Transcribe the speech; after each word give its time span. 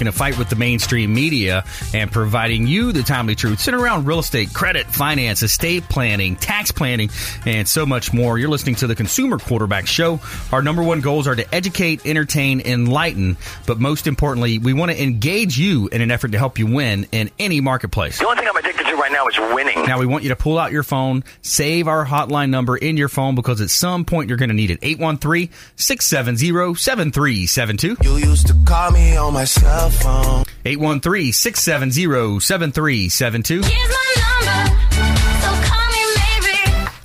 picking 0.00 0.08
a 0.08 0.12
fight 0.12 0.38
with 0.38 0.48
the 0.48 0.56
mainstream 0.56 1.12
media 1.12 1.62
and 1.92 2.10
providing 2.10 2.66
you 2.66 2.90
the 2.90 3.02
timely 3.02 3.34
truth 3.34 3.60
centered 3.60 3.82
around 3.82 4.06
real 4.06 4.18
estate, 4.18 4.50
credit, 4.54 4.86
finance, 4.86 5.42
estate 5.42 5.86
planning, 5.90 6.36
tax 6.36 6.72
planning, 6.72 7.10
and 7.44 7.68
so 7.68 7.84
much 7.84 8.10
more. 8.10 8.38
You're 8.38 8.48
listening 8.48 8.76
to 8.76 8.86
the 8.86 8.94
Consumer 8.94 9.38
Quarterback 9.38 9.86
Show. 9.86 10.18
Our 10.52 10.62
number 10.62 10.82
one 10.82 11.02
goals 11.02 11.26
are 11.28 11.36
to 11.36 11.54
educate, 11.54 12.06
entertain, 12.06 12.62
enlighten, 12.62 13.36
but 13.66 13.78
most 13.78 14.06
importantly, 14.06 14.58
we 14.58 14.72
want 14.72 14.90
to 14.90 15.02
engage 15.02 15.58
you 15.58 15.88
in 15.88 16.00
an 16.00 16.10
effort 16.10 16.32
to 16.32 16.38
help 16.38 16.58
you 16.58 16.66
win 16.66 17.06
in 17.12 17.30
any 17.38 17.60
marketplace. 17.60 18.20
The 18.20 18.24
only 18.24 18.38
thing 18.38 18.48
I'm 18.48 18.56
addicted 18.56 18.86
to 18.86 18.96
right 18.96 19.12
now 19.12 19.26
is 19.26 19.38
winning. 19.54 19.84
Now, 19.84 19.98
we 19.98 20.06
want 20.06 20.22
you 20.22 20.30
to 20.30 20.36
pull 20.36 20.58
out 20.58 20.72
your 20.72 20.82
phone, 20.82 21.24
save 21.42 21.88
our 21.88 22.06
hotline 22.06 22.48
number 22.48 22.74
in 22.74 22.96
your 22.96 23.08
phone 23.10 23.34
because 23.34 23.60
at 23.60 23.68
some 23.68 24.06
point 24.06 24.28
you're 24.28 24.38
going 24.38 24.48
to 24.48 24.54
need 24.54 24.70
it. 24.70 24.78
813 24.80 25.50
670 25.76 26.74
7372. 26.74 27.96
You 28.02 28.16
used 28.16 28.46
to 28.46 28.54
call 28.64 28.92
me 28.92 29.16
on 29.16 29.34
my 29.34 29.44
cell 29.44 29.89
phone. 29.90 30.44
813 30.64 31.32
670 31.32 32.40
7372. 32.40 33.62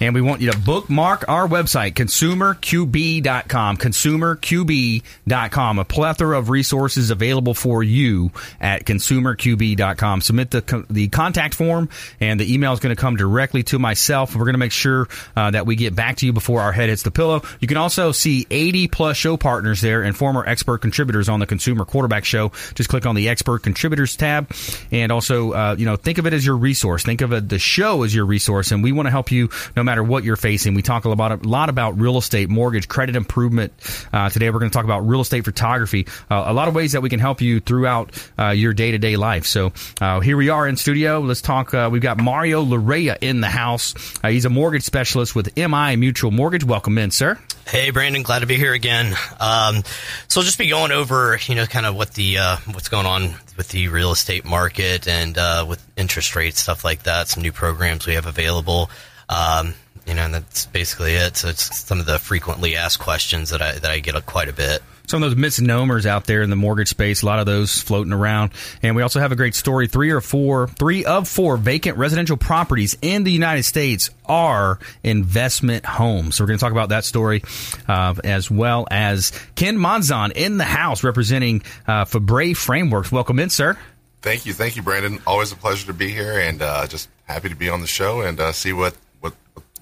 And 0.06 0.14
we 0.14 0.22
want 0.22 0.40
you 0.40 0.52
to 0.52 0.60
bookmark 0.60 1.28
our 1.28 1.48
website, 1.48 1.94
consumerqb.com. 1.94 3.78
Consumerqb.com. 3.78 5.80
A 5.80 5.86
plethora 5.86 6.38
of 6.38 6.52
resources 6.52 7.10
available 7.10 7.56
for 7.56 7.82
you 7.82 8.30
at 8.62 8.86
consumerqb.com. 8.86 10.22
Submit 10.22 10.52
the, 10.52 10.86
the 10.92 11.08
contact 11.08 11.56
form, 11.56 11.90
and 12.20 12.40
the 12.40 12.54
email 12.54 12.72
is 12.74 12.80
going 12.80 12.96
to 12.96 13.02
come 13.02 13.16
directly 13.16 13.64
to 13.64 13.80
myself. 13.80 14.36
We're 14.36 14.46
going 14.46 14.54
to 14.54 14.60
make 14.60 14.72
sure 14.72 15.08
uh, 15.36 15.50
that 15.50 15.66
we 15.66 15.76
get 15.76 15.96
back 15.96 16.18
to 16.18 16.28
you 16.28 16.34
before 16.34 16.62
our 16.62 16.72
head 16.72 16.90
hits 16.90 17.02
the 17.02 17.10
pillow. 17.10 17.42
You 17.60 17.68
can 17.68 17.78
also 17.78 18.12
see 18.12 18.46
80 18.52 18.90
plus 18.90 19.18
show 19.18 19.38
partners 19.38 19.82
there 19.82 20.04
and 20.04 20.16
former 20.16 20.46
expert 20.46 20.84
contributors 20.84 21.30
on 21.30 21.40
the 21.40 21.48
Consumer 21.48 21.84
Quarterback 21.84 22.26
Show. 22.26 22.52
Just 22.76 22.90
click 22.90 23.08
on 23.08 23.16
the 23.16 23.28
Expert 23.28 23.64
Contributors 23.64 24.16
tab, 24.16 24.52
and 24.92 25.12
also, 25.12 25.54
uh, 25.54 25.76
you 25.80 25.88
know, 25.88 25.96
think 25.96 26.20
of 26.20 26.28
it 26.28 26.34
as 26.34 26.46
your 26.46 26.58
resource. 26.58 27.02
Think 27.02 27.22
of 27.22 27.34
it, 27.34 27.50
the 27.50 27.58
show 27.58 28.04
as 28.04 28.14
your 28.14 28.28
resource, 28.28 28.72
and 28.72 28.84
we 28.84 28.92
want 28.92 29.08
to 29.08 29.12
help 29.12 29.32
you 29.32 29.50
no 29.76 29.82
matter 29.82 29.95
what 30.04 30.24
you're 30.24 30.36
facing. 30.36 30.74
We 30.74 30.82
talk 30.82 31.06
a 31.06 31.10
lot, 31.10 31.32
a 31.32 31.48
lot 31.48 31.70
about 31.70 32.00
real 32.00 32.18
estate, 32.18 32.50
mortgage, 32.50 32.88
credit 32.88 33.16
improvement. 33.16 33.74
Uh, 34.12 34.30
today, 34.30 34.50
we're 34.50 34.60
going 34.60 34.72
to 34.72 34.74
talk 34.74 34.86
about 34.86 35.08
real 35.08 35.22
estate 35.22 35.46
photography. 35.46 36.08
Uh, 36.30 36.46
a 36.48 36.54
lot 36.54 36.68
of 36.68 36.76
ways 36.76 36.94
that 36.94 37.02
we 37.02 37.10
can 37.10 37.20
help 37.20 37.42
you 37.42 37.60
throughout 37.60 38.12
uh, 38.40 38.50
your 38.50 38.74
day 38.74 38.92
to 38.92 38.98
day 38.98 39.18
life. 39.18 39.46
So 39.46 39.74
uh, 40.02 40.20
here 40.20 40.38
we 40.38 40.50
are 40.50 40.68
in 40.68 40.78
studio. 40.78 41.20
Let's 41.20 41.42
talk. 41.42 41.74
Uh, 41.74 41.90
we've 41.92 42.02
got 42.02 42.18
Mario 42.18 42.64
Larrea 42.64 43.18
in 43.22 43.42
the 43.42 43.48
house. 43.48 43.96
Uh, 44.24 44.30
he's 44.30 44.46
a 44.46 44.50
mortgage 44.50 44.84
specialist 44.84 45.36
with 45.36 45.56
MI 45.56 45.96
Mutual 45.96 46.32
Mortgage. 46.32 46.64
Welcome 46.64 46.98
in, 46.98 47.12
sir. 47.12 47.40
Hey, 47.68 47.90
Brandon, 47.90 48.22
glad 48.22 48.40
to 48.40 48.46
be 48.46 48.58
here 48.58 48.74
again. 48.74 49.16
Um, 49.40 49.84
so 50.28 50.40
I'll 50.42 50.46
just 50.46 50.60
be 50.60 50.70
going 50.70 50.92
over, 50.92 51.40
you 51.48 51.56
know, 51.56 51.66
kind 51.66 51.86
of 51.86 51.96
what 51.96 52.14
the 52.14 52.38
what's 52.72 52.90
going 52.90 53.08
on 53.08 53.34
with 53.58 53.70
the 53.70 53.88
real 53.88 54.12
estate 54.12 54.46
market 54.46 55.08
and 55.08 55.36
with 55.68 55.84
interest 55.98 56.36
rates, 56.36 56.62
stuff 56.62 56.84
like 56.84 57.04
that. 57.04 57.28
Some 57.28 57.42
new 57.44 57.52
programs 57.52 58.06
we 58.06 58.14
have 58.14 58.28
available. 58.28 58.90
Um, 59.30 59.74
you 60.06 60.14
know, 60.14 60.24
and 60.24 60.34
that's 60.34 60.66
basically 60.68 61.14
it. 61.14 61.38
So 61.38 61.50
it's 61.50 61.78
some 61.80 62.00
of 62.00 62.06
the 62.06 62.20
frequently 62.20 62.76
asked 62.76 63.00
questions 63.00 63.50
that 63.50 63.62
I 63.62 63.74
that 63.74 63.92
I 63.92 64.00
get 64.00 64.16
quite 64.26 64.50
a 64.50 64.54
bit. 64.54 64.82
some 65.08 65.22
of 65.22 65.30
those 65.30 65.38
misnomers 65.38 66.06
out 66.06 66.26
there 66.26 66.42
in 66.42 66.50
the 66.50 66.56
mortgage 66.56 66.90
space, 66.90 67.22
a 67.22 67.26
lot 67.26 67.40
of 67.40 67.46
those 67.46 67.82
floating 67.82 68.14
around. 68.14 68.52
And 68.82 68.96
we 68.96 69.02
also 69.02 69.20
have 69.20 69.32
a 69.32 69.36
great 69.36 69.56
story. 69.56 69.88
Three 69.88 70.12
or 70.12 70.22
four, 70.22 70.68
three 70.68 71.06
of 71.06 71.28
four 71.28 71.58
vacant 71.58 71.98
residential 71.98 72.38
properties 72.38 72.98
in 73.02 73.24
the 73.24 73.32
United 73.32 73.64
States 73.64 74.10
are 74.26 74.80
investment 75.04 75.86
homes. 75.86 76.36
So 76.36 76.44
we're 76.44 76.48
going 76.48 76.60
to 76.60 76.64
talk 76.64 76.72
about 76.72 76.90
that 76.90 77.06
story, 77.06 77.44
uh, 77.88 78.16
as 78.24 78.50
well 78.50 78.88
as 78.90 79.32
Ken 79.56 79.78
Monzon 79.78 80.32
in 80.32 80.58
the 80.58 80.64
house 80.64 81.04
representing 81.04 81.64
uh, 81.88 82.06
Febre 82.06 82.56
Frameworks. 82.56 83.12
Welcome 83.12 83.40
in, 83.40 83.50
sir. 83.50 83.78
Thank 84.22 84.48
you, 84.48 84.54
thank 84.54 84.76
you, 84.76 84.82
Brandon. 84.82 85.20
Always 85.28 85.52
a 85.52 85.56
pleasure 85.56 85.86
to 85.88 85.94
be 85.94 86.10
here, 86.10 86.40
and 86.40 86.60
uh, 86.60 86.88
just 86.88 87.10
happy 87.26 87.50
to 87.50 87.56
be 87.56 87.70
on 87.70 87.82
the 87.82 87.88
show 87.88 88.22
and 88.22 88.40
uh, 88.40 88.52
see 88.54 88.74
what, 88.74 88.96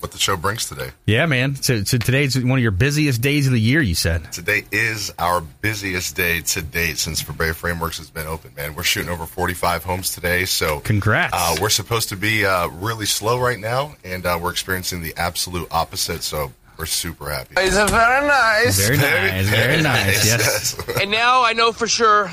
what 0.03 0.09
what 0.09 0.11
the 0.11 0.19
show 0.19 0.35
brings 0.35 0.67
today. 0.67 0.89
Yeah, 1.05 1.25
man. 1.27 1.55
So, 1.55 1.85
so 1.85 1.97
today's 1.97 2.37
one 2.37 2.59
of 2.59 2.61
your 2.61 2.71
busiest 2.71 3.21
days 3.21 3.47
of 3.47 3.53
the 3.53 3.59
year, 3.59 3.81
you 3.81 3.95
said. 3.95 4.33
Today 4.33 4.65
is 4.69 5.13
our 5.17 5.39
busiest 5.39 6.17
day 6.17 6.41
to 6.41 6.61
date 6.61 6.97
since 6.97 7.23
Febre 7.23 7.55
Frameworks 7.55 7.99
has 7.99 8.09
been 8.09 8.27
open. 8.27 8.51
Man, 8.53 8.75
we're 8.75 8.83
shooting 8.83 9.09
over 9.09 9.25
45 9.25 9.85
homes 9.85 10.13
today, 10.13 10.43
so 10.43 10.81
Congrats. 10.81 11.33
Uh, 11.33 11.55
we're 11.61 11.69
supposed 11.69 12.09
to 12.09 12.17
be 12.17 12.45
uh, 12.45 12.67
really 12.67 13.05
slow 13.05 13.39
right 13.39 13.57
now, 13.57 13.95
and 14.03 14.25
uh, 14.25 14.37
we're 14.41 14.51
experiencing 14.51 15.01
the 15.01 15.13
absolute 15.15 15.69
opposite. 15.71 16.21
So 16.21 16.51
we're 16.77 16.85
super 16.85 17.29
happy. 17.29 17.55
It's 17.55 17.77
a 17.77 17.87
very 17.87 18.27
nice. 18.27 18.85
Very 18.85 18.97
nice. 18.97 19.47
Very 19.47 19.81
nice. 19.81 20.25
Yes. 20.25 20.77
And 20.99 21.11
now 21.11 21.45
I 21.45 21.53
know 21.53 21.71
for 21.71 21.87
sure. 21.87 22.29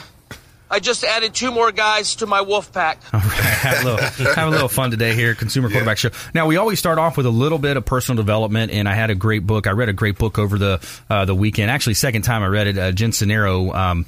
I 0.71 0.79
just 0.79 1.03
added 1.03 1.35
two 1.35 1.51
more 1.51 1.73
guys 1.73 2.15
to 2.17 2.27
my 2.27 2.43
wolf 2.43 2.73
pack. 2.73 3.01
All 3.13 3.21
right, 3.21 3.31
have 3.31 3.83
a 3.83 3.85
little, 3.85 4.07
have 4.35 4.49
a 4.49 4.51
little 4.51 4.69
fun 4.69 4.91
today 4.91 5.15
here, 5.15 5.35
Consumer 5.35 5.69
Quarterback 5.69 5.99
Show. 5.99 6.11
Now 6.33 6.47
we 6.47 6.57
always 6.57 6.79
start 6.79 6.99
off 6.99 7.17
with 7.17 7.27
a 7.27 7.31
little 7.31 7.59
bit 7.59 7.77
of 7.77 7.85
personal 7.85 8.17
development, 8.17 8.71
and 8.71 8.89
I 8.89 8.95
had 8.95 9.11
a 9.11 9.15
great 9.15 9.47
book. 9.47 9.67
I 9.67 9.73
read 9.73 9.89
a 9.89 9.93
great 9.93 10.17
book 10.17 10.39
over 10.39 10.59
the 10.59 10.81
uh, 11.09 11.25
the 11.25 11.35
weekend. 11.35 11.71
Actually, 11.71 11.95
second 11.95 12.23
time 12.23 12.43
I 12.43 12.47
read 12.47 12.69
it. 12.69 12.79
Uh, 12.79 12.93
Jen 12.93 13.11
Sincero, 13.11 13.75
um, 13.75 14.07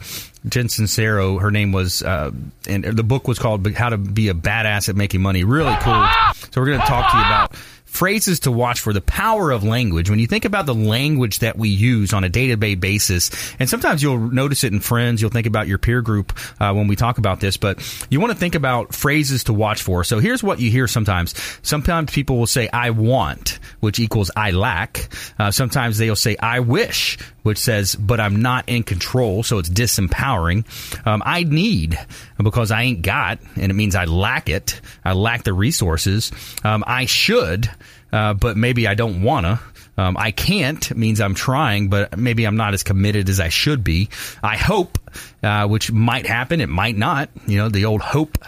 Jen 0.48 0.66
Sincero, 0.68 1.40
her 1.40 1.50
name 1.50 1.72
was, 1.72 2.02
uh, 2.02 2.30
and 2.68 2.84
the 2.84 3.02
book 3.02 3.26
was 3.26 3.38
called 3.38 3.68
"How 3.72 3.88
to 3.88 3.98
Be 3.98 4.28
a 4.28 4.34
Badass 4.34 4.88
at 4.88 4.94
Making 4.94 5.22
Money." 5.22 5.42
Really 5.42 5.76
cool. 5.80 6.06
So 6.52 6.60
we're 6.60 6.68
going 6.68 6.80
to 6.80 6.86
talk 6.86 7.10
to 7.10 7.16
you 7.18 7.24
about 7.24 7.56
phrases 7.92 8.40
to 8.40 8.50
watch 8.50 8.80
for 8.80 8.94
the 8.94 9.02
power 9.02 9.50
of 9.50 9.64
language. 9.64 10.08
When 10.08 10.18
you 10.18 10.26
think 10.26 10.46
about 10.46 10.64
the 10.64 10.74
language 10.74 11.40
that 11.40 11.58
we 11.58 11.68
use 11.68 12.14
on 12.14 12.24
a 12.24 12.28
day-to-day 12.30 12.76
basis 12.76 13.30
and 13.58 13.68
sometimes 13.68 14.02
you'll 14.02 14.30
notice 14.30 14.64
it 14.64 14.72
in 14.72 14.80
friends 14.80 15.20
you'll 15.20 15.30
think 15.30 15.46
about 15.46 15.68
your 15.68 15.76
peer 15.76 16.00
group 16.00 16.32
uh, 16.58 16.72
when 16.72 16.88
we 16.88 16.96
talk 16.96 17.18
about 17.18 17.40
this 17.40 17.58
but 17.58 17.80
you 18.08 18.18
want 18.18 18.32
to 18.32 18.38
think 18.38 18.54
about 18.54 18.94
phrases 18.94 19.44
to 19.44 19.52
watch 19.52 19.82
for. 19.82 20.04
So 20.04 20.20
here's 20.20 20.42
what 20.42 20.58
you 20.58 20.70
hear 20.70 20.88
sometimes. 20.88 21.34
Sometimes 21.60 22.10
people 22.10 22.38
will 22.38 22.46
say 22.46 22.68
i 22.72 22.88
want 22.90 23.58
which 23.80 23.98
equals 23.98 24.30
i 24.34 24.52
lack. 24.52 25.08
Uh, 25.38 25.50
sometimes 25.50 25.98
they'll 25.98 26.16
say 26.16 26.34
i 26.40 26.60
wish 26.60 27.18
which 27.42 27.58
says 27.58 27.94
but 27.94 28.20
i'm 28.20 28.42
not 28.42 28.68
in 28.68 28.82
control 28.82 29.42
so 29.42 29.58
it's 29.58 29.68
disempowering 29.68 30.64
um, 31.06 31.22
i 31.24 31.42
need 31.42 31.98
because 32.42 32.70
i 32.70 32.82
ain't 32.82 33.02
got 33.02 33.38
and 33.56 33.70
it 33.70 33.74
means 33.74 33.94
i 33.94 34.04
lack 34.04 34.48
it 34.48 34.80
i 35.04 35.12
lack 35.12 35.42
the 35.44 35.52
resources 35.52 36.32
um, 36.64 36.82
i 36.86 37.04
should 37.04 37.70
uh, 38.12 38.34
but 38.34 38.56
maybe 38.56 38.86
I 38.86 38.94
don't 38.94 39.22
wanna. 39.22 39.60
Um, 39.96 40.16
I 40.16 40.30
can't 40.30 40.94
means 40.96 41.20
I'm 41.20 41.34
trying, 41.34 41.88
but 41.88 42.16
maybe 42.16 42.44
I'm 42.44 42.56
not 42.56 42.74
as 42.74 42.82
committed 42.82 43.28
as 43.28 43.40
I 43.40 43.48
should 43.48 43.84
be. 43.84 44.08
I 44.42 44.56
hope, 44.56 44.98
uh, 45.42 45.66
which 45.68 45.92
might 45.92 46.26
happen, 46.26 46.60
it 46.60 46.68
might 46.68 46.96
not. 46.96 47.28
You 47.46 47.58
know, 47.58 47.68
the 47.68 47.84
old 47.84 48.00
hope, 48.00 48.38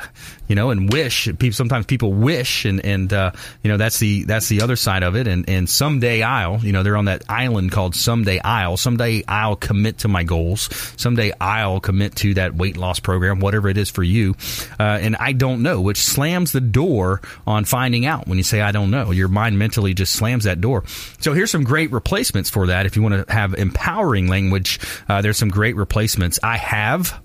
you 0.55 0.57
know, 0.57 0.71
and 0.71 0.93
wish. 0.93 1.25
People 1.25 1.51
sometimes 1.51 1.85
people 1.85 2.13
wish, 2.13 2.65
and 2.65 2.79
and 2.87 3.13
uh, 3.13 3.33
you 3.65 3.73
know 3.73 3.77
that's 3.77 3.99
the 3.99 4.23
that's 4.23 4.47
the 4.47 4.63
other 4.63 4.77
side 4.77 5.03
of 5.03 5.17
it. 5.17 5.27
And 5.27 5.49
and 5.51 5.69
someday 5.69 6.23
I'll, 6.23 6.61
you 6.61 6.71
know, 6.71 6.85
they're 6.85 6.97
on 6.97 7.07
that 7.07 7.25
island 7.29 7.73
called 7.73 7.97
someday 7.97 8.39
I'll. 8.39 8.77
Someday 8.77 9.25
I'll 9.27 9.57
commit 9.57 9.99
to 9.99 10.09
my 10.09 10.23
goals. 10.23 10.69
Someday 10.97 11.33
I'll 11.41 11.81
commit 11.81 12.15
to 12.19 12.35
that 12.35 12.55
weight 12.55 12.77
loss 12.77 13.01
program, 13.01 13.41
whatever 13.41 13.69
it 13.69 13.77
is 13.77 13.91
for 13.91 14.05
you. 14.05 14.37
Uh, 14.79 14.85
and 15.03 15.17
I 15.17 15.33
don't 15.33 15.65
know, 15.65 15.81
which 15.81 15.99
slams 15.99 16.53
the 16.53 16.61
door 16.61 17.21
on 17.49 17.65
finding 17.65 18.07
out. 18.07 18.29
When 18.29 18.39
you 18.39 18.45
say 18.45 18.61
I 18.61 18.71
don't 18.71 18.93
know, 18.93 19.11
your 19.11 19.27
mind 19.27 19.59
mentally 19.59 19.93
just 19.93 20.13
slams 20.13 20.45
that 20.45 20.61
door. 20.61 20.85
So 21.19 21.33
here's 21.33 21.51
some 21.51 21.65
great 21.65 21.91
replacements 21.91 22.49
for 22.49 22.69
that. 22.69 22.87
If 22.87 22.95
you 22.95 23.03
want 23.03 23.27
to 23.27 23.33
have 23.33 23.55
empowering 23.55 24.29
language, 24.29 24.79
uh, 25.09 25.21
there's 25.21 25.37
some 25.37 25.49
great 25.49 25.75
replacements. 25.75 26.39
I 26.45 26.59
have. 26.59 27.24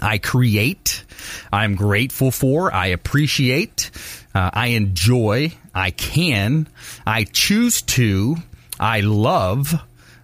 I 0.00 0.18
create. 0.18 1.04
I'm 1.52 1.74
grateful 1.74 2.30
for. 2.30 2.72
I 2.72 2.88
appreciate. 2.88 3.90
Uh, 4.34 4.50
I 4.52 4.68
enjoy. 4.68 5.52
I 5.74 5.90
can. 5.90 6.68
I 7.06 7.24
choose 7.24 7.82
to. 7.82 8.36
I 8.78 9.00
love. 9.00 9.74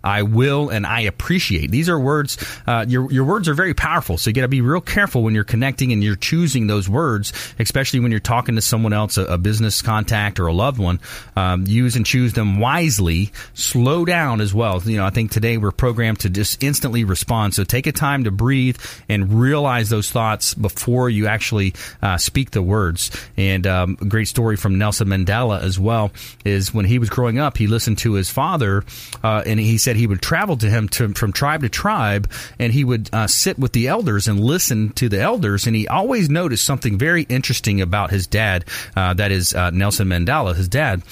I 0.03 0.23
will, 0.23 0.69
and 0.69 0.87
I 0.87 1.01
appreciate. 1.03 1.71
These 1.71 1.89
are 1.89 1.99
words. 1.99 2.39
Uh, 2.67 2.85
your 2.89 3.11
your 3.13 3.25
words 3.25 3.49
are 3.49 3.55
very 3.55 3.75
powerful, 3.75 4.19
so 4.19 4.31
you 4.31 4.35
got 4.35 4.43
to 4.43 4.49
be 4.49 4.61
real 4.61 4.81
careful 4.81 5.23
when 5.23 5.35
you're 5.35 5.45
connecting 5.45 5.93
and 5.93 6.03
you're 6.03 6.17
choosing 6.17 6.67
those 6.67 6.89
words, 6.89 7.33
especially 7.59 8.01
when 8.01 8.11
you're 8.11 8.21
talking 8.21 8.57
to 8.57 8.63
someone 8.63 8.93
else, 8.93 9.17
a, 9.17 9.25
a 9.25 9.39
business 9.39 9.83
contact 9.83 10.41
or 10.41 10.47
a 10.47 10.53
loved 10.53 10.79
one. 10.79 11.01
Um, 11.37 11.67
use 11.67 11.97
and 11.97 12.05
choose 12.05 12.33
them 12.33 12.59
wisely. 12.59 13.33
Slow 13.55 14.05
down 14.05 14.41
as 14.41 14.53
well. 14.53 14.83
You 14.83 14.99
know, 14.99 15.07
I 15.07 15.11
think 15.11 15.31
today 15.31 15.57
we're 15.57 15.73
programmed 15.73 16.21
to 16.21 16.31
just 16.31 16.63
instantly 16.63 17.05
respond. 17.05 17.55
So 17.55 17.65
take 17.65 17.87
a 17.87 17.93
time 17.93 18.25
to 18.25 18.31
breathe 18.31 18.79
and 19.09 19.41
realize 19.41 19.89
those 19.89 20.11
thoughts 20.11 20.55
before 20.55 21.09
you 21.11 21.27
actually 21.27 21.75
uh, 22.03 22.19
speak 22.19 22.51
the 22.51 22.63
words. 22.63 23.11
And 23.37 23.67
um, 23.67 23.97
a 24.01 24.05
great 24.05 24.29
story 24.29 24.57
from 24.57 24.79
Nelson 24.79 25.09
Mandela 25.09 25.63
as 25.63 25.79
well 25.79 26.13
is 26.45 26.73
when 26.73 26.85
he 26.85 26.99
was 26.99 27.11
growing 27.11 27.39
up, 27.39 27.57
he 27.57 27.67
listened 27.67 27.99
to 27.99 28.15
his 28.15 28.31
father, 28.31 28.85
uh, 29.23 29.43
and 29.47 29.59
he 29.61 29.79
said 29.79 29.92
he 29.97 30.07
would 30.07 30.23
travel 30.23 30.57
to 30.57 30.69
him 30.69 30.89
to, 30.91 31.13
from 31.15 31.33
tribe 31.33 31.63
to 31.63 31.69
tribe, 31.69 32.31
and 32.59 32.73
he 32.73 32.85
would 32.85 33.11
uh, 33.13 33.27
sit 33.27 33.59
with 33.59 33.73
the 33.73 33.89
elders 33.89 34.29
and 34.29 34.41
listen 34.41 34.91
to 34.91 35.09
the 35.09 35.21
elders. 35.21 35.67
And 35.67 35.77
he 35.77 35.89
always 35.89 36.29
noticed 36.29 36.65
something 36.65 36.99
very 36.99 37.23
interesting 37.25 37.81
about 37.81 38.11
his 38.11 38.27
dad. 38.27 38.65
Uh, 38.97 39.15
that 39.15 39.33
is 39.33 39.55
uh, 39.55 39.71
Nelson 39.71 40.09
Mandela, 40.09 40.55
his 40.55 40.69
dad. 40.69 41.03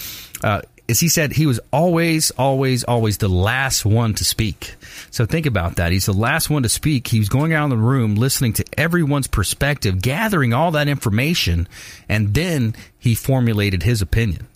Uh, 0.43 0.63
is 0.91 0.99
he 0.99 1.09
said 1.09 1.33
he 1.33 1.47
was 1.47 1.61
always, 1.73 2.33
always, 2.33 2.83
always 2.83 3.19
the 3.19 3.29
last 3.29 3.85
one 3.85 4.13
to 4.15 4.25
speak. 4.25 4.75
So 5.11 5.25
think 5.25 5.47
about 5.47 5.77
that. 5.77 5.93
He's 5.93 6.07
the 6.07 6.13
last 6.13 6.51
one 6.51 6.65
to 6.65 6.69
speak. 6.69 7.07
He 7.07 7.21
was 7.21 7.29
going 7.29 7.53
around 7.53 7.71
the 7.71 7.77
room 7.77 8.17
listening 8.17 8.55
to 8.55 8.65
everyone's 8.77 9.29
perspective, 9.29 10.03
gathering 10.03 10.53
all 10.53 10.73
that 10.73 10.89
information, 10.89 11.69
and 12.09 12.35
then 12.35 12.75
he 12.99 13.15
formulated 13.15 13.85
his 13.85 14.03
opinion. 14.03 14.49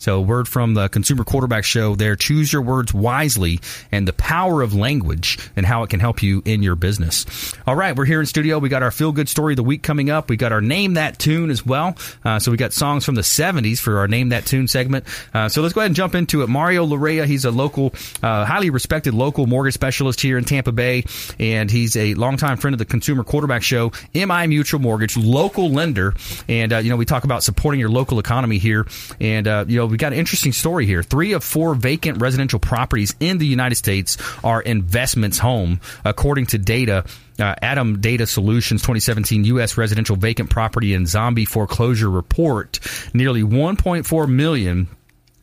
So, 0.00 0.18
word 0.22 0.48
from 0.48 0.72
the 0.72 0.88
Consumer 0.88 1.24
Quarterback 1.24 1.62
Show 1.62 1.94
there 1.94 2.16
choose 2.16 2.50
your 2.50 2.62
words 2.62 2.94
wisely 2.94 3.60
and 3.92 4.08
the 4.08 4.14
power 4.14 4.62
of 4.62 4.72
language 4.72 5.38
and 5.54 5.66
how 5.66 5.82
it 5.82 5.90
can 5.90 6.00
help 6.00 6.22
you 6.22 6.40
in 6.46 6.62
your 6.62 6.74
business. 6.74 7.54
All 7.66 7.76
right, 7.76 7.94
we're 7.94 8.06
here 8.06 8.18
in 8.18 8.24
studio. 8.24 8.58
We 8.58 8.70
got 8.70 8.82
our 8.82 8.90
feel 8.90 9.12
good 9.12 9.28
story 9.28 9.52
of 9.52 9.58
the 9.58 9.62
week 9.62 9.82
coming 9.82 10.08
up. 10.08 10.30
We 10.30 10.38
got 10.38 10.52
our 10.52 10.62
name 10.62 10.94
that 10.94 11.18
tune 11.18 11.50
as 11.50 11.66
well. 11.66 11.98
Uh, 12.24 12.38
so, 12.38 12.50
we 12.50 12.56
got 12.56 12.72
songs 12.72 13.04
from 13.04 13.14
the 13.14 13.20
70s 13.20 13.78
for 13.78 13.98
our 13.98 14.08
name 14.08 14.30
that 14.30 14.46
tune 14.46 14.68
segment. 14.68 15.04
Uh, 15.34 15.50
so, 15.50 15.60
let's 15.60 15.74
go 15.74 15.82
ahead 15.82 15.90
and 15.90 15.96
jump 15.96 16.14
into 16.14 16.42
it. 16.42 16.48
Mario 16.48 16.86
Larrea, 16.86 17.26
he's 17.26 17.44
a 17.44 17.50
local, 17.50 17.92
uh, 18.22 18.46
highly 18.46 18.70
respected 18.70 19.12
local 19.12 19.46
mortgage 19.46 19.74
specialist 19.74 20.22
here 20.22 20.38
in 20.38 20.44
Tampa 20.44 20.72
Bay, 20.72 21.04
and 21.38 21.70
he's 21.70 21.94
a 21.94 22.14
longtime 22.14 22.56
friend 22.56 22.72
of 22.72 22.78
the 22.78 22.86
Consumer 22.86 23.22
Quarterback 23.22 23.62
Show, 23.62 23.92
MI 24.14 24.46
Mutual 24.46 24.80
Mortgage, 24.80 25.18
local 25.18 25.70
lender. 25.70 26.14
And, 26.48 26.72
uh, 26.72 26.78
you 26.78 26.88
know, 26.88 26.96
we 26.96 27.04
talk 27.04 27.24
about 27.24 27.42
supporting 27.42 27.78
your 27.78 27.90
local 27.90 28.18
economy 28.18 28.56
here. 28.56 28.86
And, 29.20 29.46
uh, 29.46 29.66
you 29.68 29.76
know, 29.76 29.89
we 29.90 29.96
got 29.96 30.12
an 30.12 30.18
interesting 30.18 30.52
story 30.52 30.86
here. 30.86 31.02
Three 31.02 31.32
of 31.32 31.44
four 31.44 31.74
vacant 31.74 32.20
residential 32.20 32.58
properties 32.58 33.14
in 33.20 33.38
the 33.38 33.46
United 33.46 33.76
States 33.76 34.16
are 34.44 34.60
investments 34.60 35.38
home, 35.38 35.80
according 36.04 36.46
to 36.46 36.58
data. 36.58 37.04
Uh, 37.38 37.54
ATTOM 37.62 38.02
Data 38.02 38.26
Solutions 38.26 38.82
2017 38.82 39.44
U.S. 39.44 39.78
residential 39.78 40.14
vacant 40.14 40.50
property 40.50 40.92
and 40.92 41.08
zombie 41.08 41.46
foreclosure 41.46 42.10
report. 42.10 42.80
Nearly 43.14 43.42
1.4 43.42 44.28
million 44.28 44.88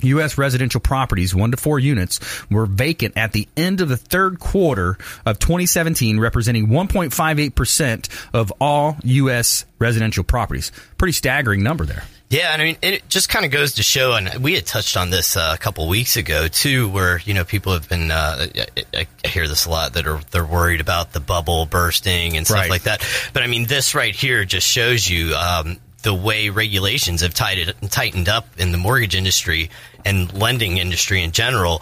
U.S. 0.01 0.37
residential 0.37 0.79
properties, 0.79 1.33
one 1.33 1.51
to 1.51 1.57
four 1.57 1.79
units, 1.79 2.19
were 2.49 2.65
vacant 2.65 3.17
at 3.17 3.31
the 3.33 3.47
end 3.57 3.81
of 3.81 3.89
the 3.89 3.97
third 3.97 4.39
quarter 4.39 4.97
of 5.25 5.39
2017, 5.39 6.19
representing 6.19 6.67
1.58% 6.67 8.29
of 8.33 8.53
all 8.61 8.97
U.S. 9.03 9.65
residential 9.79 10.23
properties. 10.23 10.71
Pretty 10.97 11.13
staggering 11.13 11.63
number 11.63 11.85
there. 11.85 12.03
Yeah, 12.29 12.51
and 12.51 12.61
I 12.61 12.65
mean, 12.65 12.77
it 12.81 13.07
just 13.07 13.29
kind 13.29 13.45
of 13.45 13.51
goes 13.51 13.75
to 13.75 13.83
show, 13.83 14.13
and 14.13 14.43
we 14.43 14.53
had 14.53 14.65
touched 14.65 14.97
on 14.97 15.09
this 15.11 15.37
uh, 15.37 15.51
a 15.53 15.57
couple 15.57 15.87
weeks 15.87 16.17
ago 16.17 16.49
too, 16.49 16.89
where 16.89 17.19
you 17.19 17.33
know 17.33 17.45
people 17.45 17.71
have 17.71 17.87
been. 17.87 18.11
Uh, 18.11 18.47
I, 18.93 19.07
I 19.23 19.27
hear 19.27 19.47
this 19.47 19.65
a 19.65 19.69
lot 19.69 19.93
that 19.93 20.05
are 20.07 20.19
they're 20.31 20.45
worried 20.45 20.81
about 20.81 21.13
the 21.13 21.21
bubble 21.21 21.65
bursting 21.65 22.35
and 22.35 22.45
stuff 22.45 22.59
Right. 22.59 22.69
like 22.69 22.83
that. 22.83 23.01
But 23.31 23.43
I 23.43 23.47
mean, 23.47 23.65
this 23.65 23.95
right 23.95 24.13
here 24.13 24.43
just 24.43 24.67
shows 24.67 25.07
you 25.09 25.35
um, 25.35 25.77
the 26.03 26.13
way 26.13 26.49
regulations 26.49 27.21
have 27.21 27.33
tightened 27.33 27.73
tightened 27.91 28.27
up 28.27 28.45
in 28.57 28.73
the 28.73 28.77
mortgage 28.77 29.15
industry 29.15 29.69
and 30.03 30.33
lending 30.33 30.77
industry 30.79 31.23
in 31.23 31.31
general. 31.31 31.81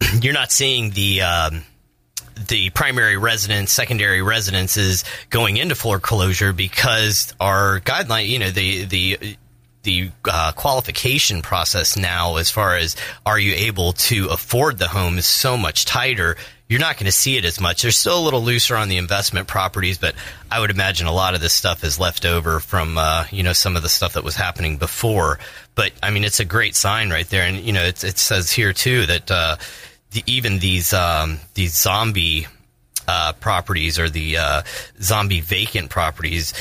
You're 0.22 0.32
not 0.32 0.50
seeing 0.50 0.90
the. 0.92 1.20
Um, 1.20 1.64
the 2.48 2.70
primary 2.70 3.18
residence, 3.18 3.70
secondary 3.72 4.22
residences 4.22 5.04
going 5.28 5.58
into 5.58 5.74
foreclosure 5.74 6.54
because 6.54 7.34
our 7.38 7.78
guideline, 7.80 8.26
you 8.26 8.38
know, 8.38 8.50
the 8.50 8.86
the 8.86 9.36
the 9.82 10.10
uh, 10.24 10.52
qualification 10.52 11.42
process 11.42 11.96
now, 11.96 12.36
as 12.36 12.50
far 12.50 12.76
as 12.76 12.96
are 13.26 13.38
you 13.38 13.54
able 13.54 13.92
to 13.92 14.28
afford 14.28 14.78
the 14.78 14.88
home, 14.88 15.18
is 15.18 15.26
so 15.26 15.56
much 15.56 15.84
tighter. 15.84 16.36
You're 16.68 16.80
not 16.80 16.96
going 16.96 17.06
to 17.06 17.12
see 17.12 17.36
it 17.36 17.44
as 17.44 17.60
much. 17.60 17.82
They're 17.82 17.90
still 17.90 18.18
a 18.18 18.24
little 18.24 18.42
looser 18.42 18.76
on 18.76 18.88
the 18.88 18.96
investment 18.96 19.46
properties, 19.46 19.98
but 19.98 20.14
I 20.50 20.60
would 20.60 20.70
imagine 20.70 21.06
a 21.06 21.12
lot 21.12 21.34
of 21.34 21.40
this 21.40 21.52
stuff 21.52 21.84
is 21.84 21.98
left 21.98 22.24
over 22.24 22.60
from 22.60 22.96
uh, 22.96 23.26
you 23.30 23.42
know 23.42 23.52
some 23.52 23.76
of 23.76 23.82
the 23.82 23.88
stuff 23.88 24.14
that 24.14 24.24
was 24.24 24.36
happening 24.36 24.76
before. 24.78 25.38
But 25.74 25.92
I 26.02 26.10
mean, 26.10 26.24
it's 26.24 26.40
a 26.40 26.44
great 26.44 26.74
sign 26.74 27.10
right 27.10 27.28
there, 27.28 27.42
and 27.42 27.58
you 27.58 27.72
know, 27.72 27.84
it, 27.84 27.98
says 27.98 28.52
here 28.52 28.72
too 28.72 29.06
that 29.06 29.30
uh, 29.30 29.56
the, 30.12 30.22
even 30.26 30.60
these 30.60 30.92
um, 30.92 31.40
these 31.54 31.76
zombie 31.76 32.46
uh, 33.08 33.32
properties 33.34 33.98
or 33.98 34.08
the 34.08 34.36
uh, 34.36 34.62
zombie 35.00 35.40
vacant 35.40 35.90
properties 35.90 36.54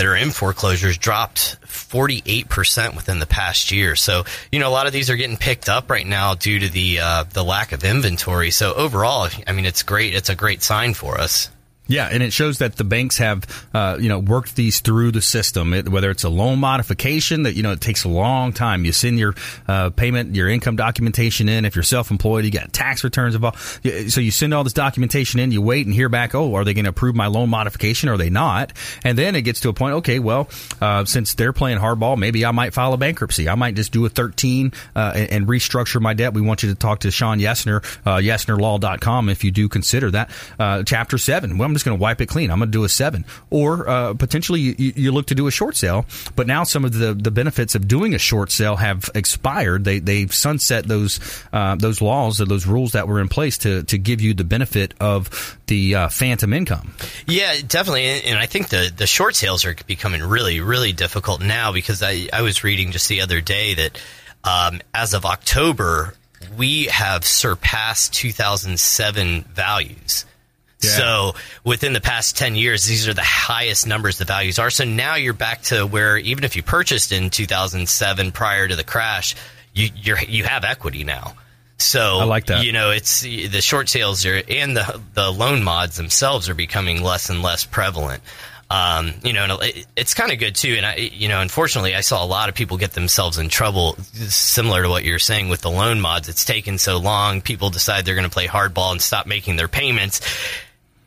that 0.00 0.06
are 0.06 0.16
in 0.16 0.30
foreclosures 0.30 0.96
dropped 0.96 1.60
48% 1.66 2.96
within 2.96 3.18
the 3.18 3.26
past 3.26 3.70
year. 3.70 3.96
So, 3.96 4.24
you 4.50 4.58
know, 4.58 4.66
a 4.66 4.72
lot 4.72 4.86
of 4.86 4.94
these 4.94 5.10
are 5.10 5.16
getting 5.16 5.36
picked 5.36 5.68
up 5.68 5.90
right 5.90 6.06
now 6.06 6.34
due 6.34 6.58
to 6.58 6.70
the 6.70 7.00
uh, 7.00 7.24
the 7.24 7.44
lack 7.44 7.72
of 7.72 7.84
inventory. 7.84 8.50
So 8.50 8.72
overall, 8.72 9.28
I 9.46 9.52
mean, 9.52 9.66
it's 9.66 9.82
great. 9.82 10.14
It's 10.14 10.30
a 10.30 10.34
great 10.34 10.62
sign 10.62 10.94
for 10.94 11.20
us. 11.20 11.50
Yeah, 11.90 12.06
and 12.06 12.22
it 12.22 12.32
shows 12.32 12.58
that 12.58 12.76
the 12.76 12.84
banks 12.84 13.18
have, 13.18 13.44
uh, 13.74 13.98
you 14.00 14.08
know, 14.08 14.20
worked 14.20 14.54
these 14.54 14.78
through 14.78 15.10
the 15.10 15.20
system. 15.20 15.74
It, 15.74 15.88
whether 15.88 16.08
it's 16.08 16.22
a 16.22 16.28
loan 16.28 16.60
modification 16.60 17.42
that 17.42 17.54
you 17.54 17.64
know 17.64 17.72
it 17.72 17.80
takes 17.80 18.04
a 18.04 18.08
long 18.08 18.52
time. 18.52 18.84
You 18.84 18.92
send 18.92 19.18
your 19.18 19.34
uh, 19.66 19.90
payment, 19.90 20.36
your 20.36 20.48
income 20.48 20.76
documentation 20.76 21.48
in. 21.48 21.64
If 21.64 21.74
you're 21.74 21.82
self-employed, 21.82 22.44
you 22.44 22.52
got 22.52 22.72
tax 22.72 23.02
returns 23.02 23.34
involved. 23.34 23.58
So 24.12 24.20
you 24.20 24.30
send 24.30 24.54
all 24.54 24.62
this 24.62 24.72
documentation 24.72 25.40
in. 25.40 25.50
You 25.50 25.62
wait 25.62 25.84
and 25.84 25.92
hear 25.92 26.08
back. 26.08 26.32
Oh, 26.36 26.54
are 26.54 26.64
they 26.64 26.74
going 26.74 26.84
to 26.84 26.90
approve 26.90 27.16
my 27.16 27.26
loan 27.26 27.50
modification? 27.50 28.08
Or 28.08 28.12
are 28.12 28.18
they 28.18 28.30
not? 28.30 28.72
And 29.02 29.18
then 29.18 29.34
it 29.34 29.42
gets 29.42 29.58
to 29.60 29.68
a 29.68 29.72
point. 29.72 29.94
Okay, 29.96 30.20
well, 30.20 30.48
uh, 30.80 31.04
since 31.04 31.34
they're 31.34 31.52
playing 31.52 31.78
hardball, 31.78 32.16
maybe 32.16 32.44
I 32.44 32.52
might 32.52 32.72
file 32.72 32.92
a 32.92 32.98
bankruptcy. 32.98 33.48
I 33.48 33.56
might 33.56 33.74
just 33.74 33.90
do 33.90 34.06
a 34.06 34.08
13 34.08 34.72
uh, 34.94 35.12
and, 35.16 35.30
and 35.30 35.46
restructure 35.48 36.00
my 36.00 36.14
debt. 36.14 36.34
We 36.34 36.40
want 36.40 36.62
you 36.62 36.68
to 36.68 36.76
talk 36.76 37.00
to 37.00 37.10
Sean 37.10 37.40
Yesner, 37.40 37.82
uh, 38.06 38.18
YesnerLaw.com 38.18 39.28
if 39.28 39.42
you 39.42 39.50
do 39.50 39.68
consider 39.68 40.12
that. 40.12 40.30
Uh, 40.56 40.84
chapter 40.84 41.18
seven. 41.18 41.58
Well, 41.58 41.79
just 41.80 41.86
going 41.86 41.98
to 41.98 42.02
wipe 42.02 42.20
it 42.20 42.26
clean. 42.26 42.50
I'm 42.50 42.58
going 42.58 42.70
to 42.70 42.78
do 42.78 42.84
a 42.84 42.88
seven. 42.88 43.24
Or 43.48 43.88
uh, 43.88 44.14
potentially 44.14 44.60
you, 44.60 44.92
you 44.96 45.12
look 45.12 45.26
to 45.26 45.34
do 45.34 45.46
a 45.46 45.50
short 45.50 45.76
sale, 45.76 46.06
but 46.36 46.46
now 46.46 46.64
some 46.64 46.84
of 46.84 46.92
the, 46.92 47.14
the 47.14 47.30
benefits 47.30 47.74
of 47.74 47.88
doing 47.88 48.14
a 48.14 48.18
short 48.18 48.50
sale 48.50 48.76
have 48.76 49.08
expired. 49.14 49.84
They 49.84 49.98
they've 49.98 50.32
sunset 50.32 50.86
those 50.86 51.20
uh, 51.52 51.76
those 51.76 52.00
laws 52.00 52.40
or 52.40 52.44
those 52.44 52.66
rules 52.66 52.92
that 52.92 53.08
were 53.08 53.20
in 53.20 53.28
place 53.28 53.58
to 53.58 53.82
to 53.84 53.98
give 53.98 54.20
you 54.20 54.34
the 54.34 54.44
benefit 54.44 54.94
of 55.00 55.58
the 55.66 55.94
uh, 55.94 56.08
phantom 56.08 56.52
income. 56.52 56.94
Yeah, 57.26 57.54
definitely. 57.66 58.04
And 58.22 58.38
I 58.38 58.46
think 58.46 58.68
the, 58.68 58.92
the 58.94 59.06
short 59.06 59.36
sales 59.36 59.64
are 59.64 59.74
becoming 59.86 60.22
really, 60.22 60.60
really 60.60 60.92
difficult 60.92 61.40
now 61.40 61.72
because 61.72 62.02
I, 62.02 62.28
I 62.32 62.42
was 62.42 62.64
reading 62.64 62.90
just 62.90 63.08
the 63.08 63.22
other 63.22 63.40
day 63.40 63.74
that 63.74 64.00
um, 64.44 64.80
as 64.92 65.14
of 65.14 65.24
October, 65.24 66.14
we 66.56 66.84
have 66.86 67.24
surpassed 67.24 68.14
2007 68.14 69.44
values. 69.44 70.24
Yeah. 70.82 70.90
So 70.90 71.34
within 71.64 71.92
the 71.92 72.00
past 72.00 72.36
10 72.36 72.54
years, 72.54 72.84
these 72.84 73.06
are 73.06 73.14
the 73.14 73.22
highest 73.22 73.86
numbers 73.86 74.18
the 74.18 74.24
values 74.24 74.58
are. 74.58 74.70
So 74.70 74.84
now 74.84 75.16
you're 75.16 75.34
back 75.34 75.62
to 75.64 75.86
where 75.86 76.16
even 76.16 76.44
if 76.44 76.56
you 76.56 76.62
purchased 76.62 77.12
in 77.12 77.30
2007 77.30 78.32
prior 78.32 78.66
to 78.66 78.76
the 78.76 78.84
crash, 78.84 79.36
you, 79.74 79.90
you're, 79.94 80.20
you 80.20 80.44
have 80.44 80.64
equity 80.64 81.04
now. 81.04 81.34
So 81.80 82.18
I 82.18 82.24
like 82.24 82.46
that. 82.46 82.64
You 82.64 82.72
know, 82.72 82.90
it's 82.90 83.22
the 83.22 83.60
short 83.62 83.88
sales 83.88 84.26
are 84.26 84.42
and 84.48 84.76
the 84.76 85.00
the 85.14 85.30
loan 85.30 85.62
mods 85.62 85.96
themselves 85.96 86.50
are 86.50 86.54
becoming 86.54 87.02
less 87.02 87.30
and 87.30 87.42
less 87.42 87.64
prevalent. 87.64 88.22
Um, 88.68 89.14
you 89.24 89.32
know, 89.32 89.44
and 89.44 89.62
it, 89.62 89.86
it's 89.96 90.14
kind 90.14 90.30
of 90.30 90.38
good 90.38 90.54
too. 90.54 90.74
And 90.76 90.86
I, 90.86 90.94
you 90.96 91.28
know, 91.28 91.40
unfortunately, 91.40 91.94
I 91.94 92.02
saw 92.02 92.22
a 92.22 92.26
lot 92.26 92.48
of 92.48 92.54
people 92.54 92.76
get 92.76 92.92
themselves 92.92 93.38
in 93.38 93.48
trouble, 93.48 93.96
similar 93.96 94.82
to 94.84 94.88
what 94.88 95.04
you're 95.04 95.18
saying 95.18 95.48
with 95.48 95.62
the 95.62 95.70
loan 95.70 96.00
mods. 96.00 96.28
It's 96.28 96.44
taken 96.44 96.78
so 96.78 96.98
long. 96.98 97.40
People 97.40 97.70
decide 97.70 98.04
they're 98.04 98.14
going 98.14 98.28
to 98.28 98.30
play 98.30 98.46
hardball 98.46 98.92
and 98.92 99.02
stop 99.02 99.26
making 99.26 99.56
their 99.56 99.66
payments. 99.66 100.20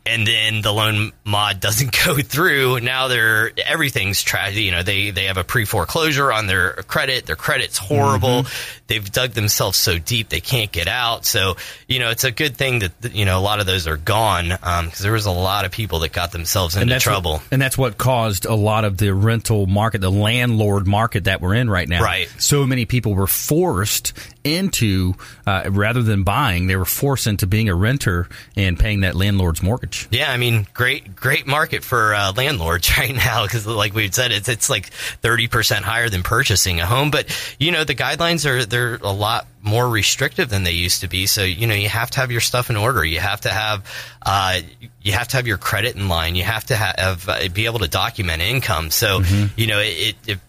And 0.06 0.28
then 0.28 0.62
the 0.62 0.72
loan 0.72 1.12
mod 1.24 1.60
doesn't 1.60 1.96
go 2.06 2.18
through. 2.18 2.80
Now 2.80 3.08
they're 3.08 3.52
everything's 3.66 4.22
trash. 4.22 4.56
You 4.56 4.72
know, 4.72 4.84
they 4.84 5.12
they 5.12 5.26
have 5.26 5.38
a 5.38 5.44
pre 5.44 5.66
foreclosure 5.66 6.32
on 6.32 6.48
their 6.48 6.74
credit. 6.84 7.26
Their 7.26 7.36
credit's 7.36 7.78
horrible. 7.78 8.44
Mm-hmm. 8.44 8.80
They've 8.88 9.12
dug 9.12 9.32
themselves 9.32 9.78
so 9.78 9.98
deep 9.98 10.30
they 10.30 10.42
can't 10.42 10.72
get 10.72 10.88
out. 10.88 11.26
So 11.26 11.56
you 11.88 12.00
know, 12.00 12.10
it's 12.10 12.24
a 12.24 12.32
good 12.32 12.58
thing 12.58 12.80
that 12.80 13.16
you 13.16 13.26
know 13.26 13.40
a 13.40 13.42
lot 13.42 13.60
of 13.60 13.66
those 13.66 13.88
are 13.88 13.98
gone 13.98 14.50
because 14.50 15.00
there 15.00 15.14
was 15.14 15.26
a 15.26 15.32
lot 15.32 15.66
of 15.66 15.72
people 15.72 16.00
that 16.00 16.12
got 16.12 16.32
themselves 16.32 16.76
into 16.76 16.88
that's 16.88 17.04
trouble. 17.04 17.34
What, 17.34 17.48
and 17.52 17.62
that's 17.62 17.78
what 17.78 17.98
caused 17.98 18.46
a 18.46 18.56
lot 18.56 18.86
of 18.86 18.98
the 18.98 19.14
rental 19.14 19.68
market, 19.68 20.02
the 20.02 20.12
landlord 20.12 20.88
market 20.88 21.26
that 21.26 21.42
we're 21.42 21.56
in 21.56 21.70
right 21.70 21.88
now. 21.88 22.04
Right. 22.04 22.28
So 22.38 22.66
many 22.66 22.86
people 22.86 23.16
were 23.16 23.28
forced 23.28 24.14
into, 24.44 25.14
uh, 25.48 25.70
rather 25.70 26.04
than 26.04 26.24
buying, 26.24 26.68
they 26.68 26.76
were 26.76 26.86
forced 26.86 27.28
into 27.28 27.48
being 27.48 27.70
a 27.70 27.76
renter 27.76 28.28
and 28.56 28.78
paying 28.78 29.02
that 29.02 29.16
landlord's 29.16 29.64
mortgage. 29.64 29.93
Yeah, 30.12 30.32
I 30.32 30.38
mean, 30.38 30.68
great, 30.74 31.16
great 31.16 31.48
market 31.48 31.84
for 31.84 32.14
uh, 32.14 32.34
landlords 32.36 32.98
right 32.98 33.16
now 33.16 33.44
because, 33.44 33.66
like 33.66 33.94
we 33.94 34.12
said, 34.12 34.32
it's 34.32 34.50
it's 34.50 34.70
like 34.70 34.88
thirty 34.88 35.48
percent 35.48 35.86
higher 35.86 36.10
than 36.10 36.24
purchasing 36.24 36.80
a 36.80 36.86
home. 36.86 37.12
But 37.12 37.28
you 37.60 37.72
know, 37.72 37.84
the 37.84 37.96
guidelines 37.96 38.46
are 38.46 38.66
they're 38.66 38.96
a 38.96 39.12
lot 39.12 39.48
more 39.62 39.88
restrictive 39.88 40.50
than 40.50 40.64
they 40.64 40.72
used 40.72 41.02
to 41.02 41.08
be. 41.08 41.26
So 41.26 41.44
you 41.44 41.68
know, 41.68 41.76
you 41.76 41.90
have 41.90 42.12
to 42.12 42.20
have 42.20 42.32
your 42.32 42.42
stuff 42.42 42.70
in 42.70 42.76
order. 42.76 43.04
You 43.04 43.20
have 43.20 43.42
to 43.42 43.50
have 43.50 43.86
uh, 44.26 44.60
you 45.02 45.14
have 45.14 45.28
to 45.30 45.38
have 45.38 45.48
your 45.48 45.58
credit 45.58 45.96
in 45.96 46.08
line. 46.08 46.36
You 46.36 46.44
have 46.44 46.66
to 46.66 46.76
have 46.76 47.28
uh, 47.30 47.48
be 47.50 47.66
able 47.66 47.80
to 47.80 47.88
document 47.88 48.42
income. 48.42 48.90
So 48.92 49.22
you 49.56 49.68
know, 49.68 49.80
it, 49.80 50.16
it 50.28 50.40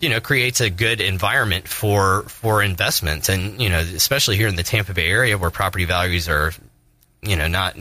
you 0.00 0.08
know 0.08 0.20
creates 0.20 0.60
a 0.60 0.70
good 0.70 1.00
environment 1.00 1.68
for 1.68 2.22
for 2.24 2.62
investments 2.62 3.28
and 3.28 3.60
you 3.60 3.68
know 3.68 3.78
especially 3.78 4.36
here 4.36 4.48
in 4.48 4.56
the 4.56 4.62
Tampa 4.62 4.92
Bay 4.92 5.08
area 5.08 5.38
where 5.38 5.50
property 5.50 5.84
values 5.84 6.28
are 6.28 6.52
you 7.22 7.36
know 7.36 7.48
not 7.48 7.76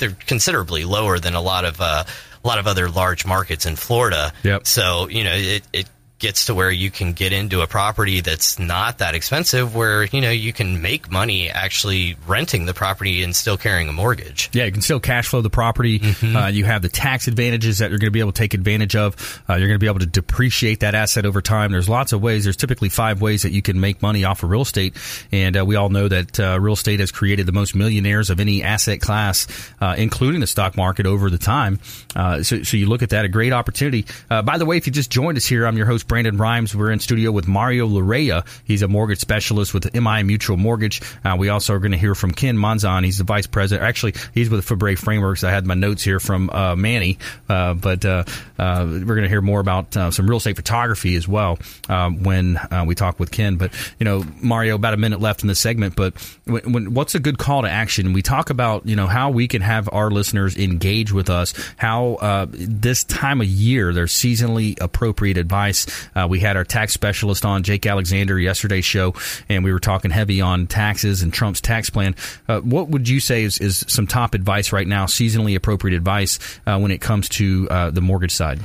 they're 0.00 0.16
considerably 0.26 0.84
lower 0.84 1.18
than 1.18 1.34
a 1.34 1.40
lot 1.40 1.64
of 1.64 1.80
uh, 1.80 2.04
a 2.42 2.48
lot 2.48 2.58
of 2.58 2.66
other 2.66 2.88
large 2.88 3.24
markets 3.24 3.66
in 3.66 3.76
Florida. 3.76 4.32
Yep. 4.42 4.66
So 4.66 5.08
you 5.08 5.22
know 5.22 5.34
it 5.34 5.62
it 5.72 5.88
gets 6.20 6.44
to 6.46 6.54
where 6.54 6.70
you 6.70 6.90
can 6.90 7.12
get 7.12 7.32
into 7.32 7.62
a 7.62 7.66
property 7.66 8.20
that's 8.20 8.58
not 8.58 8.98
that 8.98 9.14
expensive 9.14 9.74
where 9.74 10.04
you 10.04 10.20
know 10.20 10.30
you 10.30 10.52
can 10.52 10.80
make 10.80 11.10
money 11.10 11.50
actually 11.50 12.16
renting 12.26 12.66
the 12.66 12.74
property 12.74 13.22
and 13.22 13.34
still 13.34 13.56
carrying 13.56 13.88
a 13.88 13.92
mortgage. 13.92 14.48
Yeah, 14.52 14.66
you 14.66 14.72
can 14.72 14.82
still 14.82 15.00
cash 15.00 15.28
flow 15.28 15.40
the 15.40 15.50
property. 15.50 16.00
Uh, 16.22 16.46
you 16.46 16.64
have 16.64 16.82
the 16.82 16.88
tax 16.88 17.26
advantages 17.26 17.78
that 17.78 17.90
you're 17.90 17.98
going 17.98 18.08
to 18.08 18.12
be 18.12 18.20
able 18.20 18.32
to 18.32 18.38
take 18.38 18.54
advantage 18.54 18.94
of. 18.94 19.42
Uh, 19.48 19.54
you're 19.54 19.66
going 19.66 19.78
to 19.78 19.82
be 19.82 19.88
able 19.88 19.98
to 19.98 20.06
depreciate 20.06 20.80
that 20.80 20.94
asset 20.94 21.26
over 21.26 21.40
time. 21.40 21.72
There's 21.72 21.88
lots 21.88 22.12
of 22.12 22.22
ways. 22.22 22.44
There's 22.44 22.56
typically 22.56 22.88
five 22.88 23.20
ways 23.20 23.42
that 23.42 23.52
you 23.52 23.62
can 23.62 23.80
make 23.80 24.02
money 24.02 24.24
off 24.24 24.42
of 24.42 24.50
real 24.50 24.62
estate, 24.62 24.96
and 25.32 25.56
uh, 25.56 25.64
we 25.64 25.76
all 25.76 25.88
know 25.88 26.06
that 26.08 26.38
uh, 26.38 26.58
real 26.60 26.74
estate 26.74 27.00
has 27.00 27.10
created 27.10 27.46
the 27.46 27.52
most 27.52 27.74
millionaires 27.74 28.30
of 28.30 28.38
any 28.38 28.62
asset 28.62 29.00
class, 29.00 29.46
uh, 29.80 29.94
including 29.96 30.40
the 30.40 30.46
stock 30.46 30.76
market 30.76 31.06
over 31.06 31.30
the 31.30 31.38
time. 31.38 31.80
Uh, 32.14 32.42
so, 32.42 32.62
so 32.62 32.76
you 32.76 32.86
look 32.86 33.02
at 33.02 33.10
that, 33.10 33.24
a 33.24 33.28
great 33.28 33.52
opportunity. 33.52 34.04
Uh, 34.28 34.42
by 34.42 34.58
the 34.58 34.66
way, 34.66 34.76
if 34.76 34.86
you 34.86 34.92
just 34.92 35.10
joined 35.10 35.36
us 35.36 35.46
here, 35.46 35.66
I'm 35.66 35.76
your 35.76 35.86
host 35.86 36.06
Brandon 36.10 36.36
Rhymes. 36.36 36.74
We're 36.74 36.90
in 36.90 36.98
studio 36.98 37.30
with 37.30 37.46
Mario 37.46 37.86
Larrea. 37.86 38.44
He's 38.64 38.82
a 38.82 38.88
mortgage 38.88 39.20
specialist 39.20 39.72
with 39.72 39.94
MI 39.94 40.24
Mutual 40.24 40.56
Mortgage. 40.56 41.00
Uh, 41.24 41.36
we 41.38 41.50
also 41.50 41.72
are 41.74 41.78
going 41.78 41.92
to 41.92 41.98
hear 41.98 42.16
from 42.16 42.32
Ken 42.32 42.56
Monzon. 42.56 43.04
He's 43.04 43.18
the 43.18 43.22
vice 43.22 43.46
president. 43.46 43.86
Actually, 43.86 44.14
he's 44.34 44.50
with 44.50 44.66
Febre 44.66 44.98
Frameworks. 44.98 45.44
I 45.44 45.52
had 45.52 45.66
my 45.66 45.74
notes 45.74 46.02
here 46.02 46.18
from 46.18 46.50
uh, 46.50 46.74
Manny, 46.74 47.20
uh, 47.48 47.74
but 47.74 48.04
uh, 48.04 48.24
uh, 48.58 48.86
we're 48.88 49.04
going 49.04 49.22
to 49.22 49.28
hear 49.28 49.40
more 49.40 49.60
about 49.60 49.96
uh, 49.96 50.10
some 50.10 50.26
real 50.26 50.38
estate 50.38 50.56
photography 50.56 51.14
as 51.14 51.28
well 51.28 51.60
um, 51.88 52.24
when 52.24 52.58
we 52.86 52.96
talk 52.96 53.20
with 53.20 53.30
Ken. 53.30 53.54
But 53.54 53.72
you 54.00 54.04
know, 54.04 54.24
Mario, 54.42 54.74
about 54.74 54.94
a 54.94 54.96
minute 54.96 55.20
left 55.20 55.42
in 55.42 55.46
this 55.46 55.60
segment. 55.60 55.94
But 55.94 56.14
when, 56.44 56.72
when, 56.72 56.92
what's 56.92 57.14
a 57.14 57.20
good 57.20 57.38
call 57.38 57.62
to 57.62 57.70
action? 57.70 58.14
We 58.14 58.22
talk 58.22 58.50
about 58.50 58.84
you 58.84 58.96
know 58.96 59.06
how 59.06 59.30
we 59.30 59.46
can 59.46 59.62
have 59.62 59.88
our 59.92 60.10
listeners 60.10 60.58
engage 60.58 61.12
with 61.12 61.30
us. 61.30 61.54
How 61.76 62.48
this 62.50 63.04
time 63.04 63.40
of 63.40 63.46
year, 63.46 63.92
there's 63.92 64.12
seasonally 64.12 64.76
appropriate 64.80 65.38
advice. 65.38 65.86
Uh, 66.14 66.26
we 66.28 66.40
had 66.40 66.56
our 66.56 66.64
tax 66.64 66.92
specialist 66.92 67.44
on, 67.44 67.62
Jake 67.62 67.86
Alexander, 67.86 68.38
yesterday's 68.38 68.84
show, 68.84 69.14
and 69.48 69.64
we 69.64 69.72
were 69.72 69.80
talking 69.80 70.10
heavy 70.10 70.40
on 70.40 70.66
taxes 70.66 71.22
and 71.22 71.32
Trump's 71.32 71.60
tax 71.60 71.90
plan. 71.90 72.14
Uh, 72.48 72.60
what 72.60 72.88
would 72.88 73.08
you 73.08 73.20
say 73.20 73.44
is, 73.44 73.58
is 73.58 73.84
some 73.88 74.06
top 74.06 74.34
advice 74.34 74.72
right 74.72 74.86
now, 74.86 75.06
seasonally 75.06 75.56
appropriate 75.56 75.96
advice 75.96 76.38
uh, 76.66 76.78
when 76.78 76.90
it 76.90 77.00
comes 77.00 77.28
to 77.28 77.68
uh, 77.70 77.90
the 77.90 78.00
mortgage 78.00 78.32
side? 78.32 78.60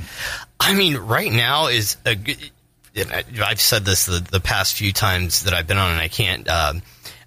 I 0.58 0.74
mean, 0.74 0.96
right 0.96 1.30
now 1.30 1.66
is 1.66 1.96
I've 2.04 3.60
said 3.60 3.84
this 3.84 4.06
the, 4.06 4.20
the 4.30 4.40
past 4.40 4.76
few 4.76 4.92
times 4.92 5.44
that 5.44 5.54
I've 5.54 5.66
been 5.66 5.78
on, 5.78 5.92
and 5.92 6.00
I 6.00 6.08
can't 6.08 6.48
um, 6.48 6.82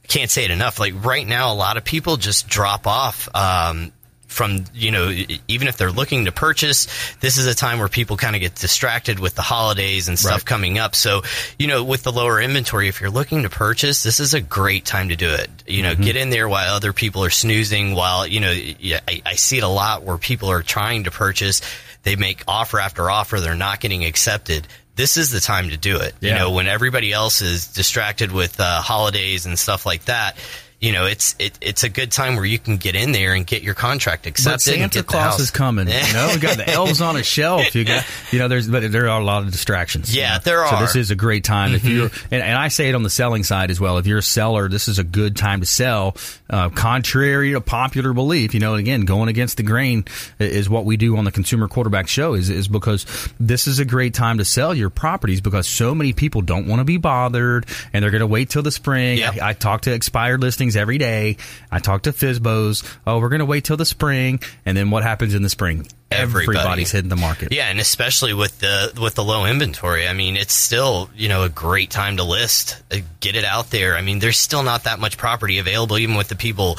can't 0.07 0.31
say 0.31 0.43
it 0.45 0.51
enough. 0.51 0.79
Like 0.79 1.05
right 1.05 1.25
now, 1.25 1.53
a 1.53 1.55
lot 1.55 1.77
of 1.77 1.85
people 1.85 2.17
just 2.17 2.47
drop 2.47 2.87
off. 2.87 3.29
Um, 3.35 3.91
from 4.29 4.63
you 4.73 4.91
know 4.91 5.11
even 5.47 5.67
if 5.67 5.75
they're 5.75 5.91
looking 5.91 6.25
to 6.25 6.31
purchase 6.31 6.87
this 7.19 7.37
is 7.37 7.47
a 7.47 7.55
time 7.55 7.79
where 7.79 7.87
people 7.89 8.15
kind 8.15 8.35
of 8.35 8.41
get 8.41 8.53
distracted 8.55 9.19
with 9.19 9.33
the 9.35 9.41
holidays 9.41 10.07
and 10.07 10.17
stuff 10.17 10.31
Right. 10.31 10.45
coming 10.45 10.77
up. 10.77 10.95
So 10.95 11.23
you 11.57 11.67
know 11.67 11.83
with 11.83 12.03
the 12.03 12.11
lower 12.11 12.39
inventory 12.39 12.87
if 12.87 13.01
you're 13.01 13.09
looking 13.09 13.43
to 13.43 13.49
purchase 13.49 14.03
this 14.03 14.19
is 14.19 14.33
a 14.35 14.39
great 14.39 14.85
time 14.85 15.09
to 15.09 15.15
do 15.15 15.29
it. 15.33 15.49
You 15.67 15.83
know 15.83 15.95
get 15.95 16.15
in 16.15 16.29
there 16.29 16.47
while 16.47 16.73
other 16.73 16.93
people 16.93 17.23
are 17.23 17.29
snoozing 17.31 17.95
while 17.95 18.25
you 18.27 18.39
know 18.39 18.51
I, 18.51 19.21
I 19.25 19.33
see 19.35 19.57
it 19.57 19.63
a 19.63 19.67
lot 19.67 20.03
where 20.03 20.17
people 20.17 20.49
are 20.51 20.61
trying 20.61 21.03
to 21.05 21.11
purchase. 21.11 21.61
They 22.03 22.15
make 22.15 22.43
offer 22.47 22.79
after 22.79 23.09
offer. 23.09 23.39
They're 23.41 23.55
not 23.55 23.81
getting 23.81 24.05
accepted. 24.05 24.67
This 24.95 25.17
is 25.17 25.31
the 25.31 25.39
time 25.39 25.69
to 25.69 25.77
do 25.77 25.97
it. 25.97 26.13
You 26.21 26.33
know 26.35 26.51
when 26.51 26.67
everybody 26.67 27.11
else 27.11 27.41
is 27.41 27.67
distracted 27.67 28.31
with 28.31 28.59
uh, 28.59 28.81
holidays 28.81 29.45
and 29.47 29.57
stuff 29.57 29.85
like 29.85 30.05
that 30.05 30.37
you 30.79 30.93
know, 30.93 31.05
it's 31.05 31.35
it, 31.39 31.57
it's 31.61 31.83
a 31.83 31.89
good 31.89 32.11
time 32.11 32.35
where 32.37 32.45
you 32.45 32.57
can 32.57 32.77
get 32.77 32.95
in 32.95 33.11
there 33.11 33.33
and 33.33 33.45
get 33.45 33.63
your 33.63 33.73
contract 33.73 34.23
But 34.23 34.29
accepted. 34.29 34.75
and 34.75 34.93
Santa 34.93 35.03
Claus 35.03 35.39
is 35.39 35.51
coming. 35.51 35.87
You 35.87 35.93
know, 36.13 36.31
we 36.33 36.39
got 36.39 36.57
the 36.57 36.69
elves 36.71 37.01
on 37.01 37.17
a 37.17 37.23
shelf. 37.23 37.75
You 37.75 37.83
got, 37.83 38.05
you 38.31 38.39
know, 38.39 38.47
there's, 38.47 38.67
but 38.69 38.89
there 38.91 39.09
are 39.09 39.19
a 39.19 39.23
lot 39.23 39.43
of 39.43 39.51
distractions. 39.51 40.15
Yeah, 40.15 40.27
you 40.27 40.33
know. 40.35 40.41
there 40.45 40.67
So 40.67 40.75
are. 40.75 40.81
this 40.81 40.95
is 40.95 41.11
a 41.11 41.15
great 41.15 41.43
time 41.43 41.73
if 41.75 41.83
you're, 41.83 42.09
and, 42.31 42.41
and 42.41 42.57
I 42.57 42.69
say 42.69 42.87
it 42.89 42.95
on 42.95 43.03
the 43.03 43.09
selling 43.09 43.43
side 43.43 43.71
as 43.71 43.79
well. 43.79 43.97
If 43.97 44.07
you're 44.07 44.19
a 44.19 44.23
seller, 44.23 44.69
this 44.69 44.87
is 44.87 44.99
a 44.99 45.03
good 45.03 45.35
time 45.35 45.59
to 45.59 45.65
sell. 45.65 46.15
Uh, 46.49 46.69
contrary 46.69 47.51
to 47.51 47.61
popular 47.61 48.13
belief, 48.13 48.53
you 48.53 48.59
know, 48.59 48.73
and 48.73 48.79
again, 48.79 49.01
going 49.01 49.27
against 49.29 49.57
the 49.57 49.63
grain 49.63 50.05
is 50.39 50.69
what 50.69 50.85
we 50.85 50.97
do 50.97 51.17
on 51.17 51.25
the 51.25 51.31
Consumer 51.31 51.67
Quarterback 51.67 52.07
Show. 52.07 52.33
Is 52.33 52.49
is 52.49 52.67
because 52.67 53.05
this 53.39 53.67
is 53.67 53.79
a 53.79 53.85
great 53.85 54.13
time 54.13 54.37
to 54.39 54.45
sell 54.45 54.73
your 54.73 54.89
properties 54.89 55.41
because 55.41 55.67
so 55.67 55.93
many 55.93 56.13
people 56.13 56.41
don't 56.41 56.67
want 56.67 56.79
to 56.79 56.85
be 56.85 56.97
bothered 56.97 57.65
and 57.93 58.01
they're 58.01 58.09
going 58.11 58.21
to 58.21 58.27
wait 58.27 58.49
till 58.49 58.63
the 58.63 58.71
spring. 58.71 59.17
Yep. 59.19 59.37
I, 59.41 59.49
I 59.49 59.53
talk 59.53 59.81
to 59.81 59.93
expired 59.93 60.41
listings 60.41 60.68
every 60.75 60.97
day. 60.97 61.37
I 61.71 61.79
talk 61.79 62.03
to 62.03 62.11
FSBOs. 62.11 62.97
Oh, 63.05 63.19
we're 63.19 63.29
going 63.29 63.39
to 63.39 63.45
wait 63.45 63.63
till 63.63 63.77
the 63.77 63.85
spring. 63.85 64.39
And 64.65 64.77
then 64.77 64.89
what 64.91 65.03
happens 65.03 65.33
in 65.33 65.41
the 65.41 65.49
spring? 65.49 65.87
Everybody. 66.11 66.57
Everybody's 66.57 66.91
hitting 66.91 67.09
the 67.09 67.15
market. 67.15 67.51
Yeah, 67.51 67.69
and 67.69 67.79
especially 67.79 68.33
with 68.33 68.57
the 68.59 68.91
with 68.99 69.13
the 69.15 69.23
low 69.23 69.45
inventory, 69.45 70.07
I 70.07 70.13
mean, 70.13 70.37
it's 70.37 70.53
still 70.53 71.09
you 71.15 71.29
know 71.29 71.43
a 71.43 71.49
great 71.49 71.91
time 71.91 72.17
to 72.17 72.23
list, 72.23 72.81
uh, 72.91 72.97
get 73.19 73.35
it 73.35 73.45
out 73.45 73.69
there. 73.69 73.95
I 73.95 74.01
mean, 74.01 74.17
there's 74.19 74.39
still 74.39 74.63
not 74.63 74.85
that 74.85 74.99
much 74.99 75.17
property 75.17 75.59
available, 75.59 75.99
even 75.99 76.15
with 76.15 76.27
the 76.27 76.35
people 76.35 76.77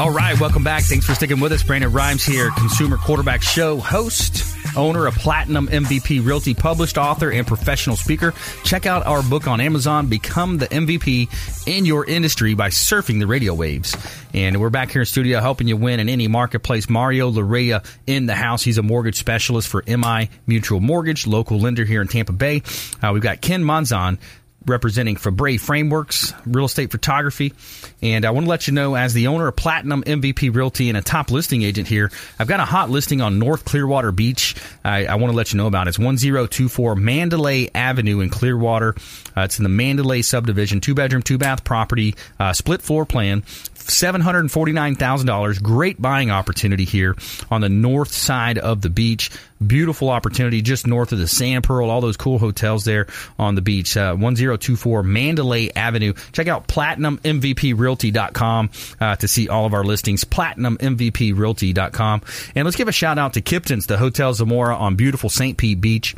All 0.00 0.10
right, 0.10 0.38
welcome 0.40 0.64
back. 0.64 0.82
Thanks 0.82 1.06
for 1.06 1.14
sticking 1.14 1.38
with 1.38 1.52
us. 1.52 1.62
Brandon 1.62 1.92
Rhymes 1.92 2.24
here, 2.24 2.50
Consumer 2.52 2.96
Quarterback 2.96 3.40
Show 3.42 3.76
host, 3.78 4.44
owner 4.76 5.06
of 5.06 5.14
Platinum 5.14 5.68
MVP 5.68 6.24
Realty, 6.24 6.54
published 6.54 6.98
author, 6.98 7.30
and 7.30 7.46
professional 7.46 7.96
speaker. 7.96 8.34
Check 8.64 8.86
out 8.86 9.06
our 9.06 9.22
book 9.22 9.46
on 9.46 9.60
Amazon, 9.60 10.08
Become 10.08 10.58
the 10.58 10.66
MVP 10.66 11.28
in 11.68 11.84
Your 11.84 12.04
Industry 12.04 12.54
by 12.54 12.70
Surfing 12.70 13.20
the 13.20 13.26
Radio 13.26 13.54
Waves. 13.54 13.94
And 14.34 14.60
we're 14.60 14.70
back 14.70 14.90
here 14.90 15.02
in 15.02 15.06
studio 15.06 15.40
helping 15.40 15.68
you 15.68 15.76
win 15.76 16.00
in 16.00 16.08
any 16.08 16.26
marketplace. 16.26 16.88
Mario 16.88 17.30
Larrea 17.30 17.84
in 18.06 18.26
the 18.26 18.34
house. 18.34 18.62
He's 18.62 18.78
a 18.78 18.82
mortgage 18.82 19.18
specialist 19.18 19.68
for 19.68 19.84
MI 19.86 20.30
Mutual 20.46 20.80
Mortgage, 20.80 21.26
local 21.26 21.60
lender 21.60 21.84
here 21.84 22.00
in 22.00 22.08
Tampa 22.08 22.32
Bay. 22.32 22.62
Uh, 23.00 23.10
we've 23.12 23.22
got 23.22 23.40
Ken 23.40 23.62
Monzon 23.62 24.18
representing 24.66 25.16
Febre 25.16 25.58
Frameworks, 25.60 26.32
real 26.46 26.64
estate 26.64 26.90
photography. 26.90 27.52
And 28.00 28.24
I 28.24 28.30
want 28.30 28.46
to 28.46 28.50
let 28.50 28.66
you 28.66 28.72
know, 28.72 28.94
as 28.94 29.14
the 29.14 29.28
owner 29.28 29.48
of 29.48 29.56
Platinum 29.56 30.02
MVP 30.02 30.54
Realty 30.54 30.88
and 30.88 30.98
a 30.98 31.02
top 31.02 31.30
listing 31.30 31.62
agent 31.62 31.88
here, 31.88 32.10
I've 32.38 32.48
got 32.48 32.60
a 32.60 32.64
hot 32.64 32.90
listing 32.90 33.20
on 33.20 33.38
North 33.38 33.64
Clearwater 33.64 34.12
Beach. 34.12 34.54
I, 34.84 35.06
I 35.06 35.14
want 35.16 35.32
to 35.32 35.36
let 35.36 35.52
you 35.52 35.56
know 35.56 35.66
about 35.66 35.86
it. 35.86 35.90
It's 35.90 35.98
1024 35.98 36.96
Mandalay 36.96 37.70
Avenue 37.74 38.20
in 38.20 38.30
Clearwater. 38.30 38.94
Uh, 39.36 39.42
it's 39.42 39.58
in 39.58 39.62
the 39.62 39.68
Mandalay 39.68 40.22
subdivision, 40.22 40.80
two 40.80 40.94
bedroom, 40.94 41.22
two 41.22 41.38
bath 41.38 41.64
property, 41.64 42.14
uh, 42.38 42.52
split 42.52 42.82
floor 42.82 43.06
plan. 43.06 43.42
$749,000. 43.86 45.62
Great 45.62 46.00
buying 46.00 46.30
opportunity 46.30 46.84
here 46.84 47.16
on 47.50 47.60
the 47.60 47.68
north 47.68 48.12
side 48.12 48.58
of 48.58 48.80
the 48.80 48.90
beach. 48.90 49.30
Beautiful 49.64 50.10
opportunity 50.10 50.60
just 50.62 50.86
north 50.86 51.12
of 51.12 51.18
the 51.18 51.28
Sand 51.28 51.64
Pearl, 51.64 51.90
all 51.90 52.00
those 52.00 52.16
cool 52.16 52.38
hotels 52.38 52.84
there 52.84 53.06
on 53.38 53.54
the 53.54 53.60
beach. 53.62 53.96
Uh, 53.96 54.14
1024 54.14 55.02
Mandalay 55.02 55.70
Avenue. 55.74 56.12
Check 56.32 56.48
out 56.48 56.68
PlatinumMVPRealty.com 56.68 58.70
uh, 59.00 59.16
to 59.16 59.28
see 59.28 59.48
all 59.48 59.64
of 59.66 59.74
our 59.74 59.84
listings. 59.84 60.24
PlatinumMVPRealty.com. 60.24 62.22
And 62.54 62.64
let's 62.64 62.76
give 62.76 62.88
a 62.88 62.92
shout 62.92 63.18
out 63.18 63.34
to 63.34 63.42
Kimpton's, 63.42 63.86
the 63.86 63.98
Hotel 63.98 64.34
Zamora 64.34 64.74
on 64.74 64.96
beautiful 64.96 65.30
St. 65.30 65.56
Pete 65.56 65.80
Beach 65.80 66.16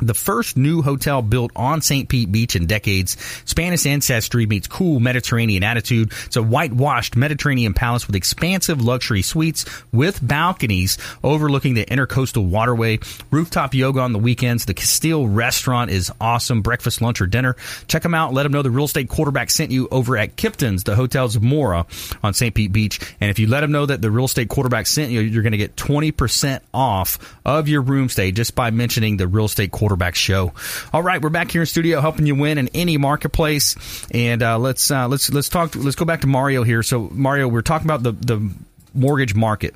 the 0.00 0.14
first 0.14 0.56
new 0.56 0.82
hotel 0.82 1.22
built 1.22 1.50
on 1.56 1.82
St. 1.82 2.08
Pete 2.08 2.30
Beach 2.30 2.56
in 2.56 2.66
decades. 2.66 3.16
Spanish 3.44 3.86
ancestry 3.86 4.46
meets 4.46 4.68
cool 4.68 5.00
Mediterranean 5.00 5.62
attitude. 5.64 6.12
It's 6.26 6.36
a 6.36 6.42
whitewashed 6.42 7.16
Mediterranean 7.16 7.74
palace 7.74 8.06
with 8.06 8.16
expansive 8.16 8.80
luxury 8.80 9.22
suites 9.22 9.64
with 9.92 10.26
balconies 10.26 10.98
overlooking 11.22 11.74
the 11.74 11.84
intercoastal 11.84 12.48
waterway. 12.48 12.98
Rooftop 13.30 13.74
yoga 13.74 14.00
on 14.00 14.12
the 14.12 14.18
weekends. 14.18 14.64
The 14.64 14.74
Castile 14.74 15.26
restaurant 15.28 15.90
is 15.90 16.12
awesome. 16.20 16.62
Breakfast, 16.62 17.00
lunch, 17.00 17.20
or 17.20 17.26
dinner. 17.26 17.56
Check 17.88 18.02
them 18.02 18.14
out. 18.14 18.32
Let 18.32 18.44
them 18.44 18.52
know 18.52 18.62
the 18.62 18.70
real 18.70 18.84
estate 18.84 19.08
quarterback 19.08 19.50
sent 19.50 19.70
you 19.70 19.88
over 19.90 20.16
at 20.16 20.36
Kimpton's, 20.36 20.84
the 20.84 20.94
Hotel 20.94 21.28
Zamora 21.28 21.86
on 22.22 22.34
St. 22.34 22.54
Pete 22.54 22.72
Beach. 22.72 23.00
And 23.20 23.30
if 23.30 23.38
you 23.38 23.46
let 23.46 23.60
them 23.60 23.72
know 23.72 23.86
that 23.86 24.00
the 24.00 24.10
real 24.10 24.26
estate 24.26 24.48
quarterback 24.48 24.86
sent 24.86 25.10
you, 25.10 25.20
you're 25.20 25.42
going 25.42 25.52
to 25.52 25.58
get 25.58 25.76
20% 25.76 26.60
off 26.72 27.18
of 27.44 27.68
your 27.68 27.82
room 27.82 28.08
stay 28.08 28.32
just 28.32 28.54
by 28.54 28.70
mentioning 28.70 29.16
the 29.16 29.26
real 29.26 29.46
estate 29.46 29.72
quarterback 29.72 29.87
quarterback 29.88 30.14
show. 30.14 30.52
All 30.92 31.02
right, 31.02 31.22
we're 31.22 31.30
back 31.30 31.50
here 31.50 31.62
in 31.62 31.66
studio 31.66 32.02
helping 32.02 32.26
you 32.26 32.34
win 32.34 32.58
in 32.58 32.68
any 32.74 32.98
marketplace, 32.98 33.74
and 34.10 34.42
uh, 34.42 34.58
let's 34.58 34.90
uh, 34.90 35.08
let's 35.08 35.30
let's 35.32 35.48
talk. 35.48 35.74
Let's 35.74 35.96
go 35.96 36.04
back 36.04 36.20
to 36.20 36.26
Mario 36.26 36.62
here. 36.62 36.82
So 36.82 37.08
Mario, 37.10 37.48
we're 37.48 37.62
talking 37.62 37.86
about 37.86 38.02
the 38.02 38.12
the 38.12 38.50
mortgage 38.92 39.34
market. 39.34 39.74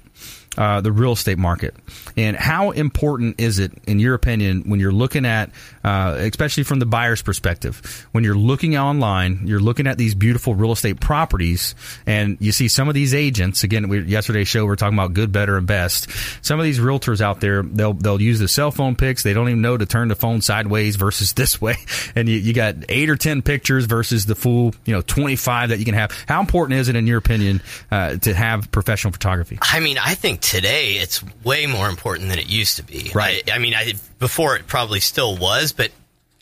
Uh, 0.59 0.83
the 0.83 0.93
real 0.93 1.13
estate 1.13 1.39
market 1.39 1.75
and 2.15 2.37
how 2.37 2.73
important 2.73 3.41
is 3.41 3.59
it 3.59 3.73
in 3.87 3.99
your 3.99 4.13
opinion 4.13 4.61
when 4.69 4.81
you're 4.81 4.93
looking 4.93 5.25
at 5.25 5.51
uh, 5.85 6.17
especially 6.19 6.63
from 6.63 6.79
the 6.79 6.87
buyer's 6.87 7.23
perspective. 7.23 8.07
When 8.13 8.25
you're 8.25 8.35
looking 8.35 8.77
online 8.77 9.41
you're 9.45 9.61
looking 9.61 9.87
at 9.87 9.99
these 9.99 10.15
beautiful 10.15 10.55
real 10.55 10.73
estate 10.73 11.01
properties 11.01 11.75
and 12.07 12.37
you 12.41 12.53
see 12.53 12.69
some 12.69 12.89
of 12.89 12.95
these 12.95 13.15
agents. 13.15 13.65
Again 13.65 13.89
we, 13.89 14.03
yesterday's 14.03 14.49
show 14.49 14.65
we 14.65 14.73
are 14.73 14.77
talking 14.77 14.99
about 14.99 15.15
good 15.15 15.33
better 15.33 15.57
and 15.57 15.67
best. 15.67 16.09
Some 16.45 16.59
of 16.59 16.65
these 16.65 16.79
realtors 16.79 17.21
out 17.21 17.41
there 17.41 17.63
they'll 17.63 17.95
they'll 17.95 18.21
use 18.21 18.39
the 18.39 18.49
cell 18.49 18.71
phone 18.71 18.97
pics. 18.97 19.23
They 19.23 19.33
don't 19.33 19.49
even 19.49 19.63
know 19.63 19.77
to 19.77 19.87
turn 19.87 20.09
the 20.09 20.17
phone 20.17 20.41
sideways 20.41 20.97
versus 20.97 21.33
this 21.43 21.61
way. 21.61 21.77
And 22.15 22.29
you, 22.29 22.39
you 22.39 22.53
got 22.53 22.77
eight 22.89 23.11
or 23.11 23.17
ten 23.17 23.43
pictures 23.43 23.87
versus 23.87 24.27
the 24.27 24.35
full 24.35 24.75
you 24.85 24.95
know 24.95 25.03
25 25.03 25.71
that 25.71 25.79
you 25.79 25.85
can 25.85 25.95
have. 25.95 26.13
How 26.27 26.41
important 26.41 26.79
is 26.81 26.89
it 26.89 26.97
in 26.97 27.07
your 27.07 27.19
opinion 27.19 27.63
uh, 27.91 28.17
to 28.17 28.35
have 28.35 28.71
professional 28.71 29.13
photography? 29.13 29.59
I 29.61 29.81
mean, 29.81 29.99
I 29.99 30.15
think 30.15 30.41
today 30.41 30.95
it's 30.95 31.23
way 31.45 31.67
more 31.67 31.89
important 31.89 32.29
than 32.29 32.39
it 32.39 32.49
used 32.49 32.77
to 32.77 32.83
be. 32.83 33.11
Right. 33.15 33.49
I, 33.51 33.57
I 33.57 33.59
mean, 33.59 33.75
I 33.75 33.95
before 34.19 34.57
it 34.57 34.67
probably 34.69 35.01
still 35.01 35.37
was, 35.37 35.72
but 35.73 35.91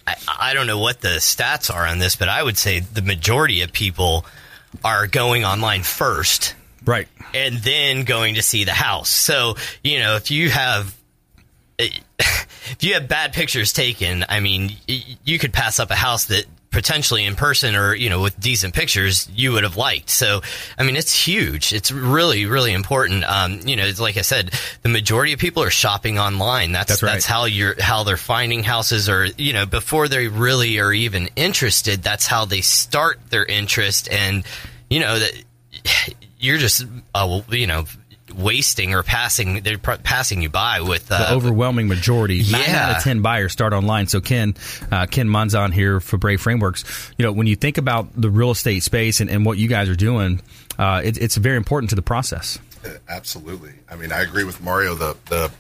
I, 0.07 0.17
I 0.41 0.55
don't 0.55 0.67
know 0.67 0.79
what 0.79 1.01
the 1.01 1.19
stats 1.19 1.73
are 1.73 1.87
on 1.87 1.99
this, 1.99 2.17
but 2.17 2.29
I 2.29 2.43
would 2.43 2.59
say 2.59 2.81
the 2.81 3.03
majority 3.03 3.63
of 3.63 3.73
people 3.73 4.25
are 4.85 5.07
going 5.07 5.45
online 5.45 5.83
first 5.83 6.55
right 6.85 7.09
and 7.35 7.57
then 7.57 8.05
going 8.05 8.35
to 8.37 8.43
see 8.43 8.65
the 8.65 8.73
house. 8.73 9.09
So, 9.09 9.57
you 9.83 9.99
know, 9.99 10.17
if 10.17 10.31
you 10.31 10.51
have 10.51 10.95
if 11.79 12.79
you 12.81 12.95
have 12.95 13.09
bad 13.09 13.33
pictures 13.33 13.73
taken, 13.73 14.25
I 14.29 14.41
mean, 14.41 14.73
you 15.25 15.39
could 15.39 15.53
pass 15.53 15.81
up 15.81 15.91
a 15.91 15.97
house 15.97 16.27
that 16.27 16.45
potentially 16.71 17.25
in 17.25 17.35
person 17.35 17.75
or 17.75 17.95
you 17.95 18.09
know 18.09 18.23
with 18.23 18.39
decent 18.39 18.75
pictures 18.75 19.29
you 19.35 19.53
would 19.53 19.65
have 19.65 19.77
liked. 19.77 20.09
So, 20.09 20.41
I 20.79 20.85
mean, 20.85 20.97
it's 20.97 21.13
huge. 21.13 21.73
It's 21.73 21.91
really 21.91 22.47
really 22.47 22.73
important. 22.73 23.25
Um, 23.25 23.61
you 23.67 23.77
know, 23.77 23.85
it's 23.85 24.01
like 24.01 24.17
I 24.17 24.23
said, 24.23 24.53
the 24.83 24.89
majority 24.89 25.33
of 25.33 25.41
people 25.41 25.63
are 25.63 25.71
shopping 25.71 26.19
online. 26.19 26.73
That's 26.73 26.89
That's 26.89 27.03
right. 27.03 27.13
that's 27.13 27.27
how 27.27 27.45
you're 27.47 27.81
how 27.81 28.05
they're 28.05 28.17
finding 28.17 28.63
houses 28.63 29.09
or 29.09 29.27
you 29.27 29.53
know 29.53 29.67
before 29.67 30.09
they 30.09 30.29
really 30.29 30.79
are 30.79 30.93
even 30.93 31.29
interested. 31.37 32.03
That's 32.03 32.27
how 32.27 32.45
they 32.45 32.61
start 32.61 33.19
their 33.31 33.45
interest 33.45 34.09
and 34.11 34.45
you 34.89 35.01
know 35.01 35.19
that 35.19 35.33
you're 36.39 36.59
just 36.59 36.85
uh, 37.15 37.41
you 37.51 37.67
know 37.67 37.85
wasting 38.35 38.95
or 38.95 39.03
passing 39.03 39.63
they're 39.63 39.79
pr- 39.79 39.95
passing 40.03 40.43
you 40.43 40.49
by 40.51 40.81
with 40.81 41.11
uh, 41.11 41.19
the 41.19 41.33
overwhelming 41.35 41.89
majority, 41.89 42.43
nine 42.51 42.63
Yeah. 42.67 42.91
out 42.91 42.97
of 42.99 43.03
ten 43.03 43.23
buyers 43.23 43.53
start 43.53 43.73
online. 43.73 44.07
So 44.07 44.21
Ken, 44.21 44.55
uh, 44.91 45.07
Ken 45.07 45.29
Monzon 45.29 45.73
here 45.73 46.01
for 46.01 46.19
Febre 46.19 46.39
Frameworks. 46.39 46.85
You 47.19 47.25
know, 47.27 47.33
when 47.33 47.47
you 47.47 47.57
think 47.57 47.79
about 47.79 48.09
the 48.15 48.31
real 48.31 48.51
estate 48.51 48.83
space 48.83 49.21
and, 49.21 49.29
and 49.31 49.45
what 49.45 49.59
you 49.59 49.69
guys 49.69 49.89
are 49.89 49.97
doing, 49.97 50.41
uh, 50.79 51.03
it, 51.05 51.19
it's 51.19 51.37
very 51.37 51.57
important 51.57 51.91
to 51.91 51.97
the 51.97 52.03
process. 52.03 52.59
Absolutely. 53.09 53.73
I 53.91 53.97
mean, 53.97 54.13
I 54.13 54.23
agree 54.23 54.45
with 54.45 54.63
Mario. 54.63 54.95
The 54.95 55.17
the 55.29 55.51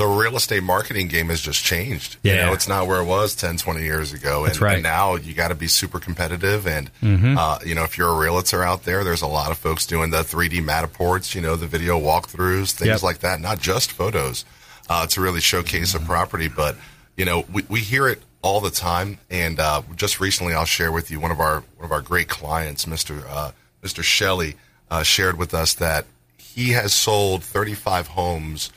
the 0.00 0.06
real 0.06 0.34
estate 0.34 0.62
marketing 0.62 1.08
game 1.08 1.28
has 1.28 1.42
just 1.42 1.62
changed. 1.62 2.16
You 2.22 2.32
Yeah. 2.32 2.46
know, 2.46 2.52
it's 2.54 2.66
not 2.66 2.86
where 2.86 3.00
it 3.00 3.04
was 3.04 3.34
10, 3.34 3.58
20 3.58 3.82
years 3.82 4.14
ago. 4.14 4.44
That's 4.46 4.56
and, 4.56 4.62
right. 4.62 4.74
and 4.76 4.82
now 4.82 5.16
you 5.16 5.34
got 5.34 5.48
to 5.48 5.54
be 5.54 5.68
super 5.68 6.00
competitive. 6.00 6.66
And, 6.66 6.90
Mhm. 7.02 7.36
uh, 7.36 7.58
you 7.66 7.74
know, 7.74 7.84
if 7.84 7.98
you're 7.98 8.08
a 8.08 8.16
realtor 8.16 8.62
out 8.64 8.84
there, 8.84 9.04
there's 9.04 9.20
a 9.20 9.26
lot 9.26 9.50
of 9.50 9.58
folks 9.58 9.84
doing 9.84 10.08
the 10.10 10.24
3D 10.24 10.62
Matterports, 10.62 11.34
you 11.34 11.42
know, 11.42 11.54
the 11.54 11.66
video 11.66 12.00
walkthroughs, 12.00 12.70
things 12.70 12.88
Yep. 12.88 13.02
like 13.02 13.18
that, 13.20 13.42
not 13.42 13.60
just 13.60 13.92
photos 13.92 14.46
uh, 14.88 15.06
to 15.08 15.20
really 15.20 15.40
showcase 15.42 15.94
a 15.94 16.00
property. 16.00 16.48
But, 16.48 16.76
you 17.18 17.26
know, 17.26 17.44
we, 17.52 17.64
we 17.68 17.80
hear 17.80 18.08
it 18.08 18.22
all 18.40 18.62
the 18.62 18.70
time. 18.70 19.18
And 19.30 19.60
uh, 19.60 19.82
just 19.96 20.18
recently, 20.18 20.54
I'll 20.54 20.64
share 20.64 20.90
with 20.90 21.10
you 21.10 21.20
one 21.20 21.30
of 21.30 21.40
our 21.40 21.62
one 21.76 21.84
of 21.84 21.92
our 21.92 22.00
great 22.00 22.28
clients, 22.28 22.86
Mr. 22.86 23.22
Uh, 23.30 23.50
Mr. 23.84 24.02
Shelley, 24.02 24.56
uh, 24.90 25.02
shared 25.02 25.36
with 25.36 25.52
us 25.52 25.74
that 25.74 26.06
he 26.38 26.70
has 26.70 26.94
sold 26.94 27.44
35 27.44 28.06
homes 28.08 28.70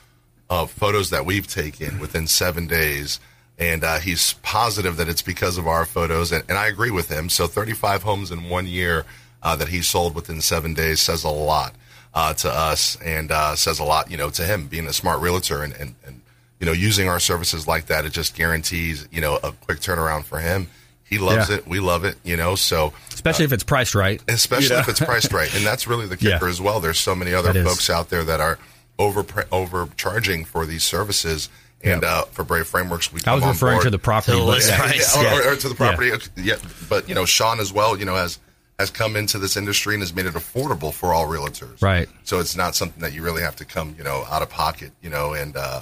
of 0.62 0.72
photos 0.72 1.10
that 1.10 1.26
we've 1.26 1.48
taken 1.48 2.00
within 2.00 2.28
seven 2.28 2.68
days. 2.68 3.20
And 3.60 3.84
uh, 3.84 4.00
he's 4.00 4.34
positive 4.42 4.98
that 4.98 5.08
it's 5.08 5.22
because 5.22 5.58
of 5.58 5.68
our 5.68 5.86
photos. 5.86 6.32
And, 6.32 6.44
and 6.50 6.58
I 6.58 6.68
agree 6.68 6.92
with 6.92 7.10
him. 7.10 7.30
So 7.30 7.48
35 7.48 8.04
homes 8.04 8.32
in 8.32 8.50
one 8.50 8.68
year 8.68 9.06
uh, 9.42 9.56
that 9.58 9.68
he 9.70 9.82
sold 9.82 10.16
within 10.16 10.42
seven 10.42 10.74
days 10.74 11.02
says 11.02 11.24
a 11.24 11.30
lot 11.30 11.74
uh, 12.14 12.34
to 12.34 12.50
us 12.50 12.98
and 13.04 13.32
uh, 13.32 13.56
says 13.56 13.80
a 13.80 13.84
lot, 13.84 14.10
you 14.10 14.18
know, 14.18 14.30
to 14.32 14.44
him 14.44 14.68
being 14.68 14.88
a 14.88 14.94
smart 14.94 15.20
realtor 15.22 15.62
and, 15.64 15.74
and, 15.74 15.96
and, 16.06 16.22
you 16.60 16.66
know, 16.66 16.72
using 16.72 17.08
our 17.10 17.20
services 17.20 17.68
like 17.68 17.88
that. 17.88 18.06
It 18.06 18.12
just 18.14 18.36
guarantees, 18.36 19.08
you 19.12 19.22
know, 19.22 19.36
a 19.44 19.52
quick 19.52 19.80
turnaround 19.80 20.24
for 20.24 20.40
him. 20.40 20.68
He 21.04 21.20
loves 21.20 21.50
Yeah. 21.50 21.58
it. 21.58 21.68
We 21.68 21.80
love 21.80 22.06
it, 22.06 22.16
you 22.24 22.38
know, 22.38 22.56
so 22.56 22.92
Especially 23.14 23.46
if 23.46 23.52
it's 23.54 23.64
priced 23.64 23.94
right. 23.94 24.20
especially 24.28 24.76
know? 24.76 24.82
if 24.82 24.90
it's 24.90 25.00
priced 25.00 25.32
right. 25.32 25.54
And 25.56 25.64
that's 25.66 25.86
really 25.88 26.08
the 26.08 26.18
Yeah. 26.20 26.34
kicker 26.36 26.48
as 26.48 26.60
well. 26.60 26.80
There's 26.80 26.98
so 26.98 27.14
many 27.14 27.34
other 27.36 27.54
That 27.54 27.60
is. 27.60 27.68
folks 27.68 27.90
out 27.90 28.10
there 28.10 28.24
that 28.24 28.40
are 28.40 28.58
over 29.00 29.26
overcharging 29.52 30.46
for 30.46 30.66
these 30.66 30.84
services. 30.84 31.50
And 31.84 32.02
Yeah. 32.04 32.20
uh, 32.20 32.22
for 32.32 32.46
Febre 32.46 32.66
Frameworks, 32.66 33.12
we 33.12 33.20
I 33.22 33.24
come 33.24 33.36
was 33.36 33.44
on 33.44 33.50
referring 33.50 33.74
board. 33.76 33.84
to 33.84 33.90
the 33.90 34.00
property, 34.00 34.38
The 34.38 34.44
list 34.44 34.70
yeah. 34.70 34.78
price. 34.78 35.16
Yeah, 35.16 35.22
Yeah. 35.24 35.38
or, 35.50 35.52
or 35.52 35.56
to 35.58 35.70
the 35.70 35.76
property. 35.76 36.12
Yeah. 36.38 36.56
but 36.90 37.10
you 37.10 37.16
know, 37.16 37.26
Sean 37.26 37.60
as 37.60 37.74
well. 37.74 37.98
You 37.98 38.06
know, 38.06 38.16
has 38.16 38.40
has 38.80 38.90
come 38.90 39.16
into 39.16 39.38
this 39.38 39.56
industry 39.58 39.94
and 39.94 40.02
has 40.02 40.14
made 40.16 40.26
it 40.26 40.34
affordable 40.34 40.94
for 40.94 41.14
all 41.14 41.28
realtors. 41.28 41.82
Right. 41.82 42.08
So 42.24 42.40
it's 42.40 42.56
not 42.56 42.76
something 42.76 43.02
that 43.02 43.14
you 43.14 43.22
really 43.22 43.42
have 43.44 43.56
to 43.58 43.66
come, 43.66 43.96
you 43.98 44.04
know, 44.04 44.26
out 44.32 44.42
of 44.42 44.50
pocket. 44.50 44.92
You 45.02 45.10
know, 45.10 45.34
and 45.34 45.56
uh, 45.58 45.82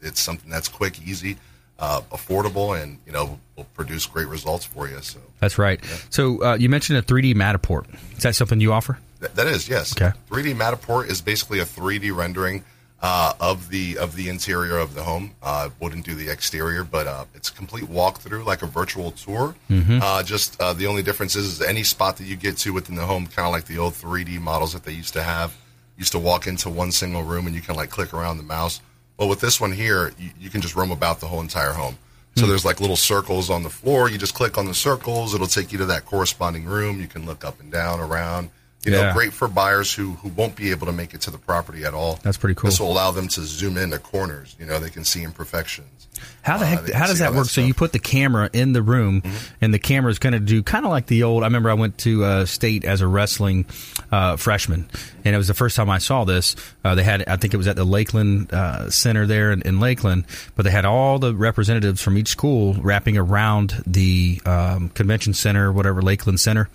it's 0.00 0.20
something 0.20 0.50
that's 0.50 0.68
quick, 0.68 1.00
easy. 1.06 1.36
uh, 1.80 2.00
affordable, 2.10 2.80
and 2.80 2.98
you 3.06 3.12
know 3.12 3.38
will 3.54 3.62
produce 3.74 4.04
great 4.06 4.26
results 4.26 4.64
for 4.64 4.88
you. 4.88 4.98
So 5.00 5.20
That's 5.38 5.58
right. 5.58 5.78
So 6.10 6.42
uh, 6.42 6.54
you 6.56 6.68
mentioned 6.68 6.98
a 6.98 7.02
3D 7.02 7.36
Matterport. 7.36 7.84
Is 8.16 8.24
that 8.24 8.34
something 8.34 8.60
you 8.60 8.72
offer? 8.72 8.98
Th- 9.20 9.32
that 9.32 9.46
is 9.46 9.68
yes. 9.68 9.96
Okay. 9.96 10.16
3D 10.30 10.54
Matterport 10.54 11.08
is 11.10 11.20
basically 11.20 11.58
a 11.60 11.64
3D 11.64 12.14
rendering 12.14 12.64
uh, 13.00 13.32
of 13.40 13.68
the 13.68 13.96
of 13.98 14.16
the 14.16 14.28
interior 14.28 14.78
of 14.78 14.94
the 14.94 15.02
home. 15.02 15.32
Uh, 15.42 15.70
wouldn't 15.80 16.04
do 16.04 16.14
the 16.14 16.28
exterior, 16.30 16.84
but 16.84 17.06
uh, 17.06 17.24
it's 17.34 17.48
a 17.48 17.52
complete 17.52 17.84
walkthrough, 17.84 18.44
like 18.44 18.62
a 18.62 18.66
virtual 18.66 19.10
tour. 19.12 19.54
Mhm. 19.70 20.00
Uh, 20.02 20.22
just 20.22 20.60
uh, 20.60 20.72
the 20.72 20.86
only 20.86 21.02
difference 21.02 21.36
is, 21.36 21.46
is 21.46 21.62
any 21.62 21.82
spot 21.84 22.16
that 22.18 22.24
you 22.24 22.36
get 22.36 22.56
to 22.58 22.72
within 22.72 22.96
the 22.96 23.06
home, 23.06 23.26
kind 23.26 23.46
of 23.46 23.52
like 23.52 23.66
the 23.66 23.78
old 23.78 23.94
3D 23.94 24.40
models 24.40 24.72
that 24.72 24.84
they 24.84 24.92
used 24.92 25.12
to 25.14 25.22
have. 25.22 25.56
Used 25.96 26.12
to 26.12 26.18
walk 26.20 26.46
into 26.46 26.68
one 26.70 26.92
single 26.92 27.24
room 27.24 27.46
and 27.46 27.56
you 27.56 27.60
can 27.62 27.74
like 27.74 27.90
click 27.90 28.14
around 28.14 28.36
the 28.36 28.44
mouse. 28.44 28.80
Well, 29.16 29.28
with 29.28 29.40
this 29.40 29.60
one 29.60 29.72
here, 29.72 30.12
you, 30.16 30.30
you 30.38 30.48
can 30.48 30.60
just 30.60 30.76
roam 30.76 30.92
about 30.92 31.18
the 31.18 31.26
whole 31.26 31.40
entire 31.40 31.72
home. 31.72 31.98
So 32.36 32.44
Hmm. 32.44 32.50
there's 32.50 32.64
like 32.64 32.80
little 32.80 32.94
circles 32.96 33.50
on 33.50 33.64
the 33.64 33.70
floor. 33.70 34.08
You 34.08 34.16
just 34.16 34.34
click 34.34 34.56
on 34.58 34.66
the 34.66 34.74
circles. 34.74 35.34
It'll 35.34 35.48
take 35.48 35.72
you 35.72 35.78
to 35.78 35.86
that 35.86 36.04
corresponding 36.06 36.66
room. 36.66 37.00
You 37.00 37.08
can 37.08 37.26
look 37.26 37.44
up 37.44 37.58
and 37.58 37.70
down, 37.72 37.98
around. 37.98 38.50
You 38.84 38.92
know, 38.92 39.00
Yeah. 39.02 39.12
great 39.12 39.32
for 39.32 39.48
buyers 39.48 39.92
who 39.92 40.12
who 40.22 40.28
won't 40.28 40.54
be 40.56 40.70
able 40.70 40.86
to 40.86 40.92
make 40.92 41.12
it 41.14 41.20
to 41.22 41.30
the 41.30 41.38
property 41.38 41.84
at 41.84 41.94
all. 41.94 42.18
That's 42.22 42.36
pretty 42.36 42.54
cool. 42.54 42.70
This 42.70 42.78
will 42.80 42.90
allow 42.92 43.10
them 43.10 43.28
to 43.28 43.42
zoom 43.44 43.76
in 43.76 43.84
into 43.84 43.98
corners. 43.98 44.54
You 44.58 44.66
know, 44.66 44.78
they 44.78 44.90
can 44.90 45.04
see 45.04 45.22
imperfections. 45.24 46.07
How 46.42 46.56
the 46.58 46.64
Uh, 46.64 46.68
heck? 46.68 46.84
can 46.86 46.94
How 46.94 47.06
does 47.06 47.18
that 47.18 47.34
work? 47.34 47.46
so 47.48 47.60
you 47.60 47.74
put 47.74 47.92
the 47.92 47.98
camera 47.98 48.48
in 48.52 48.72
the 48.72 48.82
room, 48.82 49.22
and 49.60 49.72
the 49.74 49.78
camera 49.78 50.10
is 50.10 50.18
going 50.18 50.32
to 50.32 50.40
do 50.40 50.62
kind 50.62 50.84
of 50.84 50.90
like 50.90 51.06
the 51.06 51.22
old. 51.24 51.42
I 51.42 51.46
remember 51.46 51.70
I 51.70 51.74
went 51.74 51.98
to 51.98 52.24
uh, 52.24 52.44
state 52.46 52.84
as 52.84 53.00
a 53.00 53.06
wrestling 53.06 53.66
uh, 54.10 54.36
freshman, 54.36 54.88
and 55.24 55.34
it 55.34 55.38
was 55.38 55.48
the 55.48 55.54
first 55.54 55.76
time 55.76 55.90
I 55.90 55.98
saw 55.98 56.24
this. 56.24 56.56
Uh, 56.84 56.94
they 56.94 57.02
had, 57.02 57.24
I 57.28 57.36
think 57.36 57.52
it 57.54 57.58
was 57.58 57.68
at 57.68 57.76
the 57.76 57.84
Lakeland 57.84 58.52
uh, 58.52 58.88
Center 58.90 59.26
there 59.26 59.52
in, 59.52 59.60
in 59.62 59.78
Lakeland, 59.80 60.24
but 60.56 60.62
they 60.64 60.70
had 60.70 60.84
all 60.86 61.18
the 61.18 61.34
representatives 61.34 62.00
from 62.02 62.16
each 62.16 62.28
school 62.28 62.74
wrapping 62.74 63.18
around 63.18 63.82
the 63.86 64.40
um, 64.46 64.88
convention 64.90 65.34
center, 65.34 65.70
whatever 65.72 66.00
Lakeland 66.00 66.40
Center, 66.40 66.70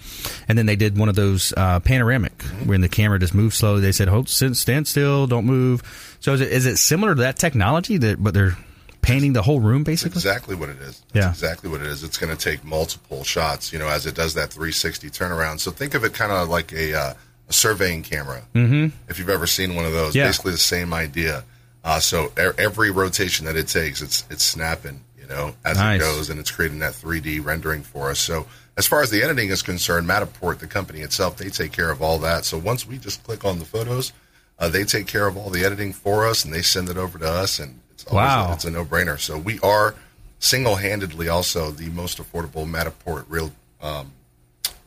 and 0.47 0.57
then 0.57 0.65
they 0.67 0.75
did 0.75 0.97
one 0.97 1.09
of 1.09 1.15
those 1.15 1.51
uh, 1.57 1.79
panoramic 1.79 2.43
when 2.65 2.81
the 2.81 2.89
camera 2.89 3.17
just 3.17 3.33
moves 3.33 3.55
slowly. 3.57 3.81
They 3.81 3.91
said, 3.91 4.07
"Hold, 4.07 4.29
stand 4.29 4.87
still, 4.87 5.25
don't 5.25 5.45
move." 5.45 5.81
So 6.19 6.33
is 6.33 6.41
it, 6.41 6.51
is 6.51 6.65
it 6.67 6.77
similar 6.77 7.15
to 7.15 7.21
that 7.21 7.37
technology 7.37 7.97
that, 7.97 8.21
but 8.23 8.33
they're 8.33 8.55
painting 9.03 9.33
the 9.33 9.41
whole 9.43 9.59
room 9.59 9.83
basically? 9.83 10.17
Exactly 10.17 10.55
what 10.55 10.69
it 10.69 10.77
is. 10.81 11.01
That's 11.11 11.25
Yeah. 11.25 11.29
exactly 11.29 11.69
what 11.69 11.81
it 11.81 11.87
is. 11.87 12.03
It's 12.03 12.17
going 12.17 12.35
to 12.35 12.41
take 12.41 12.63
multiple 12.63 13.23
shots, 13.23 13.71
you 13.71 13.77
know, 13.77 13.87
as 13.87 14.05
it 14.07 14.15
does 14.15 14.33
that 14.33 14.51
360 14.51 15.09
turnaround. 15.11 15.59
So 15.59 15.69
think 15.69 15.93
of 15.93 16.03
it 16.03 16.13
kind 16.13 16.31
of 16.31 16.49
like 16.49 16.71
a, 16.73 16.93
uh, 16.97 17.13
a 17.49 17.53
surveying 17.53 18.01
camera. 18.01 18.41
Mm-hmm. 18.55 18.95
If 19.09 19.19
you've 19.19 19.29
ever 19.29 19.45
seen 19.45 19.75
one 19.75 19.85
of 19.85 19.91
those, 19.91 20.15
Yeah. 20.15 20.25
basically 20.27 20.53
the 20.53 20.57
same 20.57 20.93
idea. 20.93 21.43
Uh, 21.83 21.99
so 21.99 22.31
e- 22.39 22.51
every 22.57 22.89
rotation 22.91 23.45
that 23.45 23.55
it 23.57 23.67
takes, 23.67 24.01
it's 24.01 24.23
it's 24.29 24.43
snapping, 24.43 25.01
you 25.19 25.27
know, 25.27 25.53
as 25.65 25.77
Nice. 25.77 25.99
it 26.01 26.03
goes, 26.03 26.29
and 26.29 26.39
it's 26.39 26.49
creating 26.49 26.79
that 26.79 26.93
3D 26.93 27.39
rendering 27.43 27.83
for 27.83 28.09
us. 28.09 28.19
So 28.19 28.47
as 28.77 28.87
far 28.87 29.01
as 29.03 29.09
the 29.09 29.21
editing 29.21 29.49
is 29.49 29.61
concerned, 29.61 30.07
Matterport, 30.07 30.59
the 30.59 30.67
company 30.67 31.01
itself, 31.01 31.35
they 31.35 31.49
take 31.49 31.73
care 31.73 31.91
of 31.91 32.01
all 32.01 32.19
that. 32.19 32.45
So 32.45 32.57
once 32.57 32.87
we 32.87 32.97
just 32.97 33.21
click 33.23 33.43
on 33.43 33.59
the 33.59 33.65
photos, 33.65 34.13
uh, 34.57 34.69
they 34.69 34.85
take 34.85 35.07
care 35.07 35.27
of 35.27 35.35
all 35.35 35.49
the 35.49 35.65
editing 35.65 35.91
for 35.91 36.25
us, 36.25 36.45
and 36.45 36.53
they 36.53 36.61
send 36.61 36.87
it 36.87 36.95
over 36.95 37.19
to 37.19 37.27
us, 37.29 37.59
and 37.59 37.79
it's 38.03 38.11
Wow. 38.11 38.49
a, 38.49 38.53
it's 38.53 38.65
a 38.65 38.71
no 38.71 38.85
brainer. 38.85 39.19
So 39.19 39.37
we 39.37 39.59
are 39.61 39.95
single 40.39 40.75
handedly 40.75 41.29
also 41.29 41.71
the 41.71 41.89
most 41.89 42.17
affordable 42.21 42.67
Matterport 42.69 43.25
real. 43.29 43.51
Um, 43.81 44.11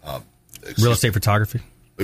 uh, 0.05 0.20
Real 0.79 0.92
estate 0.92 1.12
photography. 1.12 1.61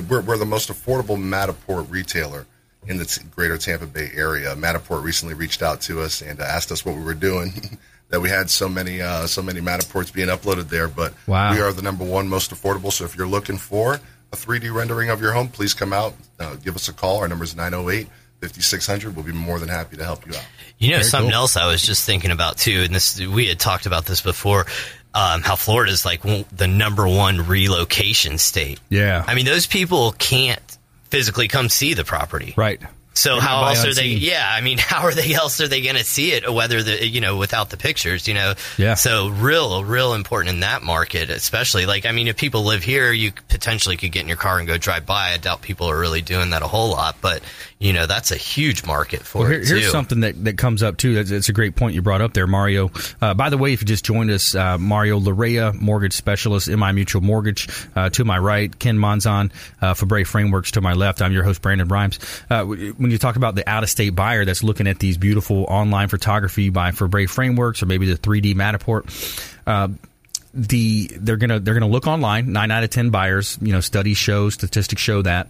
we're, 0.08 0.20
we're 0.20 0.36
the 0.36 0.46
most 0.46 0.68
affordable 0.70 1.16
Matterport 1.18 1.90
retailer 1.90 2.46
in 2.86 2.96
the 2.96 3.04
t- 3.04 3.22
greater 3.34 3.56
Tampa 3.58 3.86
Bay 3.86 4.10
area. 4.14 4.54
Matterport 4.54 5.02
recently 5.02 5.34
reached 5.34 5.62
out 5.62 5.80
to 5.82 6.00
us 6.00 6.20
and 6.22 6.40
uh, 6.40 6.44
asked 6.44 6.70
us 6.70 6.84
what 6.84 6.94
we 6.96 7.02
were 7.02 7.14
doing. 7.14 7.78
that 8.10 8.20
we 8.20 8.28
had 8.28 8.50
so 8.50 8.68
many 8.68 9.00
uh, 9.00 9.26
so 9.26 9.40
many 9.42 9.60
Matterports 9.60 10.12
being 10.12 10.28
uploaded 10.28 10.68
there, 10.68 10.86
but 10.88 11.14
Wow. 11.26 11.52
we 11.52 11.60
are 11.60 11.72
the 11.72 11.82
number 11.82 12.04
one 12.04 12.28
most 12.28 12.50
affordable. 12.52 12.92
So 12.92 13.04
if 13.04 13.16
you're 13.16 13.26
looking 13.26 13.56
for 13.56 13.94
a 13.94 14.36
3D 14.36 14.72
rendering 14.72 15.08
of 15.10 15.20
your 15.20 15.32
home, 15.32 15.48
please 15.48 15.72
come 15.74 15.92
out, 15.92 16.14
uh, 16.38 16.54
give 16.56 16.76
us 16.76 16.88
a 16.88 16.92
call. 16.92 17.18
Our 17.18 17.28
number 17.28 17.44
is 17.44 17.56
908 17.56 18.06
5600. 18.42 19.14
We'll 19.14 19.24
be 19.24 19.32
more 19.32 19.58
than 19.60 19.68
happy 19.68 19.96
to 19.96 20.04
help 20.04 20.26
you 20.26 20.34
out. 20.34 20.44
You 20.78 20.90
know, 20.90 20.96
Very 20.96 21.04
something 21.04 21.30
cool. 21.30 21.40
else 21.42 21.56
I 21.56 21.66
was 21.68 21.80
just 21.80 22.04
thinking 22.04 22.32
about 22.32 22.58
too, 22.58 22.82
and 22.84 22.94
this 22.94 23.20
we 23.20 23.46
had 23.46 23.60
talked 23.60 23.86
about 23.86 24.04
this 24.06 24.20
before. 24.20 24.66
Um, 25.14 25.42
how 25.42 25.56
Florida 25.56 25.92
is 25.92 26.04
like 26.04 26.22
the 26.22 26.66
number 26.66 27.06
one 27.06 27.46
relocation 27.46 28.38
state. 28.38 28.80
Yeah. 28.88 29.22
I 29.26 29.34
mean, 29.34 29.44
those 29.44 29.66
people 29.66 30.12
can't 30.12 30.78
physically 31.10 31.46
come 31.48 31.68
see 31.68 31.92
the 31.94 32.02
property. 32.02 32.54
Right. 32.56 32.80
So 33.14 33.32
They're 33.34 33.42
how 33.42 33.66
else 33.66 33.80
are 33.84 33.92
they? 33.92 34.14
unseen. 34.14 34.18
Yeah, 34.22 34.48
I 34.50 34.62
mean, 34.62 34.78
how 34.80 35.02
are 35.02 35.12
they 35.12 35.34
else 35.34 35.60
are 35.60 35.68
they 35.68 35.82
going 35.82 35.96
to 35.96 36.04
see 36.04 36.32
it? 36.32 36.50
Whether 36.50 36.82
the 36.82 37.06
you 37.06 37.20
know 37.20 37.36
without 37.36 37.68
the 37.68 37.76
pictures, 37.76 38.26
you 38.26 38.32
know. 38.32 38.54
Yeah. 38.78 38.94
So 38.94 39.28
real, 39.28 39.84
real 39.84 40.14
important 40.14 40.54
in 40.54 40.60
that 40.60 40.82
market, 40.82 41.28
especially 41.28 41.84
like 41.84 42.06
I 42.06 42.12
mean, 42.12 42.26
if 42.26 42.38
people 42.38 42.62
live 42.64 42.82
here, 42.82 43.12
you 43.12 43.32
potentially 43.48 43.98
could 43.98 44.12
get 44.12 44.22
in 44.22 44.28
your 44.28 44.38
car 44.38 44.58
and 44.58 44.66
go 44.66 44.78
drive 44.78 45.04
by. 45.04 45.32
I 45.32 45.36
doubt 45.36 45.60
people 45.60 45.90
are 45.90 45.98
really 45.98 46.22
doing 46.22 46.50
that 46.50 46.62
a 46.62 46.66
whole 46.68 46.90
lot, 46.90 47.16
but 47.20 47.42
you 47.82 47.92
know 47.92 48.06
that's 48.06 48.30
a 48.30 48.36
huge 48.36 48.86
market 48.86 49.22
for 49.22 49.38
Well, 49.40 49.48
here- 49.50 49.60
it 49.60 49.66
too. 49.66 49.74
here's 49.74 49.90
something 49.90 50.20
that, 50.20 50.44
that 50.44 50.56
comes 50.56 50.84
up 50.84 50.96
too. 50.96 51.14
That's, 51.14 51.32
it's 51.32 51.48
a 51.48 51.52
great 51.52 51.74
point 51.74 51.94
you 51.96 52.02
brought 52.02 52.20
up 52.20 52.32
there, 52.32 52.46
Mario. 52.46 52.92
Uh, 53.20 53.34
by 53.34 53.50
the 53.50 53.58
way, 53.58 53.72
if 53.72 53.82
you 53.82 53.86
just 53.86 54.04
joined 54.04 54.30
us, 54.30 54.54
uh, 54.54 54.78
Mario 54.78 55.18
Larrea, 55.18 55.74
mortgage 55.74 56.12
specialist, 56.12 56.68
MI 56.68 56.92
Mutual 56.92 57.22
Mortgage, 57.22 57.68
uh, 57.96 58.08
to 58.10 58.24
my 58.24 58.38
right, 58.38 58.78
Ken 58.78 58.96
Monzon, 58.96 59.50
uh, 59.80 59.94
Febre 59.94 60.24
Frameworks 60.24 60.70
to 60.72 60.80
my 60.80 60.92
left. 60.92 61.20
I'm 61.20 61.32
your 61.32 61.42
host, 61.42 61.60
Brandon 61.60 61.88
Rhymes. 61.88 62.20
Uh, 62.48 62.62
when 62.64 63.10
you 63.10 63.18
talk 63.18 63.34
about 63.34 63.56
the 63.56 63.68
out 63.68 63.82
of 63.82 63.90
state 63.90 64.14
buyer 64.14 64.44
that's 64.44 64.62
looking 64.62 64.86
at 64.86 65.00
these 65.00 65.18
beautiful 65.18 65.64
online 65.68 66.06
photography 66.06 66.70
by 66.70 66.92
Febre 66.92 67.28
Frameworks 67.28 67.82
or 67.82 67.86
maybe 67.86 68.06
the 68.06 68.16
3D 68.16 68.54
Matterport, 68.54 69.50
uh, 69.66 69.88
the 70.54 71.10
they're 71.16 71.36
gonna 71.38 71.58
they're 71.60 71.74
gonna 71.74 71.88
look 71.88 72.06
online. 72.06 72.52
Nine 72.52 72.70
out 72.70 72.84
of 72.84 72.90
ten 72.90 73.10
buyers, 73.10 73.58
you 73.62 73.72
know, 73.72 73.80
studies 73.80 74.18
show, 74.18 74.50
statistics 74.50 75.00
show 75.00 75.22
that. 75.22 75.48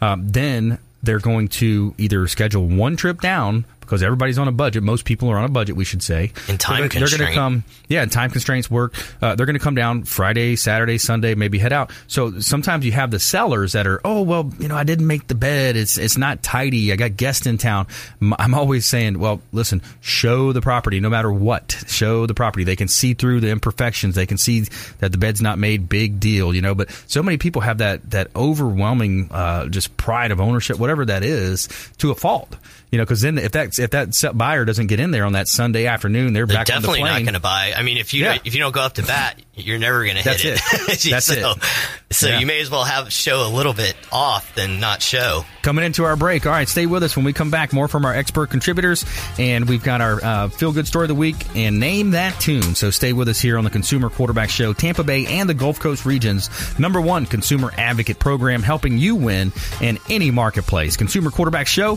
Um, 0.00 0.28
then 0.30 0.78
they're 1.04 1.18
going 1.18 1.48
to 1.48 1.94
either 1.98 2.26
schedule 2.26 2.66
one 2.66 2.96
trip 2.96 3.20
down 3.20 3.64
because 3.84 4.02
everybody's 4.02 4.38
on 4.38 4.48
a 4.48 4.52
budget. 4.52 4.82
Most 4.82 5.04
people 5.04 5.28
are 5.30 5.38
on 5.38 5.44
a 5.44 5.48
budget, 5.48 5.76
we 5.76 5.84
should 5.84 6.02
say. 6.02 6.32
And 6.48 6.58
time 6.58 6.80
they're, 6.80 6.88
they're 6.88 7.18
going 7.18 7.30
to 7.30 7.34
come, 7.34 7.64
yeah, 7.88 8.02
and 8.02 8.10
time 8.10 8.30
constraints 8.30 8.70
work. 8.70 8.94
Uh, 9.22 9.34
they're 9.34 9.46
going 9.46 9.58
to 9.58 9.62
come 9.62 9.74
down 9.74 10.04
Friday, 10.04 10.56
Saturday, 10.56 10.98
Sunday, 10.98 11.34
maybe 11.34 11.58
head 11.58 11.72
out. 11.72 11.90
So 12.06 12.40
sometimes 12.40 12.84
you 12.84 12.92
have 12.92 13.10
the 13.10 13.20
sellers 13.20 13.72
that 13.72 13.86
are, 13.86 14.00
oh 14.04 14.22
well, 14.22 14.50
you 14.58 14.68
know, 14.68 14.76
I 14.76 14.84
didn't 14.84 15.06
make 15.06 15.26
the 15.26 15.34
bed. 15.34 15.76
It's 15.76 15.98
it's 15.98 16.16
not 16.16 16.42
tidy. 16.42 16.92
I 16.92 16.96
got 16.96 17.16
guests 17.16 17.46
in 17.46 17.58
town. 17.58 17.86
I'm 18.20 18.54
always 18.54 18.86
saying, 18.86 19.18
well, 19.18 19.40
listen, 19.52 19.82
show 20.00 20.52
the 20.52 20.60
property, 20.60 21.00
no 21.00 21.10
matter 21.10 21.32
what. 21.32 21.84
Show 21.86 22.26
the 22.26 22.34
property. 22.34 22.64
They 22.64 22.76
can 22.76 22.88
see 22.88 23.14
through 23.14 23.40
the 23.40 23.50
imperfections. 23.50 24.14
They 24.14 24.26
can 24.26 24.38
see 24.38 24.60
that 24.98 25.12
the 25.12 25.18
bed's 25.18 25.42
not 25.42 25.58
made. 25.58 25.88
Big 25.88 26.20
deal, 26.20 26.54
you 26.54 26.62
know. 26.62 26.74
But 26.74 26.90
so 27.06 27.22
many 27.22 27.38
people 27.38 27.62
have 27.62 27.78
that 27.78 28.10
that 28.10 28.28
overwhelming 28.34 29.28
uh, 29.30 29.66
just 29.66 29.96
pride 29.96 30.30
of 30.30 30.40
ownership, 30.40 30.78
whatever 30.78 31.04
that 31.04 31.22
is, 31.22 31.68
to 31.98 32.10
a 32.10 32.14
fault. 32.14 32.56
You 32.90 32.98
know, 32.98 33.04
because 33.04 33.20
then 33.22 33.38
if 33.38 33.52
that 33.52 33.78
if 33.78 33.90
that 33.90 34.32
buyer 34.36 34.64
doesn't 34.64 34.86
get 34.86 35.00
in 35.00 35.10
there 35.10 35.24
on 35.24 35.32
that 35.32 35.48
Sunday 35.48 35.86
afternoon, 35.86 36.32
they're, 36.32 36.46
They're 36.46 36.58
back 36.58 36.66
definitely 36.66 37.00
on 37.02 37.06
the 37.08 37.12
not 37.14 37.22
going 37.22 37.34
to 37.34 37.40
buy. 37.40 37.72
I 37.76 37.82
mean, 37.82 37.96
if 37.98 38.14
you 38.14 38.24
Yeah. 38.24 38.38
if 38.44 38.54
you 38.54 38.60
don't 38.60 38.72
go 38.72 38.80
up 38.82 38.94
to 38.94 39.02
bat, 39.02 39.40
you're 39.56 39.78
never 39.78 40.04
going 40.04 40.16
to 40.16 40.22
hit 40.22 40.44
it. 40.44 40.60
That's 41.10 41.26
so, 41.26 41.52
it. 41.52 41.58
So 42.12 42.28
Yeah. 42.28 42.38
you 42.38 42.46
may 42.46 42.60
as 42.60 42.70
well 42.70 42.84
have 42.84 43.12
show 43.12 43.46
a 43.46 43.50
little 43.50 43.72
bit 43.72 43.96
off 44.12 44.54
than 44.54 44.78
not 44.80 45.02
show. 45.02 45.44
Coming 45.62 45.84
into 45.84 46.04
our 46.04 46.14
break. 46.16 46.46
All 46.46 46.52
right, 46.52 46.68
stay 46.68 46.86
with 46.86 47.02
us 47.02 47.16
when 47.16 47.24
we 47.24 47.32
come 47.32 47.50
back. 47.50 47.72
More 47.72 47.88
from 47.88 48.04
our 48.04 48.14
expert 48.14 48.50
contributors, 48.50 49.04
and 49.38 49.68
we've 49.68 49.82
got 49.82 50.00
our 50.00 50.22
uh, 50.22 50.48
feel 50.48 50.72
good 50.72 50.86
story 50.86 51.04
of 51.04 51.08
the 51.08 51.14
week 51.14 51.36
and 51.56 51.80
name 51.80 52.10
that 52.12 52.38
tune. 52.40 52.74
So 52.74 52.90
stay 52.90 53.12
with 53.12 53.28
us 53.28 53.40
here 53.40 53.58
on 53.58 53.64
the 53.64 53.70
Consumer 53.70 54.10
Quarterback 54.10 54.50
Show, 54.50 54.72
Tampa 54.72 55.02
Bay 55.02 55.26
and 55.26 55.48
the 55.48 55.54
Gulf 55.54 55.80
Coast 55.80 56.04
regions 56.06 56.48
number 56.78 57.00
one 57.00 57.26
consumer 57.26 57.72
advocate 57.76 58.18
program, 58.18 58.62
helping 58.62 58.98
you 58.98 59.16
win 59.16 59.52
in 59.80 59.98
any 60.10 60.30
marketplace. 60.30 60.96
Consumer 60.96 61.30
Quarterback 61.30 61.66
Show, 61.66 61.96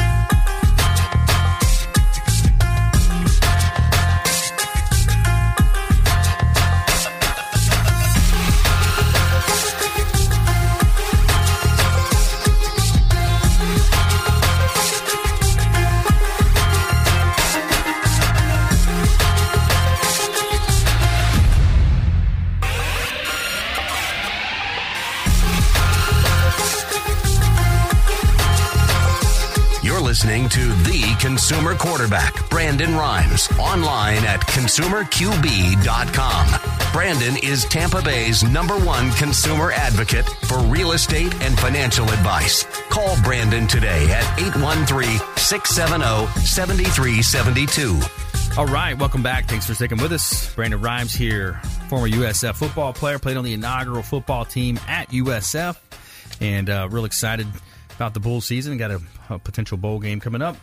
listening 30.11 30.49
to 30.49 30.59
the 30.59 31.15
consumer 31.21 31.73
quarterback, 31.73 32.49
Brandon 32.49 32.97
Rhymes, 32.97 33.47
online 33.57 34.25
at 34.25 34.41
consumerqb.com. 34.41 36.47
Brandon 36.91 37.37
is 37.41 37.63
Tampa 37.63 38.01
Bay's 38.01 38.43
number 38.43 38.77
one 38.79 39.09
consumer 39.11 39.71
advocate 39.71 40.27
for 40.47 40.59
real 40.63 40.91
estate 40.91 41.33
and 41.41 41.57
financial 41.57 42.03
advice. 42.09 42.65
Call 42.89 43.15
Brandon 43.23 43.67
today 43.67 44.11
at 44.11 44.37
813 44.37 45.17
670 45.37 46.27
7372. 46.41 48.01
All 48.59 48.67
right, 48.67 48.99
welcome 48.99 49.23
back. 49.23 49.47
Thanks 49.47 49.65
for 49.65 49.75
sticking 49.75 50.01
with 50.01 50.11
us. 50.11 50.53
Brandon 50.55 50.81
Rhymes 50.81 51.13
here, 51.13 51.53
former 51.87 52.09
USF 52.09 52.57
football 52.57 52.91
player, 52.91 53.17
played 53.17 53.37
on 53.37 53.45
the 53.45 53.53
inaugural 53.53 54.03
football 54.03 54.43
team 54.43 54.77
at 54.89 55.07
USF, 55.11 55.77
and 56.41 56.69
uh, 56.69 56.89
real 56.91 57.05
excited 57.05 57.47
about 57.95 58.13
the 58.13 58.19
Bull 58.19 58.41
season. 58.41 58.77
Got 58.77 58.91
a, 58.91 59.01
a 59.31 59.39
potential 59.39 59.77
bowl 59.77 59.99
game 59.99 60.19
coming 60.19 60.41
up. 60.41 60.57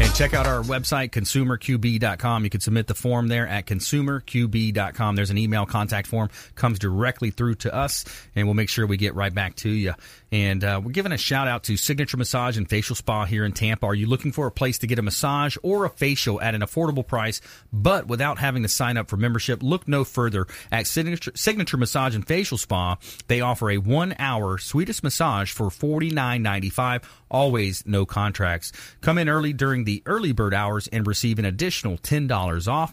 and 0.00 0.12
check 0.14 0.34
out 0.34 0.46
our 0.46 0.62
website 0.62 1.10
consumerqb.com 1.10 2.44
you 2.44 2.50
can 2.50 2.60
submit 2.60 2.86
the 2.88 2.94
form 2.94 3.28
there 3.28 3.46
at 3.46 3.66
consumerqb.com 3.66 5.16
there's 5.16 5.30
an 5.30 5.38
email 5.38 5.66
contact 5.66 6.08
form 6.08 6.28
comes 6.56 6.78
directly 6.78 7.30
through 7.30 7.54
to 7.54 7.72
us 7.72 8.04
and 8.34 8.46
we'll 8.46 8.54
make 8.54 8.68
sure 8.68 8.86
we 8.86 8.96
get 8.96 9.14
right 9.14 9.34
back 9.34 9.54
to 9.54 9.70
you 9.70 9.92
and 10.34 10.64
uh, 10.64 10.80
we're 10.82 10.90
giving 10.90 11.12
a 11.12 11.16
shout 11.16 11.46
out 11.46 11.62
to 11.62 11.76
Signature 11.76 12.16
Massage 12.16 12.58
and 12.58 12.68
Facial 12.68 12.96
Spa 12.96 13.24
here 13.24 13.44
in 13.44 13.52
Tampa. 13.52 13.86
Are 13.86 13.94
you 13.94 14.06
looking 14.06 14.32
for 14.32 14.48
a 14.48 14.50
place 14.50 14.78
to 14.78 14.88
get 14.88 14.98
a 14.98 15.02
massage 15.02 15.56
or 15.62 15.84
a 15.84 15.88
facial 15.88 16.40
at 16.40 16.56
an 16.56 16.60
affordable 16.60 17.06
price, 17.06 17.40
but 17.72 18.08
without 18.08 18.38
having 18.38 18.62
to 18.64 18.68
sign 18.68 18.96
up 18.96 19.08
for 19.08 19.16
membership? 19.16 19.62
Look 19.62 19.86
no 19.86 20.02
further 20.02 20.48
at 20.72 20.88
Signature, 20.88 21.30
Signature 21.36 21.76
Massage 21.76 22.16
and 22.16 22.26
Facial 22.26 22.58
Spa. 22.58 22.96
They 23.28 23.42
offer 23.42 23.70
a 23.70 23.78
one-hour 23.78 24.58
sweetest 24.58 25.04
massage 25.04 25.52
for 25.52 25.70
forty 25.70 26.10
nine 26.10 26.42
ninety 26.42 26.68
five. 26.68 27.08
Always 27.30 27.86
no 27.86 28.04
contracts. 28.04 28.72
Come 29.02 29.18
in 29.18 29.28
early 29.28 29.52
during 29.52 29.84
the 29.84 30.02
early 30.04 30.32
bird 30.32 30.52
hours 30.52 30.88
and 30.88 31.06
receive 31.06 31.38
an 31.38 31.44
additional 31.44 31.96
ten 31.96 32.26
dollars 32.26 32.66
off. 32.66 32.92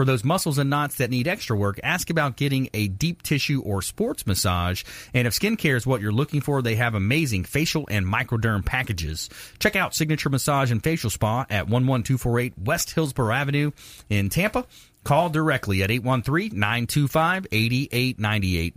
For 0.00 0.06
those 0.06 0.24
muscles 0.24 0.56
and 0.56 0.70
knots 0.70 0.94
that 0.94 1.10
need 1.10 1.28
extra 1.28 1.54
work, 1.54 1.78
ask 1.82 2.08
about 2.08 2.36
getting 2.36 2.70
a 2.72 2.88
deep 2.88 3.20
tissue 3.20 3.60
or 3.60 3.82
sports 3.82 4.26
massage. 4.26 4.82
And 5.12 5.28
if 5.28 5.38
skincare 5.38 5.76
is 5.76 5.86
what 5.86 6.00
you're 6.00 6.10
looking 6.10 6.40
for, 6.40 6.62
they 6.62 6.76
have 6.76 6.94
amazing 6.94 7.44
facial 7.44 7.86
and 7.90 8.06
microderm 8.06 8.64
packages. 8.64 9.28
Check 9.58 9.76
out 9.76 9.94
Signature 9.94 10.30
Massage 10.30 10.72
and 10.72 10.82
Facial 10.82 11.10
Spa 11.10 11.44
at 11.50 11.68
11248 11.68 12.54
West 12.56 12.92
Hillsborough 12.92 13.34
Avenue 13.34 13.72
in 14.08 14.30
Tampa. 14.30 14.64
Call 15.02 15.30
directly 15.30 15.82
at 15.82 15.90
813-925-8898. 15.90 18.76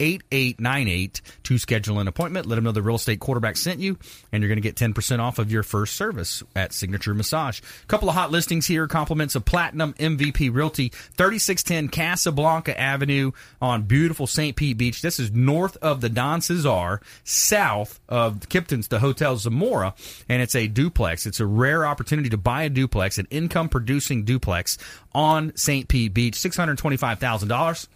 925-8898 0.00 1.20
to 1.42 1.58
schedule 1.58 1.98
an 2.00 2.08
appointment. 2.08 2.46
Let 2.46 2.56
them 2.56 2.64
know 2.64 2.72
the 2.72 2.82
real 2.82 2.96
estate 2.96 3.18
quarterback 3.18 3.56
sent 3.56 3.80
you, 3.80 3.96
and 4.30 4.42
you're 4.42 4.48
going 4.48 4.60
to 4.60 4.62
get 4.62 4.76
10% 4.76 5.20
off 5.20 5.38
of 5.38 5.50
your 5.50 5.62
first 5.62 5.96
service 5.96 6.42
at 6.54 6.74
Signature 6.74 7.14
Massage. 7.14 7.60
A 7.60 7.86
couple 7.86 8.10
of 8.10 8.14
hot 8.14 8.30
listings 8.30 8.66
here. 8.66 8.86
Compliments 8.86 9.34
of 9.34 9.46
Platinum 9.46 9.94
MVP 9.94 10.54
Realty, 10.54 10.90
3610 10.90 11.88
Casablanca 11.88 12.78
Avenue 12.78 13.32
on 13.60 13.84
beautiful 13.84 14.26
St. 14.26 14.54
Pete 14.54 14.76
Beach. 14.76 15.00
This 15.00 15.18
is 15.18 15.32
north 15.32 15.78
of 15.78 16.02
the 16.02 16.10
Don 16.10 16.42
Cesar, 16.42 17.00
south 17.24 17.98
of 18.08 18.40
Kimpton's, 18.50 18.88
the 18.88 18.98
Hotel 18.98 19.38
Zamora, 19.38 19.94
and 20.28 20.42
it's 20.42 20.54
a 20.54 20.66
duplex. 20.66 21.24
It's 21.24 21.40
a 21.40 21.46
rare 21.46 21.86
opportunity 21.86 22.28
to 22.28 22.36
buy 22.36 22.64
a 22.64 22.68
duplex, 22.68 23.16
an 23.16 23.26
income 23.30 23.70
producing 23.70 24.24
duplex 24.24 24.76
on 25.12 25.56
St. 25.56 25.88
Pete 25.88 26.14
Beach, 26.14 26.34
$625,000. 26.34 27.88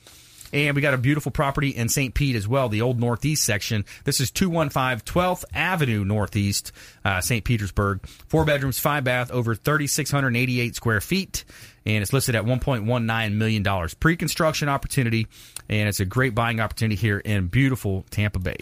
And 0.55 0.77
we 0.77 0.83
got 0.83 0.95
a 0.95 0.99
beautiful 0.99 1.33
property 1.33 1.71
in 1.71 1.89
St. 1.89 2.15
Pete 2.15 2.37
as 2.37 2.47
well, 2.47 2.69
the 2.69 2.81
old 2.81 3.01
Northeast 3.01 3.43
section. 3.43 3.85
This 4.05 4.21
is 4.21 4.31
215 4.31 5.01
12th 5.01 5.45
Avenue 5.53 6.05
Northeast, 6.05 6.71
uh, 7.05 7.21
St. 7.21 7.45
Petersburg. 7.45 8.07
Four 8.07 8.45
bedrooms, 8.45 8.79
five 8.79 9.03
bath, 9.03 9.33
over 9.33 9.57
3,688 9.57 10.77
square 10.77 11.01
feet. 11.01 11.45
And 11.85 12.03
it's 12.03 12.13
listed 12.13 12.37
at 12.37 12.45
$1.19 12.45 13.35
million. 13.35 13.89
Pre 13.99 14.17
construction 14.17 14.69
opportunity. 14.69 15.27
And 15.69 15.89
it's 15.89 15.99
a 15.99 16.05
great 16.05 16.37
buying 16.37 16.61
opportunity 16.61 16.95
here 16.95 17.19
in 17.19 17.49
beautiful 17.49 18.05
Tampa 18.11 18.39
Bay. 18.39 18.57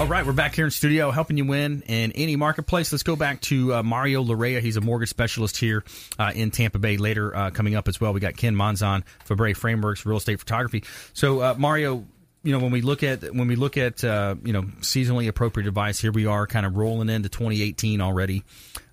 All 0.00 0.06
right, 0.06 0.24
we're 0.24 0.32
back 0.32 0.54
here 0.54 0.64
in 0.64 0.70
studio 0.70 1.10
helping 1.10 1.36
you 1.36 1.44
win 1.44 1.82
in 1.82 2.12
any 2.12 2.34
marketplace. 2.34 2.90
Let's 2.90 3.02
go 3.02 3.16
back 3.16 3.42
to 3.42 3.74
uh, 3.74 3.82
Mario 3.82 4.24
Larrea. 4.24 4.62
He's 4.62 4.78
a 4.78 4.80
mortgage 4.80 5.10
specialist 5.10 5.58
here 5.58 5.84
uh, 6.18 6.32
in 6.34 6.50
Tampa 6.50 6.78
Bay. 6.78 6.96
Later 6.96 7.36
uh, 7.36 7.50
coming 7.50 7.74
up 7.74 7.86
as 7.86 8.00
well, 8.00 8.14
we 8.14 8.18
got 8.20 8.34
Ken 8.34 8.56
Monzon, 8.56 9.02
Febre 9.28 9.54
Frameworks, 9.54 10.06
Real 10.06 10.16
Estate 10.16 10.38
Photography. 10.38 10.84
So, 11.12 11.42
uh, 11.42 11.54
Mario, 11.58 12.06
you 12.42 12.52
know 12.52 12.58
when 12.58 12.72
we 12.72 12.80
look 12.80 13.02
at 13.02 13.22
when 13.34 13.48
we 13.48 13.56
look 13.56 13.76
at 13.76 14.02
uh, 14.02 14.34
you 14.42 14.52
know 14.52 14.62
seasonally 14.80 15.28
appropriate 15.28 15.66
advice, 15.66 16.00
here 16.00 16.12
we 16.12 16.26
are, 16.26 16.46
kind 16.46 16.64
of 16.64 16.76
rolling 16.76 17.08
into 17.08 17.28
2018 17.28 18.00
already. 18.00 18.44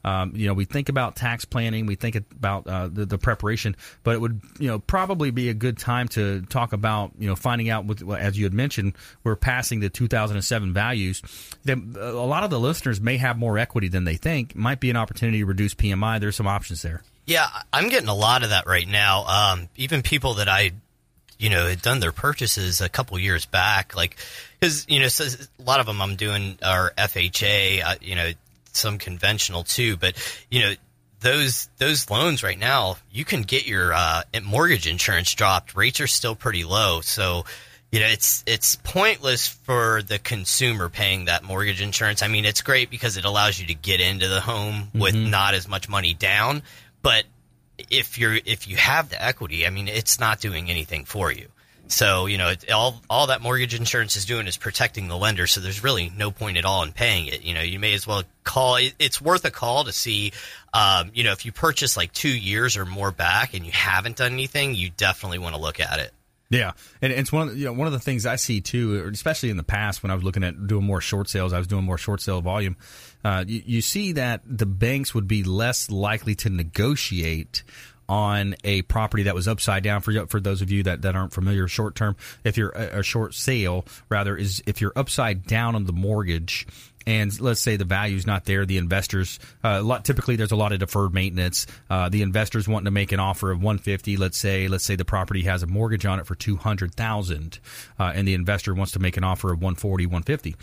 Um, 0.07 0.33
you 0.35 0.47
know, 0.47 0.53
we 0.53 0.63
think 0.63 0.87
about 0.87 1.17
tax 1.17 1.43
planning, 1.43 1.85
we 1.85 1.95
think 1.95 2.15
about 2.15 2.65
uh, 2.65 2.87
the, 2.87 3.05
the, 3.05 3.17
preparation, 3.17 3.75
but 4.03 4.15
it 4.15 4.21
would, 4.21 4.39
you 4.57 4.69
know, 4.69 4.79
probably 4.79 5.31
be 5.31 5.49
a 5.49 5.53
good 5.53 5.77
time 5.77 6.07
to 6.09 6.43
talk 6.43 6.71
about, 6.71 7.11
you 7.19 7.27
know, 7.27 7.35
finding 7.35 7.69
out, 7.69 7.85
with, 7.85 8.09
as 8.13 8.37
you 8.37 8.45
had 8.45 8.53
mentioned, 8.53 8.93
we're 9.25 9.35
passing 9.35 9.81
the 9.81 9.89
2007 9.89 10.71
values. 10.71 11.21
That 11.65 11.77
a 11.77 12.23
lot 12.23 12.45
of 12.45 12.51
the 12.51 12.59
listeners 12.59 13.01
may 13.01 13.17
have 13.17 13.37
more 13.37 13.57
equity 13.57 13.89
than 13.89 14.05
they 14.05 14.15
think. 14.15 14.55
Might 14.55 14.79
be 14.79 14.89
an 14.89 14.95
opportunity 14.95 15.39
to 15.39 15.45
reduce 15.45 15.73
PMI. 15.75 16.21
There's 16.21 16.37
some 16.37 16.47
options 16.47 16.83
there. 16.83 17.03
Yeah, 17.25 17.45
I'm 17.73 17.89
getting 17.89 18.07
a 18.07 18.15
lot 18.15 18.43
of 18.43 18.51
that 18.51 18.65
right 18.65 18.87
now. 18.87 19.25
Um, 19.25 19.67
even 19.75 20.03
people 20.03 20.35
that 20.35 20.47
I 20.47 20.71
you 21.37 21.49
know 21.49 21.67
had 21.67 21.81
done 21.81 21.99
their 21.99 22.11
purchases 22.11 22.81
a 22.81 22.89
couple 22.89 23.17
years 23.19 23.45
back 23.45 23.95
like 23.95 24.17
because 24.59 24.85
you 24.89 24.99
know 24.99 25.07
so 25.07 25.25
a 25.25 25.63
lot 25.63 25.79
of 25.79 25.85
them 25.85 26.01
i'm 26.01 26.15
doing 26.15 26.57
are 26.63 26.93
fha 26.97 27.81
uh, 27.85 27.95
you 28.01 28.15
know 28.15 28.31
some 28.77 28.97
conventional 28.97 29.63
too, 29.63 29.97
but 29.97 30.15
you 30.49 30.61
know 30.61 30.73
those 31.19 31.67
those 31.77 32.09
loans 32.11 32.43
right 32.43 32.59
now 32.59 32.95
you 33.11 33.25
can 33.25 33.41
get 33.41 33.67
your 33.67 33.91
uh, 33.91 34.21
mortgage 34.43 34.87
insurance 34.87 35.33
dropped. 35.33 35.75
Rates 35.75 35.99
are 35.99 36.07
still 36.07 36.35
pretty 36.35 36.63
low, 36.63 37.01
so 37.01 37.43
you 37.91 37.99
know 37.99 38.07
it's 38.07 38.43
it's 38.47 38.75
pointless 38.75 39.47
for 39.47 40.01
the 40.03 40.19
consumer 40.19 40.89
paying 40.89 41.25
that 41.25 41.43
mortgage 41.43 41.81
insurance. 41.81 42.21
I 42.21 42.27
mean, 42.27 42.45
it's 42.45 42.61
great 42.61 42.89
because 42.89 43.17
it 43.17 43.25
allows 43.25 43.59
you 43.59 43.67
to 43.67 43.73
get 43.73 43.99
into 43.99 44.27
the 44.27 44.41
home 44.41 44.75
mm-hmm. 44.75 44.99
with 44.99 45.15
not 45.15 45.53
as 45.55 45.67
much 45.67 45.89
money 45.89 46.13
down, 46.13 46.61
but 47.01 47.25
if 47.89 48.17
you're 48.17 48.35
if 48.45 48.67
you 48.67 48.77
have 48.77 49.09
the 49.09 49.23
equity, 49.23 49.65
I 49.65 49.69
mean, 49.69 49.87
it's 49.87 50.19
not 50.19 50.39
doing 50.39 50.69
anything 50.69 51.05
for 51.05 51.31
you. 51.31 51.47
So 51.89 52.25
you 52.25 52.37
know, 52.37 52.49
it, 52.49 52.69
all 52.71 53.01
all 53.09 53.27
that 53.27 53.41
mortgage 53.41 53.73
insurance 53.73 54.15
is 54.15 54.25
doing 54.25 54.47
is 54.47 54.57
protecting 54.57 55.07
the 55.07 55.17
lender. 55.17 55.47
So 55.47 55.61
there's 55.61 55.83
really 55.83 56.11
no 56.15 56.31
point 56.31 56.57
at 56.57 56.65
all 56.65 56.83
in 56.83 56.91
paying 56.91 57.27
it. 57.27 57.43
You 57.43 57.53
know, 57.53 57.61
you 57.61 57.79
may 57.79 57.93
as 57.93 58.05
well 58.05 58.23
call. 58.43 58.77
It's 58.99 59.21
worth 59.21 59.45
a 59.45 59.51
call 59.51 59.85
to 59.85 59.93
see. 59.93 60.33
Um, 60.73 61.11
you 61.13 61.23
know, 61.23 61.31
if 61.31 61.45
you 61.45 61.51
purchase 61.51 61.95
like 61.95 62.11
two 62.11 62.35
years 62.35 62.77
or 62.77 62.85
more 62.85 63.11
back 63.11 63.53
and 63.53 63.65
you 63.65 63.71
haven't 63.71 64.17
done 64.17 64.33
anything, 64.33 64.75
you 64.75 64.89
definitely 64.89 65.39
want 65.39 65.55
to 65.55 65.61
look 65.61 65.79
at 65.79 65.99
it. 65.99 66.13
Yeah, 66.49 66.71
and 67.01 67.11
it's 67.11 67.31
one 67.31 67.49
of 67.49 67.53
the, 67.53 67.59
you 67.59 67.65
know 67.65 67.73
one 67.73 67.87
of 67.87 67.93
the 67.93 67.99
things 67.99 68.25
I 68.25 68.37
see 68.37 68.61
too, 68.61 69.09
especially 69.13 69.49
in 69.49 69.57
the 69.57 69.63
past 69.63 70.01
when 70.01 70.11
I 70.11 70.15
was 70.15 70.23
looking 70.23 70.43
at 70.43 70.67
doing 70.67 70.85
more 70.85 71.01
short 71.01 71.29
sales, 71.29 71.51
I 71.51 71.57
was 71.57 71.67
doing 71.67 71.83
more 71.83 71.97
short 71.97 72.21
sale 72.21 72.41
volume. 72.41 72.77
Uh, 73.23 73.43
you, 73.45 73.61
you 73.65 73.81
see 73.81 74.13
that 74.13 74.41
the 74.45 74.65
banks 74.65 75.13
would 75.13 75.27
be 75.27 75.43
less 75.43 75.91
likely 75.91 76.35
to 76.35 76.49
negotiate 76.49 77.63
on 78.09 78.55
a 78.63 78.81
property 78.83 79.23
that 79.23 79.35
was 79.35 79.47
upside 79.47 79.83
down 79.83 80.01
for 80.01 80.25
for 80.27 80.39
those 80.39 80.61
of 80.61 80.71
you 80.71 80.83
that, 80.83 81.01
that 81.01 81.15
aren't 81.15 81.33
familiar 81.33 81.67
short 81.67 81.95
term 81.95 82.15
if 82.45 82.57
you're 82.57 82.69
a, 82.69 82.99
a 82.99 83.03
short 83.03 83.33
sale 83.33 83.85
rather 84.07 84.37
is 84.37 84.63
if 84.65 84.79
you're 84.79 84.93
upside 84.95 85.45
down 85.45 85.75
on 85.75 85.83
the 85.83 85.91
mortgage 85.91 86.65
and 87.07 87.39
let's 87.39 87.61
say 87.61 87.77
the 87.77 87.85
value's 87.85 88.27
not 88.27 88.43
there, 88.43 88.65
the 88.65 88.77
investors, 88.77 89.39
uh, 89.63 89.81
lot, 89.81 90.03
typically 90.03 90.35
there's 90.35 90.51
a 90.51 90.57
lot 90.57 90.73
of 90.73 90.79
deferred 90.79 91.13
maintenance. 91.13 91.65
Uh, 91.89 92.09
the 92.09 92.21
investors 92.21 92.67
wanting 92.67 92.85
to 92.85 92.91
make 92.91 93.13
an 93.13 93.19
offer 93.19 93.49
of 93.49 93.59
150. 93.59 94.17
Let's 94.17 94.37
say, 94.37 94.67
let's 94.67 94.83
say 94.83 94.97
the 94.97 95.05
property 95.05 95.43
has 95.43 95.63
a 95.63 95.67
mortgage 95.67 96.05
on 96.05 96.19
it 96.19 96.27
for 96.27 96.35
200,000, 96.35 97.59
uh, 97.97 98.11
and 98.13 98.27
the 98.27 98.33
investor 98.33 98.73
wants 98.73 98.91
to 98.91 98.99
make 98.99 99.15
an 99.15 99.23
offer 99.23 99.53
of 99.53 99.59
140, 99.61 100.05
150 100.05 100.51
uh, 100.51 100.55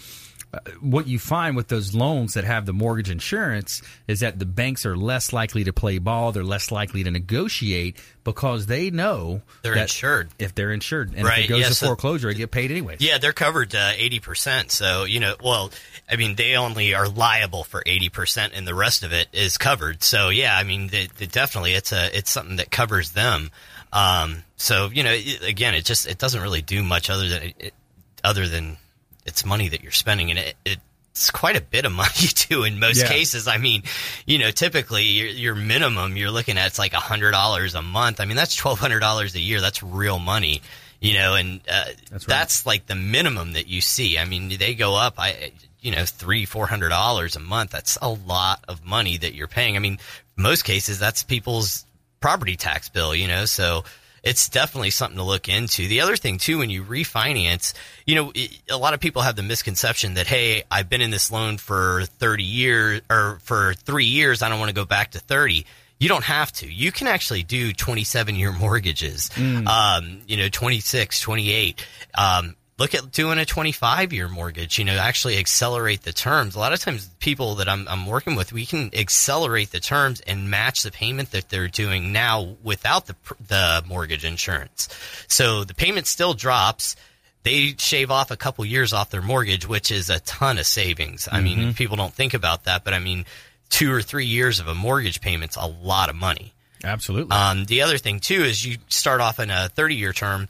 what 0.80 1.06
you 1.06 1.18
find 1.18 1.56
with 1.56 1.68
those 1.68 1.94
loans 1.94 2.34
that 2.34 2.44
have 2.44 2.66
the 2.66 2.72
mortgage 2.72 3.10
insurance 3.10 3.82
is 4.06 4.20
that 4.20 4.38
the 4.38 4.46
banks 4.46 4.84
are 4.86 4.96
less 4.96 5.32
likely 5.32 5.64
to 5.64 5.72
play 5.72 5.98
ball. 5.98 6.32
They're 6.32 6.44
less 6.44 6.70
likely 6.70 7.04
to 7.04 7.10
negotiate 7.10 7.96
because 8.24 8.66
they 8.66 8.90
know 8.90 9.42
They're 9.62 9.76
insured. 9.76 10.30
If 10.38 10.54
they're 10.54 10.72
insured, 10.72 11.14
and 11.14 11.26
if 11.26 11.38
it 11.38 11.48
goes 11.48 11.60
yeah, 11.60 11.68
to 11.68 11.74
so- 11.74 11.86
foreclosure, 11.86 12.28
they 12.28 12.34
get 12.34 12.50
paid 12.50 12.70
anyway. 12.70 12.96
Yeah, 12.98 13.18
they're 13.18 13.32
covered 13.32 13.74
uh, 13.74 13.92
eighty 13.96 14.20
percent. 14.20 14.70
So 14.70 15.04
you 15.04 15.20
know, 15.20 15.36
well, 15.42 15.70
I 16.10 16.16
mean, 16.16 16.34
they 16.36 16.56
only 16.56 16.94
are 16.94 17.08
liable 17.08 17.64
for 17.64 17.82
eighty 17.86 18.08
percent, 18.08 18.52
and 18.54 18.66
the 18.66 18.74
rest 18.74 19.02
of 19.02 19.12
it 19.12 19.28
is 19.32 19.58
covered. 19.58 20.02
So 20.02 20.28
yeah, 20.30 20.56
I 20.56 20.64
mean, 20.64 20.88
they, 20.88 21.08
they 21.18 21.26
definitely 21.26 21.72
it's 21.74 21.92
a 21.92 22.16
it's 22.16 22.30
something 22.30 22.56
that 22.56 22.70
covers 22.70 23.12
them. 23.12 23.50
Um, 23.92 24.42
so 24.56 24.90
you 24.92 25.02
know, 25.02 25.12
it, 25.12 25.42
again, 25.42 25.74
it 25.74 25.84
just 25.84 26.06
it 26.06 26.18
doesn't 26.18 26.40
really 26.40 26.62
do 26.62 26.82
much 26.82 27.10
other 27.10 27.28
than 27.28 27.52
it, 27.58 27.74
other 28.22 28.48
than 28.48 28.78
it's 29.24 29.44
money 29.44 29.68
that 29.68 29.82
you're 29.82 29.92
spending, 29.92 30.30
and 30.30 30.38
it. 30.38 30.56
it 30.64 30.78
it's 31.16 31.30
quite 31.30 31.54
a 31.54 31.60
bit 31.60 31.84
of 31.84 31.92
money 31.92 32.10
too 32.16 32.64
in 32.64 32.80
most 32.80 33.00
Yeah. 33.02 33.06
cases. 33.06 33.46
I 33.46 33.58
mean, 33.58 33.84
you 34.26 34.38
know, 34.38 34.50
typically 34.50 35.04
your, 35.04 35.28
your 35.28 35.54
minimum 35.54 36.16
you're 36.16 36.32
looking 36.32 36.58
at 36.58 36.66
it's 36.66 36.78
like 36.80 36.92
a 36.92 36.96
hundred 36.98 37.30
dollars 37.30 37.76
a 37.76 37.82
month. 37.82 38.18
I 38.18 38.24
mean, 38.24 38.36
that's 38.36 38.56
twelve 38.56 38.80
hundred 38.80 38.98
dollars 38.98 39.36
a 39.36 39.40
year. 39.40 39.60
That's 39.60 39.80
real 39.80 40.18
money, 40.18 40.60
you 41.00 41.14
know, 41.14 41.36
and 41.36 41.60
uh, 41.70 41.84
that's, 42.26 42.66
like 42.66 42.86
the 42.86 42.96
minimum 42.96 43.52
that 43.52 43.68
you 43.68 43.80
see. 43.80 44.18
I 44.18 44.24
mean, 44.24 44.48
they 44.58 44.74
go 44.74 44.96
up. 44.96 45.14
I, 45.16 45.52
you 45.80 45.92
know, 45.92 46.04
three 46.04 46.46
four 46.46 46.66
hundred 46.66 46.88
dollars 46.88 47.36
a 47.36 47.40
month. 47.40 47.70
That's 47.70 47.96
a 48.02 48.08
lot 48.08 48.64
of 48.66 48.84
money 48.84 49.16
that 49.16 49.34
you're 49.34 49.46
paying. 49.46 49.76
I 49.76 49.78
mean, 49.78 49.98
most 50.34 50.64
cases 50.64 50.98
that's 50.98 51.22
people's 51.22 51.84
property 52.18 52.56
tax 52.56 52.88
bill. 52.88 53.14
You 53.14 53.28
know, 53.28 53.44
so 53.44 53.84
it's 54.24 54.48
definitely 54.48 54.90
something 54.90 55.18
to 55.18 55.22
look 55.22 55.48
into. 55.48 55.86
The 55.86 56.00
other 56.00 56.16
thing 56.16 56.38
too, 56.38 56.58
when 56.58 56.70
you 56.70 56.82
refinance, 56.82 57.74
you 58.06 58.14
know, 58.14 58.32
it, 58.34 58.58
a 58.70 58.78
lot 58.78 58.94
of 58.94 59.00
people 59.00 59.22
have 59.22 59.36
the 59.36 59.42
misconception 59.42 60.14
that, 60.14 60.26
hey, 60.26 60.64
I've 60.70 60.88
been 60.88 61.02
in 61.02 61.10
this 61.10 61.30
loan 61.30 61.58
for 61.58 62.04
30 62.18 62.42
years 62.42 63.00
or 63.10 63.38
for 63.42 63.74
three 63.74 64.06
years. 64.06 64.42
I 64.42 64.48
don't 64.48 64.58
want 64.58 64.70
to 64.70 64.74
go 64.74 64.86
back 64.86 65.12
to 65.12 65.20
30. 65.20 65.66
You 66.00 66.08
don't 66.08 66.24
have 66.24 66.50
to. 66.52 66.72
You 66.72 66.90
can 66.90 67.06
actually 67.06 67.42
do 67.42 67.72
27 67.72 68.34
year 68.34 68.50
mortgages, 68.58 69.30
um, 69.38 70.22
you 70.26 70.38
know, 70.38 70.48
26, 70.48 71.20
28. 71.20 71.86
Um, 72.16 72.56
look 72.78 72.94
at 72.94 73.12
doing 73.12 73.38
a 73.38 73.44
25 73.44 74.12
year 74.12 74.28
mortgage, 74.28 74.78
you 74.78 74.84
know, 74.84 74.96
actually 74.96 75.38
accelerate 75.38 76.02
the 76.02 76.12
terms. 76.12 76.54
A 76.56 76.58
lot 76.58 76.72
of 76.72 76.80
times 76.80 77.08
people 77.20 77.56
that 77.56 77.68
I'm, 77.68 77.86
I'm 77.88 78.06
working 78.06 78.34
with, 78.34 78.52
we 78.52 78.66
can 78.66 78.90
accelerate 78.94 79.70
the 79.70 79.80
terms 79.80 80.20
and 80.22 80.50
match 80.50 80.82
the 80.82 80.90
payment 80.90 81.30
that 81.30 81.48
they're 81.50 81.68
doing 81.68 82.12
now 82.12 82.56
without 82.62 83.06
the, 83.06 83.14
the 83.46 83.84
mortgage 83.86 84.24
insurance. 84.24 84.88
So 85.28 85.62
the 85.64 85.74
payment 85.74 86.06
still 86.06 86.34
drops. 86.34 86.96
They 87.44 87.74
shave 87.78 88.10
off 88.10 88.30
a 88.30 88.36
couple 88.36 88.64
years 88.64 88.92
off 88.92 89.10
their 89.10 89.22
mortgage, 89.22 89.68
which 89.68 89.92
is 89.92 90.10
a 90.10 90.18
ton 90.20 90.58
of 90.58 90.66
savings. 90.66 91.28
I 91.30 91.40
mean, 91.40 91.58
Mhm. 91.58 91.76
people 91.76 91.96
don't 91.96 92.14
think 92.14 92.34
about 92.34 92.64
that, 92.64 92.82
but 92.84 92.94
I 92.94 92.98
mean, 92.98 93.24
two 93.70 93.92
or 93.92 94.02
three 94.02 94.26
years 94.26 94.60
of 94.60 94.66
a 94.66 94.74
mortgage 94.74 95.20
payment's 95.20 95.56
a 95.56 95.66
lot 95.66 96.08
of 96.08 96.16
money. 96.16 96.54
Absolutely. 96.82 97.36
Um, 97.36 97.64
the 97.66 97.82
other 97.82 97.98
thing 97.98 98.18
too 98.20 98.42
is 98.42 98.64
you 98.64 98.78
start 98.88 99.20
off 99.20 99.38
in 99.38 99.50
a 99.50 99.68
30 99.68 99.94
year 99.94 100.12
term. 100.12 100.48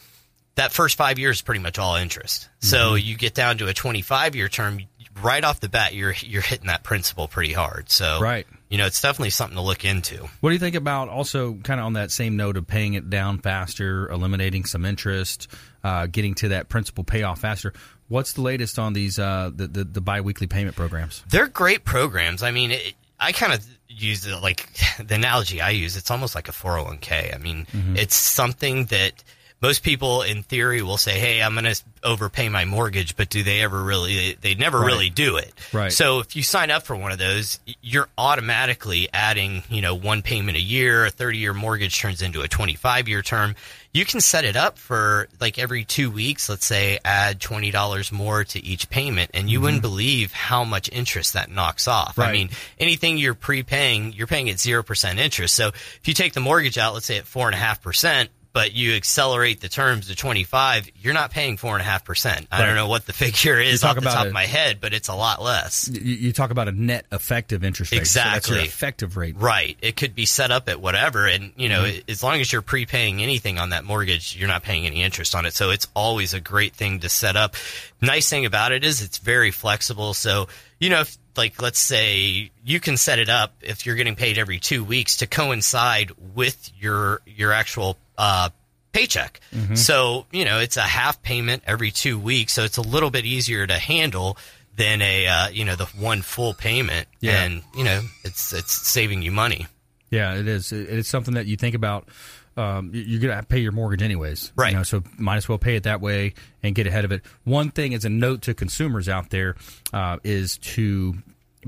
That 0.56 0.72
first 0.72 0.96
five 0.96 1.18
years 1.18 1.36
is 1.38 1.42
pretty 1.42 1.60
much 1.60 1.78
all 1.78 1.96
interest. 1.96 2.48
So 2.60 2.92
Mhm. 2.94 3.04
you 3.04 3.16
get 3.16 3.34
down 3.34 3.58
to 3.58 3.66
a 3.68 3.74
25 3.74 4.34
year 4.36 4.48
term, 4.48 4.80
right 5.22 5.42
off 5.44 5.60
the 5.60 5.68
bat, 5.68 5.94
you're 5.94 6.14
you're 6.20 6.42
hitting 6.42 6.66
that 6.68 6.82
principal 6.84 7.26
pretty 7.28 7.52
hard. 7.52 7.90
So 7.90 8.20
Right. 8.20 8.46
you 8.68 8.78
know, 8.78 8.86
it's 8.86 9.00
definitely 9.00 9.30
something 9.30 9.56
to 9.56 9.62
look 9.62 9.84
into. 9.84 10.28
What 10.40 10.50
do 10.50 10.54
you 10.54 10.58
think 10.60 10.74
about 10.76 11.08
also 11.08 11.54
kind 11.62 11.80
of 11.80 11.86
on 11.86 11.92
that 11.94 12.10
same 12.12 12.36
note 12.36 12.56
of 12.56 12.66
paying 12.66 12.94
it 12.94 13.08
down 13.10 13.38
faster, 13.38 14.08
eliminating 14.10 14.64
some 14.64 14.84
interest, 14.84 15.48
uh, 15.82 16.06
getting 16.06 16.34
to 16.36 16.48
that 16.48 16.68
principal 16.68 17.02
payoff 17.04 17.40
faster? 17.40 17.72
What's 18.08 18.32
the 18.34 18.42
latest 18.42 18.78
on 18.78 18.92
these 18.92 19.18
uh, 19.18 19.50
the, 19.54 19.66
the 19.66 19.84
the 19.84 20.00
biweekly 20.00 20.46
payment 20.46 20.76
programs? 20.76 21.24
They're 21.28 21.48
great 21.48 21.84
programs. 21.84 22.42
I 22.44 22.50
mean, 22.52 22.70
it, 22.70 22.94
I 23.18 23.32
kind 23.32 23.52
of 23.52 23.64
use 23.88 24.24
it 24.26 24.36
like 24.36 24.68
the 25.04 25.14
analogy 25.16 25.60
I 25.60 25.70
use. 25.70 25.96
It's 25.96 26.10
almost 26.12 26.34
like 26.36 26.48
a 26.48 26.52
401k. 26.52 27.34
I 27.34 27.38
mean, 27.38 27.66
Mhm. 27.72 27.96
it's 27.98 28.14
something 28.14 28.84
that 28.86 29.23
most 29.64 29.82
people 29.82 30.20
in 30.20 30.42
theory 30.42 30.82
will 30.82 30.98
say, 30.98 31.18
Hey, 31.18 31.42
I'm 31.42 31.54
going 31.54 31.64
to 31.64 31.82
overpay 32.02 32.50
my 32.50 32.66
mortgage, 32.66 33.16
but 33.16 33.30
do 33.30 33.42
they 33.42 33.62
ever 33.62 33.82
really, 33.82 34.36
they 34.38 34.54
never 34.54 34.80
Right. 34.80 34.86
really 34.88 35.08
do 35.08 35.38
it. 35.38 35.54
Right. 35.72 35.90
So 35.90 36.18
if 36.18 36.36
you 36.36 36.42
sign 36.42 36.70
up 36.70 36.82
for 36.82 36.94
one 36.94 37.12
of 37.12 37.18
those, 37.18 37.58
you're 37.80 38.10
automatically 38.18 39.08
adding, 39.14 39.62
you 39.70 39.80
know, 39.80 39.94
one 39.94 40.20
payment 40.20 40.58
a 40.58 40.60
year, 40.60 41.06
a 41.06 41.10
30 41.10 41.38
year 41.38 41.54
mortgage 41.54 41.98
turns 41.98 42.20
into 42.20 42.42
a 42.42 42.48
25 42.48 43.08
year 43.08 43.22
term. 43.22 43.54
You 43.94 44.04
can 44.04 44.20
set 44.20 44.44
it 44.44 44.54
up 44.54 44.76
for 44.76 45.28
like 45.40 45.58
every 45.58 45.86
two 45.86 46.10
weeks, 46.10 46.50
let's 46.50 46.66
say 46.66 46.98
add 47.02 47.40
$20 47.40 48.12
more 48.12 48.44
to 48.44 48.62
each 48.62 48.90
payment 48.90 49.30
and 49.32 49.48
you 49.48 49.62
wouldn't 49.62 49.82
mm-hmm. 49.82 49.88
believe 49.88 50.32
how 50.34 50.64
much 50.64 50.90
interest 50.92 51.32
that 51.32 51.50
knocks 51.50 51.88
off. 51.88 52.18
I 52.18 52.32
mean, 52.32 52.50
anything 52.78 53.16
you're 53.16 53.34
prepaying, 53.34 54.12
you're 54.12 54.26
paying 54.26 54.50
at 54.50 54.56
0% 54.56 55.16
interest. 55.16 55.54
So 55.54 55.68
if 55.68 56.00
you 56.04 56.12
take 56.12 56.34
the 56.34 56.40
mortgage 56.40 56.76
out, 56.76 56.92
let's 56.92 57.06
say 57.06 57.16
at 57.16 57.24
four 57.24 57.46
and 57.46 57.54
a 57.54 57.58
half 57.58 57.80
percent, 57.80 58.28
but 58.54 58.72
you 58.72 58.94
accelerate 58.94 59.60
the 59.60 59.68
terms 59.68 60.06
to 60.06 60.14
25, 60.14 60.88
you're 61.02 61.12
not 61.12 61.32
paying 61.32 61.56
four 61.58 61.72
and 61.74 61.82
a 61.82 61.84
half 61.84 62.04
percent. 62.04 62.46
I 62.52 62.64
don't 62.64 62.76
know 62.76 62.86
what 62.86 63.04
the 63.04 63.12
figure 63.24 63.60
is 63.60 63.82
off 63.84 63.96
the 63.96 64.00
top 64.02 64.24
it- 64.24 64.28
of 64.28 64.32
my 64.32 64.46
head, 64.46 64.78
but 64.80 64.94
it's 64.94 65.08
a 65.08 65.14
lot 65.14 65.42
less. 65.42 65.88
You, 65.92 66.00
you 66.00 66.32
talk 66.32 66.50
about 66.52 66.68
a 66.68 66.72
net 66.72 67.04
effective 67.12 67.64
interest 67.64 67.90
rate. 67.92 67.98
So 67.98 68.00
Exactly. 68.20 68.60
effective 68.60 69.16
rate. 69.16 69.34
Right. 69.36 69.76
It 69.82 69.96
could 69.96 70.14
be 70.14 70.24
set 70.24 70.50
up 70.52 70.68
at 70.68 70.80
whatever. 70.80 71.26
And, 71.26 71.52
you 71.56 71.68
know, 71.68 71.82
Mhm. 71.82 72.04
as 72.08 72.22
long 72.22 72.40
as 72.40 72.52
you're 72.52 72.62
prepaying 72.62 73.20
anything 73.20 73.58
on 73.58 73.70
that 73.70 73.84
mortgage, 73.84 74.36
you're 74.36 74.48
not 74.48 74.62
paying 74.62 74.86
any 74.86 75.02
interest 75.02 75.34
on 75.34 75.44
it. 75.46 75.52
So 75.54 75.70
it's 75.70 75.88
always 75.94 76.32
a 76.32 76.40
great 76.40 76.74
thing 76.76 77.00
to 77.00 77.08
set 77.08 77.36
up. 77.36 77.56
Nice 78.00 78.30
thing 78.30 78.46
about 78.46 78.70
it 78.70 78.84
is 78.84 79.02
it's 79.02 79.18
very 79.18 79.50
flexible. 79.50 80.14
So, 80.14 80.46
you 80.78 80.90
know, 80.90 81.00
if, 81.00 81.18
like, 81.36 81.60
let's 81.60 81.80
say 81.80 82.52
you 82.64 82.78
can 82.78 82.96
set 82.96 83.18
it 83.18 83.28
up 83.28 83.52
if 83.62 83.84
you're 83.84 83.96
getting 83.96 84.14
paid 84.14 84.38
every 84.38 84.60
two 84.60 84.84
weeks 84.84 85.16
to 85.16 85.26
coincide 85.26 86.12
with 86.36 86.70
your, 86.78 87.20
your 87.26 87.50
actual, 87.52 87.98
uh, 88.18 88.50
paycheck. 88.92 89.40
Mhm. 89.54 89.76
So, 89.76 90.26
you 90.30 90.44
know, 90.44 90.60
it's 90.60 90.76
a 90.76 90.82
half 90.82 91.20
payment 91.22 91.62
every 91.66 91.90
two 91.90 92.18
weeks. 92.18 92.52
So 92.52 92.64
it's 92.64 92.76
a 92.76 92.82
little 92.82 93.10
bit 93.10 93.24
easier 93.24 93.66
to 93.66 93.74
handle 93.78 94.38
than 94.76 95.02
a, 95.02 95.26
uh, 95.26 95.48
you 95.48 95.64
know, 95.64 95.76
the 95.76 95.86
one 95.86 96.22
full 96.22 96.54
payment. 96.54 97.06
Yeah. 97.20 97.42
And, 97.42 97.62
you 97.76 97.84
know, 97.84 98.02
it's, 98.24 98.52
it's 98.52 98.72
saving 98.88 99.22
you 99.22 99.32
money. 99.32 99.66
Yeah, 100.10 100.34
it 100.34 100.46
is. 100.46 100.70
It's 100.72 101.08
something 101.08 101.34
that 101.34 101.46
you 101.46 101.56
think 101.56 101.74
about. 101.74 102.08
Um, 102.56 102.90
you- 102.94 103.02
you're 103.02 103.20
going 103.20 103.36
to 103.36 103.44
pay 103.44 103.58
your 103.58 103.72
mortgage 103.72 104.00
anyways, 104.00 104.52
Right. 104.54 104.70
You 104.70 104.76
know, 104.78 104.82
so 104.84 105.02
might 105.18 105.38
as 105.38 105.48
well 105.48 105.58
pay 105.58 105.74
it 105.74 105.82
that 105.82 106.00
way 106.00 106.34
and 106.62 106.72
get 106.72 106.86
ahead 106.86 107.04
of 107.04 107.10
it. 107.10 107.22
One 107.42 107.70
thing 107.72 107.94
as 107.94 108.04
a 108.04 108.08
note 108.08 108.42
to 108.42 108.54
consumers 108.54 109.08
out 109.08 109.30
there 109.30 109.56
uh, 109.92 110.18
is 110.22 110.58
to 110.58 111.16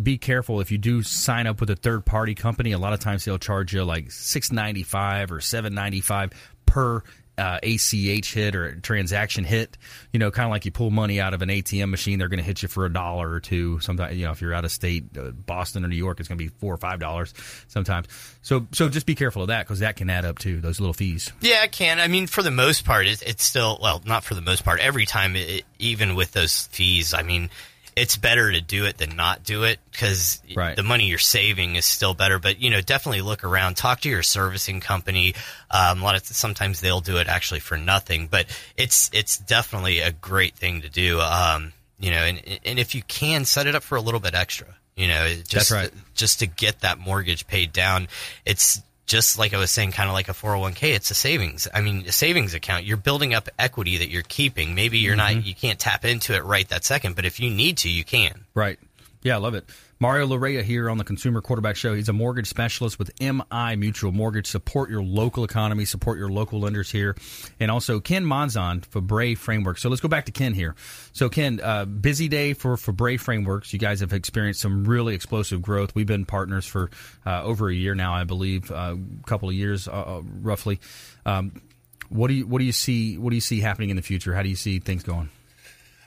be 0.02 0.18
careful 0.18 0.60
if 0.60 0.70
you 0.70 0.78
do 0.78 1.02
sign 1.02 1.46
up 1.46 1.60
with 1.60 1.70
a 1.70 1.76
third 1.76 2.04
party 2.04 2.34
company. 2.34 2.72
A 2.72 2.78
lot 2.78 2.92
of 2.92 3.00
times 3.00 3.24
they'll 3.24 3.38
charge 3.38 3.74
you 3.74 3.84
like 3.84 4.10
six 4.10 4.52
ninety 4.52 4.82
five 4.82 5.32
or 5.32 5.40
seven 5.40 5.74
ninety 5.74 6.00
five 6.00 6.32
per. 6.66 7.02
Uh, 7.38 7.58
ACH 7.62 8.32
hit 8.32 8.56
or 8.56 8.76
transaction 8.76 9.44
hit, 9.44 9.76
you 10.10 10.18
know, 10.18 10.30
kind 10.30 10.46
of 10.46 10.50
like 10.50 10.64
you 10.64 10.70
pull 10.70 10.90
money 10.90 11.20
out 11.20 11.34
of 11.34 11.42
an 11.42 11.50
ATM 11.50 11.90
machine, 11.90 12.18
they're 12.18 12.28
going 12.28 12.38
to 12.38 12.42
hit 12.42 12.62
you 12.62 12.68
for 12.68 12.86
a 12.86 12.90
dollar 12.90 13.30
or 13.30 13.40
two. 13.40 13.78
Sometimes, 13.80 14.16
you 14.16 14.24
know, 14.24 14.30
if 14.30 14.40
you're 14.40 14.54
out 14.54 14.64
of 14.64 14.72
state, 14.72 15.04
uh, 15.18 15.32
Boston 15.32 15.84
or 15.84 15.88
New 15.88 15.96
York, 15.96 16.18
it's 16.18 16.30
going 16.30 16.38
to 16.38 16.42
be 16.42 16.48
four 16.48 16.72
or 16.72 16.78
five 16.78 16.98
dollars 16.98 17.34
sometimes. 17.68 18.06
So, 18.40 18.66
so 18.72 18.88
just 18.88 19.04
be 19.04 19.14
careful 19.14 19.42
of 19.42 19.48
that 19.48 19.66
because 19.66 19.80
that 19.80 19.96
can 19.96 20.08
add 20.08 20.24
up 20.24 20.38
too. 20.38 20.62
Those 20.62 20.80
little 20.80 20.94
fees. 20.94 21.30
Yeah, 21.42 21.62
it 21.64 21.72
can. 21.72 22.00
I 22.00 22.08
mean, 22.08 22.26
for 22.26 22.42
the 22.42 22.50
most 22.50 22.86
part, 22.86 23.06
it, 23.06 23.20
it's 23.20 23.44
still, 23.44 23.78
well, 23.82 24.00
not 24.06 24.24
for 24.24 24.32
the 24.32 24.40
most 24.40 24.64
part. 24.64 24.80
Every 24.80 25.04
time, 25.04 25.36
it, 25.36 25.64
even 25.78 26.14
with 26.14 26.32
those 26.32 26.68
fees, 26.68 27.12
I 27.12 27.22
mean, 27.22 27.50
it's 27.96 28.18
better 28.18 28.52
to 28.52 28.60
do 28.60 28.84
it 28.84 28.98
than 28.98 29.16
not 29.16 29.42
do 29.42 29.64
it 29.64 29.80
because 29.90 30.42
the 30.76 30.82
money 30.82 31.06
you're 31.06 31.18
saving 31.18 31.76
is 31.76 31.86
still 31.86 32.12
better. 32.12 32.38
But, 32.38 32.60
you 32.60 32.68
know, 32.68 32.82
definitely 32.82 33.22
look 33.22 33.42
around, 33.42 33.76
talk 33.78 34.02
to 34.02 34.08
your 34.10 34.22
servicing 34.22 34.80
company. 34.80 35.34
Um, 35.70 36.02
a 36.02 36.04
lot 36.04 36.14
of, 36.14 36.26
sometimes 36.26 36.80
they'll 36.80 37.00
do 37.00 37.16
it 37.16 37.26
actually 37.26 37.60
for 37.60 37.78
nothing, 37.78 38.28
but 38.28 38.46
it's, 38.76 39.10
it's 39.14 39.38
definitely 39.38 40.00
a 40.00 40.12
great 40.12 40.54
thing 40.54 40.82
to 40.82 40.90
do. 40.90 41.20
Um, 41.20 41.72
you 41.98 42.10
know, 42.10 42.18
and, 42.18 42.60
and 42.66 42.78
if 42.78 42.94
you 42.94 43.02
can 43.02 43.46
set 43.46 43.66
it 43.66 43.74
up 43.74 43.82
for 43.82 43.96
a 43.96 44.02
little 44.02 44.20
bit 44.20 44.34
extra, 44.34 44.68
you 44.94 45.08
know, 45.08 45.28
just, 45.28 45.50
That's 45.50 45.70
right. 45.70 45.90
just 46.14 46.40
to 46.40 46.46
get 46.46 46.80
that 46.80 46.98
mortgage 46.98 47.46
paid 47.46 47.72
down. 47.72 48.08
It's 48.44 48.82
just 49.06 49.38
like 49.38 49.54
I 49.54 49.58
was 49.58 49.70
saying, 49.70 49.92
kind 49.92 50.08
of 50.08 50.14
like 50.14 50.28
a 50.28 50.32
401k. 50.32 50.94
It's 50.94 51.10
a 51.10 51.14
savings. 51.14 51.68
I 51.72 51.80
mean, 51.80 52.04
a 52.06 52.12
savings 52.12 52.54
account. 52.54 52.84
You're 52.84 52.96
building 52.96 53.34
up 53.34 53.48
equity 53.58 53.98
that 53.98 54.08
you're 54.10 54.22
keeping. 54.22 54.74
Maybe 54.74 54.98
you're 54.98 55.14
Mhm. 55.14 55.18
not, 55.36 55.46
you 55.46 55.54
can't 55.54 55.78
tap 55.78 56.04
into 56.04 56.34
it 56.34 56.44
right 56.44 56.68
that 56.68 56.84
second, 56.84 57.14
but 57.16 57.24
if 57.24 57.38
you 57.38 57.48
need 57.50 57.78
to, 57.78 57.88
you 57.88 58.04
can. 58.04 58.44
Right. 58.54 58.78
Yeah, 59.26 59.34
I 59.34 59.38
love 59.38 59.54
it. 59.54 59.68
Mario 59.98 60.24
Larrea 60.28 60.62
here 60.62 60.88
on 60.88 60.98
the 60.98 61.04
Consumer 61.04 61.40
Quarterback 61.40 61.74
Show. 61.74 61.94
He's 61.94 62.08
a 62.08 62.12
mortgage 62.12 62.46
specialist 62.46 62.96
with 62.96 63.10
MI 63.20 63.74
Mutual 63.74 64.12
Mortgage. 64.12 64.46
Support 64.46 64.88
your 64.88 65.02
local 65.02 65.42
economy, 65.42 65.84
support 65.84 66.16
your 66.16 66.28
local 66.28 66.60
lenders 66.60 66.92
here. 66.92 67.16
And 67.58 67.68
also 67.68 67.98
Ken 67.98 68.24
Monzon 68.24 68.86
Febre 68.86 69.36
Frameworks. 69.36 69.82
So 69.82 69.88
let's 69.88 70.00
go 70.00 70.06
back 70.06 70.26
to 70.26 70.32
Ken 70.32 70.54
here. 70.54 70.76
So, 71.12 71.28
Ken, 71.28 71.58
uh, 71.60 71.86
busy 71.86 72.28
day 72.28 72.52
for, 72.52 72.76
Febre 72.76 73.18
Frameworks. 73.18 73.72
You 73.72 73.80
guys 73.80 73.98
have 73.98 74.12
experienced 74.12 74.60
some 74.60 74.84
really 74.84 75.16
explosive 75.16 75.60
growth. 75.60 75.92
We've 75.96 76.06
been 76.06 76.24
partners 76.24 76.64
for 76.64 76.92
uh, 77.26 77.42
over 77.42 77.68
a 77.68 77.74
year 77.74 77.96
now, 77.96 78.14
I 78.14 78.22
believe, 78.22 78.70
a 78.70 78.96
couple 79.26 79.48
of 79.48 79.56
years 79.56 79.88
uh, 79.88 79.90
uh, 79.90 80.22
roughly. 80.40 80.78
Um, 81.24 81.62
what 82.10 82.28
do 82.28 82.34
you 82.34 82.46
what 82.46 82.60
do 82.60 82.64
you 82.64 82.70
see 82.70 83.18
what 83.18 83.30
do 83.30 83.34
you 83.34 83.40
see 83.40 83.58
happening 83.58 83.90
in 83.90 83.96
the 83.96 84.02
future? 84.02 84.36
How 84.36 84.42
do 84.42 84.48
you 84.48 84.54
see 84.54 84.78
things 84.78 85.02
going? 85.02 85.30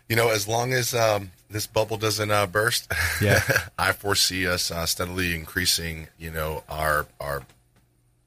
You 0.09 0.15
know, 0.15 0.29
as 0.29 0.47
long 0.47 0.73
as 0.73 0.93
um, 0.95 1.31
this 1.49 1.67
bubble 1.67 1.97
doesn't 1.97 2.31
uh, 2.31 2.47
burst, 2.47 2.91
Yeah. 3.21 3.41
I 3.77 3.91
foresee 3.91 4.47
us 4.47 4.71
uh, 4.71 4.85
steadily 4.85 5.35
increasing. 5.35 6.07
You 6.17 6.31
know, 6.31 6.63
our 6.67 7.05
our 7.19 7.43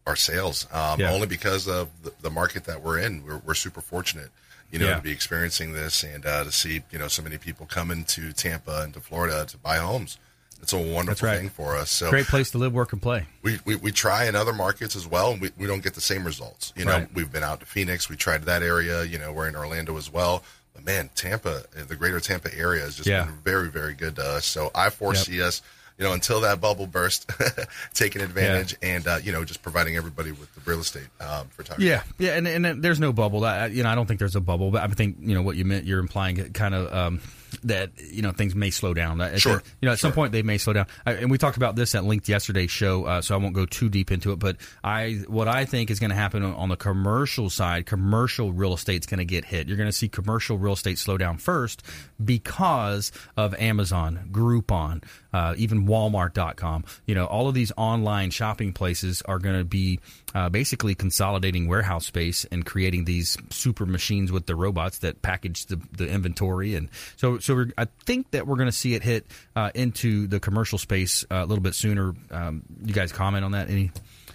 our 0.07 0.17
sales 0.17 0.67
um, 0.73 1.01
Yeah. 1.01 1.13
only 1.13 1.27
because 1.27 1.67
of 1.69 1.89
the, 2.03 2.13
the 2.23 2.31
market 2.31 2.65
that 2.65 2.83
we're 2.83 2.99
in. 2.99 3.25
We're, 3.25 3.39
we're 3.39 3.55
super 3.55 3.81
fortunate, 3.81 4.31
you 4.71 4.79
know, 4.79 4.87
Yeah. 4.89 4.97
to 4.97 5.03
be 5.03 5.11
experiencing 5.13 5.73
this 5.73 6.03
and 6.05 6.25
uh, 6.25 6.45
to 6.45 6.53
see 6.53 6.83
you 6.93 6.99
know 6.99 7.09
so 7.09 7.23
many 7.23 7.37
people 7.39 7.67
coming 7.67 8.05
to 8.07 8.33
Tampa 8.33 8.83
and 8.83 8.95
to 8.95 9.01
Florida 9.01 9.45
to 9.47 9.57
buy 9.59 9.77
homes. 9.79 10.19
It's 10.63 10.73
a 10.73 10.79
wonderful 10.79 11.27
right. 11.27 11.39
thing 11.41 11.49
for 11.49 11.75
us. 11.77 11.91
So 11.91 12.09
Great 12.11 12.27
place 12.27 12.53
to 12.53 12.59
live, 12.59 12.73
work, 12.73 12.93
and 12.93 13.03
play. 13.03 13.27
we, 13.43 13.59
we, 13.65 13.75
we 13.75 13.91
try 13.91 14.27
in 14.27 14.37
other 14.37 14.53
markets 14.53 14.95
as 14.95 15.09
well, 15.09 15.33
and 15.33 15.41
we, 15.41 15.51
we 15.59 15.67
don't 15.67 15.83
get 15.83 15.95
the 15.95 16.01
same 16.01 16.23
results. 16.25 16.73
You 16.77 16.85
know, 16.85 16.93
Right. 16.93 17.09
we've 17.15 17.33
been 17.33 17.43
out 17.43 17.59
to 17.61 17.67
Phoenix, 17.67 18.09
we 18.09 18.15
tried 18.15 18.45
that 18.45 18.63
area. 18.63 19.03
You 19.03 19.19
know, 19.19 19.33
we're 19.33 19.49
in 19.49 19.57
Orlando 19.57 19.97
as 19.97 20.09
well. 20.13 20.45
Man, 20.85 21.11
Tampa, 21.15 21.63
uh, 21.79 21.85
the 21.87 21.97
greater 21.97 22.21
Tampa 22.21 22.57
area 22.57 22.83
has 22.83 22.97
just 22.97 23.09
Yeah. 23.09 23.25
been 23.25 23.35
very, 23.45 23.69
very 23.71 23.95
good 23.95 24.17
to 24.17 24.23
us. 24.25 24.47
So 24.47 24.71
I 24.75 24.91
foresee 24.91 25.41
us, 25.43 25.63
you 25.99 26.05
know, 26.05 26.13
until 26.13 26.41
that 26.41 26.61
bubble 26.61 26.87
burst, 26.87 27.31
taking 27.95 28.23
advantage 28.23 28.75
and 28.83 29.07
uh, 29.07 29.19
you 29.23 29.31
know 29.33 29.45
just 29.45 29.63
providing 29.63 29.97
everybody 29.97 30.33
with 30.33 30.53
the 30.55 30.61
real 30.69 30.81
estate 30.81 31.07
um, 31.21 31.47
photography. 31.49 31.85
Yeah, 31.87 32.03
yeah, 32.19 32.33
and, 32.37 32.49
and 32.49 32.65
then 32.65 32.81
there's 32.81 32.99
no 33.01 33.13
bubble. 33.13 33.45
I, 33.45 33.67
you 33.67 33.83
know, 33.83 33.91
I 33.91 33.95
don't 33.95 34.07
think 34.07 34.19
there's 34.19 34.37
a 34.37 34.41
bubble, 34.41 34.71
but 34.71 34.83
I 34.83 34.87
think 34.89 35.17
you 35.21 35.35
know 35.35 35.43
what 35.43 35.57
you 35.57 35.65
meant. 35.65 35.85
You're 35.85 36.01
implying 36.01 36.37
kind 36.53 36.75
of 36.75 36.93
um, 36.93 37.21
that 37.65 37.91
you 37.99 38.23
know 38.23 38.33
things 38.33 38.55
may 38.55 38.71
slow 38.71 38.95
down. 38.95 39.21
I 39.21 39.37
Sure, 39.37 39.63
you 39.81 39.87
know, 39.87 39.93
at 39.93 39.99
some 39.99 40.13
point 40.13 40.33
they 40.33 40.43
may 40.43 40.59
slow 40.59 40.73
down. 40.73 40.87
I, 41.05 41.13
and 41.13 41.31
we 41.31 41.39
talked 41.39 41.57
about 41.57 41.77
this 41.77 41.95
at 41.95 42.05
linked 42.05 42.29
yesterday's 42.29 42.71
show, 42.71 43.05
uh, 43.05 43.21
so 43.23 43.35
I 43.35 43.39
won't 43.39 43.55
go 43.55 43.67
too 43.67 43.89
deep 43.89 44.11
into 44.11 44.33
it. 44.33 44.39
But 44.39 44.57
I, 44.83 45.23
what 45.27 45.49
I 45.49 45.65
think 45.65 45.91
is 45.91 46.01
going 46.01 46.11
to 46.11 46.17
happen 46.17 46.43
on, 46.43 46.55
on 46.55 46.69
the 46.69 46.77
commercial 46.77 47.51
side, 47.51 47.87
commercial 47.87 48.53
real 48.53 48.75
estate's 48.75 49.07
going 49.07 49.19
to 49.19 49.25
get 49.25 49.45
hit. 49.45 49.69
You're 49.69 49.77
going 49.77 49.89
to 49.89 49.93
see 49.93 50.09
commercial 50.09 50.59
real 50.59 50.75
estate 50.75 50.99
slow 50.99 51.19
down 51.19 51.39
first 51.39 51.83
because 52.23 53.13
of 53.37 53.55
Amazon, 53.55 54.29
Groupon, 54.31 55.03
uh, 55.33 55.55
even 55.57 55.87
Walmart.com. 55.87 56.85
You 57.07 57.15
know, 57.15 57.27
all 57.27 57.49
of 57.49 57.55
these 57.55 57.73
online 57.77 58.31
shopping 58.31 58.73
places 58.73 59.23
are 59.23 59.39
going 59.39 59.59
to 59.59 59.65
be 59.65 60.01
uh, 60.35 60.49
basically 60.49 60.95
consolidating 60.95 61.69
warehouse 61.69 62.07
space 62.07 62.45
and 62.51 62.65
creating 62.65 63.05
these 63.05 63.37
super 63.51 63.87
machines 63.87 64.33
with 64.33 64.47
the 64.47 64.57
robots 64.57 64.99
that 64.99 65.23
package 65.23 65.67
the, 65.67 65.81
the 65.93 66.09
inventory. 66.09 66.75
And 66.75 66.89
so, 67.17 67.39
so 67.39 67.67
I 67.79 67.87
think 68.07 68.31
that 68.33 68.47
we're 68.47 68.57
going 68.57 68.69
to 68.69 68.73
see 68.73 68.95
it 68.95 69.03
hit 69.03 69.27
uh, 69.57 69.71
into 69.75 70.27
the 70.27 70.41
commercial 70.41 70.79
space 70.79 71.25
uh, 71.31 71.37
a 71.37 71.47
little 71.47 71.63
bit 71.63 71.75
sooner. 71.75 72.15
Um, 72.31 72.63
you 72.85 72.95
guys 72.95 73.13
comment 73.13 73.45
on 73.45 73.53
that? 73.53 73.71
Any 73.71 73.91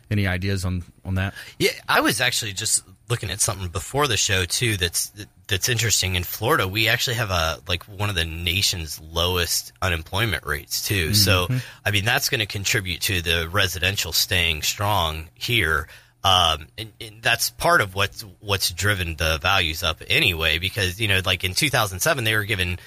any 0.09 0.27
ideas 0.27 0.65
on 0.65 0.83
on 1.03 1.15
that? 1.15 1.33
Yeah, 1.59 1.71
I 1.87 2.01
was 2.01 2.21
actually 2.21 2.53
just 2.53 2.83
looking 3.09 3.29
at 3.29 3.39
something 3.39 3.69
before 3.69 4.07
the 4.07 4.17
show 4.17 4.45
too. 4.45 4.77
That's 4.77 5.11
that's 5.47 5.69
interesting. 5.69 6.15
In 6.15 6.23
Florida, 6.23 6.67
we 6.67 6.87
actually 6.87 7.15
have 7.15 7.29
a 7.29 7.59
like 7.67 7.83
one 7.83 8.09
of 8.09 8.15
the 8.15 8.25
nation's 8.25 8.99
lowest 8.99 9.71
unemployment 9.81 10.45
rates 10.45 10.85
too. 10.85 11.13
So, 11.13 11.47
I 11.85 11.91
mean, 11.91 12.05
that's 12.05 12.29
going 12.29 12.39
to 12.39 12.45
contribute 12.45 13.01
to 13.01 13.21
the 13.21 13.47
residential 13.49 14.11
staying 14.11 14.61
strong 14.63 15.29
here. 15.33 15.87
Um, 16.23 16.67
and, 16.77 16.91
and 16.99 17.21
that's 17.21 17.51
part 17.51 17.79
of 17.79 17.95
what's 17.95 18.25
what's 18.39 18.71
driven 18.71 19.15
the 19.15 19.37
values 19.41 19.83
up 19.83 20.01
anyway. 20.07 20.57
Because 20.59 20.99
you 20.99 21.07
know, 21.07 21.21
like 21.25 21.43
in 21.43 21.53
2007, 21.53 22.23
they 22.23 22.35
were 22.35 22.43
given 22.43 22.79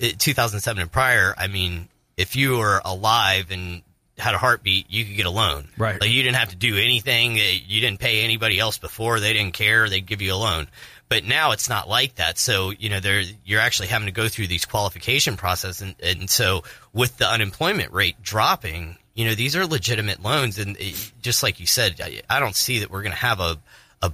eh, 0.00 0.12
2007 0.18 0.82
and 0.82 0.90
prior. 0.90 1.34
I 1.38 1.46
mean, 1.46 1.88
if 2.16 2.34
you 2.34 2.58
were 2.58 2.80
alive 2.84 3.50
and 3.50 3.82
had 4.18 4.34
a 4.34 4.38
heartbeat, 4.38 4.90
you 4.90 5.04
could 5.04 5.16
get 5.16 5.26
a 5.26 5.30
loan. 5.30 5.68
Right. 5.78 6.00
Like 6.00 6.10
you 6.10 6.22
didn't 6.22 6.36
have 6.36 6.50
to 6.50 6.56
do 6.56 6.76
anything. 6.76 7.38
eh, 7.38 7.58
You 7.66 7.80
didn't 7.80 8.00
pay 8.00 8.22
anybody 8.24 8.58
else 8.58 8.78
before. 8.78 9.20
They 9.20 9.32
didn't 9.32 9.54
care. 9.54 9.88
They'd 9.88 10.04
give 10.06 10.20
you 10.22 10.34
a 10.34 10.36
loan. 10.36 10.66
But 11.08 11.24
now 11.24 11.52
it's 11.52 11.68
not 11.68 11.88
like 11.88 12.16
that. 12.16 12.36
So, 12.36 12.70
you 12.70 12.90
know, 12.90 13.00
there, 13.00 13.22
you're 13.44 13.60
actually 13.60 13.88
having 13.88 14.06
to 14.06 14.12
go 14.12 14.28
through 14.28 14.48
these 14.48 14.66
qualification 14.66 15.36
process. 15.38 15.80
And, 15.80 15.94
and 16.02 16.28
so 16.28 16.64
with 16.92 17.16
the 17.16 17.26
unemployment 17.30 17.92
rate 17.92 18.20
dropping, 18.22 18.98
you 19.14 19.24
know, 19.24 19.34
these 19.34 19.56
are 19.56 19.64
legitimate 19.66 20.22
loans. 20.22 20.58
And 20.58 20.76
eh, 20.78 20.92
just 21.22 21.42
like 21.42 21.60
you 21.60 21.66
said, 21.66 22.00
I, 22.02 22.20
I 22.28 22.40
don't 22.40 22.54
see 22.56 22.80
that 22.80 22.90
we're 22.90 23.02
going 23.02 23.12
to 23.14 23.18
have 23.18 23.40
a, 23.40 23.56
a, 24.02 24.12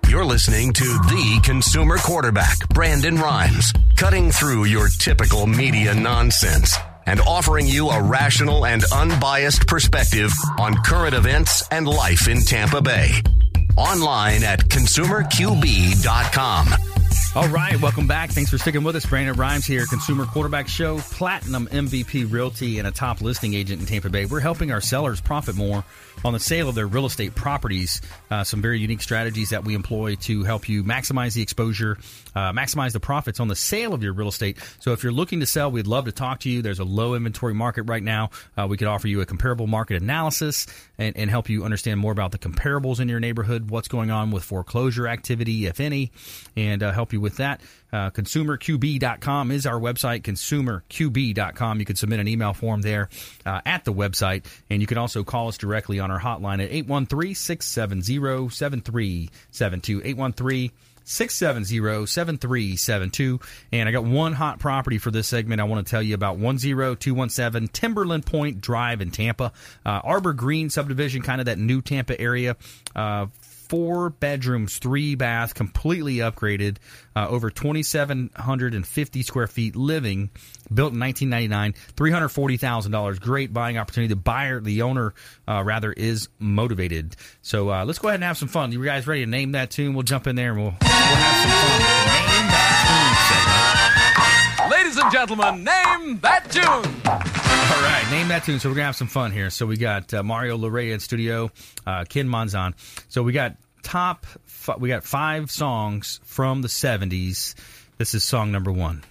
You're 0.08 0.24
listening 0.24 0.72
to 0.72 0.84
the 0.84 1.40
consumer 1.44 1.98
quarterback, 1.98 2.66
Brandon 2.70 3.16
Rhymes, 3.16 3.74
cutting 3.94 4.30
through 4.30 4.64
your 4.64 4.88
typical 4.88 5.46
media 5.46 5.94
nonsense 5.94 6.74
and 7.04 7.20
offering 7.20 7.66
you 7.66 7.90
a 7.90 8.02
rational 8.02 8.64
and 8.64 8.82
unbiased 8.90 9.66
perspective 9.66 10.32
on 10.58 10.82
current 10.82 11.14
events 11.14 11.62
and 11.70 11.86
life 11.86 12.26
in 12.26 12.40
Tampa 12.40 12.80
Bay. 12.80 13.20
Online 13.76 14.42
at 14.44 14.60
consumerqb.com. 14.60 16.68
All 17.34 17.48
right, 17.48 17.78
welcome 17.82 18.06
back. 18.06 18.30
Thanks 18.30 18.50
for 18.50 18.56
sticking 18.56 18.82
with 18.82 18.96
us. 18.96 19.04
Brandon 19.04 19.36
Rhymes 19.36 19.66
here, 19.66 19.84
Consumer 19.84 20.24
Quarterback 20.24 20.68
Show, 20.68 20.98
Platinum 20.98 21.66
MVP 21.66 22.32
Realty, 22.32 22.78
and 22.78 22.88
a 22.88 22.90
top 22.90 23.20
listing 23.20 23.52
agent 23.52 23.80
in 23.80 23.86
Tampa 23.86 24.08
Bay. 24.08 24.24
We're 24.24 24.40
helping 24.40 24.72
our 24.72 24.80
sellers 24.80 25.20
profit 25.20 25.54
more 25.54 25.84
on 26.24 26.32
the 26.32 26.40
sale 26.40 26.68
of 26.68 26.74
their 26.74 26.86
real 26.86 27.06
estate 27.06 27.34
properties. 27.34 28.00
Uh, 28.30 28.44
some 28.44 28.62
very 28.62 28.78
unique 28.78 29.02
strategies 29.02 29.50
that 29.50 29.64
we 29.64 29.74
employ 29.74 30.16
to 30.16 30.44
help 30.44 30.68
you 30.68 30.84
maximize 30.84 31.34
the 31.34 31.42
exposure, 31.42 31.98
uh, 32.34 32.52
maximize 32.52 32.92
the 32.92 33.00
profits 33.00 33.40
on 33.40 33.48
the 33.48 33.56
sale 33.56 33.94
of 33.94 34.02
your 34.02 34.12
real 34.12 34.28
estate. 34.28 34.58
So 34.80 34.92
if 34.92 35.02
you're 35.02 35.12
looking 35.12 35.40
to 35.40 35.46
sell, 35.46 35.70
we'd 35.70 35.86
love 35.86 36.06
to 36.06 36.12
talk 36.12 36.40
to 36.40 36.50
you. 36.50 36.62
There's 36.62 36.78
a 36.80 36.84
low 36.84 37.14
inventory 37.14 37.54
market 37.54 37.82
right 37.82 38.02
now. 38.02 38.30
Uh, 38.56 38.66
we 38.68 38.76
could 38.76 38.88
offer 38.88 39.08
you 39.08 39.20
a 39.20 39.26
comparable 39.26 39.66
market 39.66 40.02
analysis 40.02 40.66
and, 40.98 41.16
and 41.16 41.30
help 41.30 41.48
you 41.48 41.64
understand 41.64 42.00
more 42.00 42.12
about 42.12 42.32
the 42.32 42.38
comparables 42.38 43.00
in 43.00 43.08
your 43.08 43.20
neighborhood, 43.20 43.70
what's 43.70 43.88
going 43.88 44.10
on 44.10 44.30
with 44.30 44.44
foreclosure 44.44 45.08
activity, 45.08 45.66
if 45.66 45.80
any, 45.80 46.10
and 46.56 46.82
uh, 46.82 46.92
help 46.92 47.12
you 47.12 47.20
with 47.20 47.36
that. 47.36 47.60
Uh, 47.92 48.10
consumerqb.com 48.10 49.50
is 49.50 49.66
our 49.66 49.80
website, 49.80 50.22
consumerqb.com. 50.22 51.80
You 51.80 51.86
can 51.86 51.96
submit 51.96 52.20
an 52.20 52.28
email 52.28 52.52
form 52.52 52.82
there 52.82 53.08
uh, 53.46 53.60
at 53.64 53.84
the 53.84 53.92
website, 53.92 54.44
and 54.68 54.80
you 54.80 54.86
can 54.86 54.98
also 54.98 55.24
call 55.24 55.48
us 55.48 55.56
directly 55.56 55.98
on 55.98 56.07
our 56.10 56.20
hotline 56.20 56.62
at 56.62 56.70
813 56.70 57.34
670 57.34 58.48
7372. 58.50 60.02
813 60.04 60.70
670 61.08 62.06
7372. 62.06 63.40
And 63.72 63.88
I 63.88 63.92
got 63.92 64.04
one 64.04 64.34
hot 64.34 64.58
property 64.58 64.98
for 64.98 65.10
this 65.10 65.26
segment 65.26 65.60
I 65.60 65.64
want 65.64 65.86
to 65.86 65.90
tell 65.90 66.02
you 66.02 66.14
about 66.14 66.38
10217 66.38 67.68
Timberland 67.68 68.26
Point 68.26 68.60
Drive 68.60 69.00
in 69.00 69.10
Tampa. 69.10 69.52
Uh, 69.86 70.00
Arbor 70.04 70.34
Greene 70.34 70.68
subdivision, 70.70 71.22
kind 71.22 71.40
of 71.40 71.46
that 71.46 71.58
new 71.58 71.80
Tampa 71.80 72.20
area. 72.20 72.56
Uh, 72.94 73.26
four 73.68 74.10
bedrooms, 74.10 74.78
three 74.78 75.14
bath, 75.14 75.54
completely 75.54 76.16
upgraded, 76.16 76.78
uh, 77.14 77.28
over 77.28 77.50
2,750 77.50 79.22
square 79.22 79.46
feet 79.46 79.76
living, 79.76 80.30
built 80.72 80.92
in 80.92 81.00
1999, 81.00 81.74
$340,000. 81.96 83.20
Great 83.20 83.52
buying 83.52 83.78
opportunity. 83.78 84.08
The 84.08 84.16
buyer, 84.16 84.60
the 84.60 84.82
owner, 84.82 85.14
uh, 85.46 85.62
rather, 85.64 85.92
is 85.92 86.28
motivated. 86.38 87.16
So 87.42 87.70
uh, 87.70 87.84
let's 87.84 87.98
go 87.98 88.08
ahead 88.08 88.16
and 88.16 88.24
have 88.24 88.38
some 88.38 88.48
fun. 88.48 88.72
You 88.72 88.84
guys 88.84 89.06
ready 89.06 89.24
to 89.24 89.30
name 89.30 89.52
that 89.52 89.70
tune? 89.70 89.94
We'll 89.94 90.02
jump 90.02 90.26
in 90.26 90.36
there 90.36 90.52
and 90.52 90.58
we'll, 90.60 90.74
we'll 90.80 90.90
have 90.90 91.42
some 91.42 91.50
fun. 91.50 91.78
Name 91.78 92.48
that 92.48 92.74
tune 92.88 93.78
segment. 93.78 93.87
Ladies 94.98 95.14
and 95.14 95.28
gentlemen, 95.28 95.62
name 95.62 96.18
that 96.22 96.50
tune. 96.50 96.64
All 96.64 97.82
right, 97.82 98.04
name 98.10 98.26
that 98.28 98.42
tune. 98.42 98.58
So 98.58 98.68
we're 98.68 98.74
gonna 98.74 98.86
have 98.86 98.96
some 98.96 99.06
fun 99.06 99.30
here. 99.30 99.48
So 99.48 99.64
we 99.64 99.76
got 99.76 100.12
uh, 100.12 100.24
Mario 100.24 100.58
Larrea 100.58 100.92
in 100.92 100.98
studio, 100.98 101.52
uh, 101.86 102.04
Ken 102.08 102.26
Monzon. 102.26 102.74
So 103.08 103.22
we 103.22 103.32
got 103.32 103.54
top. 103.84 104.26
F- 104.46 104.76
we 104.80 104.88
got 104.88 105.04
five 105.04 105.52
songs 105.52 106.18
from 106.24 106.62
the 106.62 106.68
'70s. 106.68 107.54
This 107.96 108.12
is 108.12 108.24
song 108.24 108.50
number 108.50 108.72
one. 108.72 109.04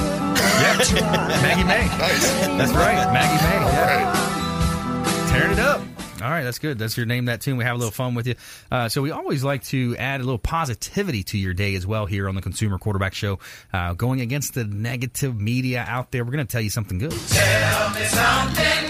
Yeah. 0.60 0.76
Maggie 1.42 1.64
May. 1.64 1.86
Nice. 1.98 2.32
That's 2.46 2.72
right, 2.72 3.12
Maggie 3.12 3.42
May. 3.44 3.60
Yeah. 3.72 4.04
right. 4.04 5.28
Tearing 5.30 5.52
it 5.52 5.58
up. 5.60 5.80
All 6.22 6.30
right, 6.30 6.42
that's 6.42 6.58
good. 6.58 6.78
That's 6.78 6.96
your 6.96 7.06
name, 7.06 7.26
that 7.26 7.40
tune. 7.40 7.56
We 7.56 7.64
have 7.64 7.74
a 7.74 7.78
little 7.78 7.92
fun 7.92 8.14
with 8.14 8.26
you. 8.26 8.34
Uh, 8.70 8.88
so 8.88 9.02
we 9.02 9.10
always 9.10 9.42
like 9.42 9.64
to 9.64 9.96
add 9.96 10.20
a 10.20 10.24
little 10.24 10.38
positivity 10.38 11.22
to 11.24 11.38
your 11.38 11.54
day 11.54 11.74
as 11.74 11.86
well 11.86 12.06
here 12.06 12.28
on 12.28 12.34
the 12.34 12.42
Consumer 12.42 12.78
Quarterback 12.78 13.14
Show. 13.14 13.38
Uh, 13.72 13.94
going 13.94 14.20
against 14.20 14.54
the 14.54 14.64
negative 14.64 15.38
media 15.38 15.84
out 15.86 16.10
there, 16.12 16.24
we're 16.24 16.32
going 16.32 16.46
to 16.46 16.50
tell 16.50 16.60
you 16.60 16.70
something 16.70 16.98
good. 16.98 17.12
Tell 17.12 17.90
me 17.90 18.04
something 18.04 18.82
good. 18.82 18.89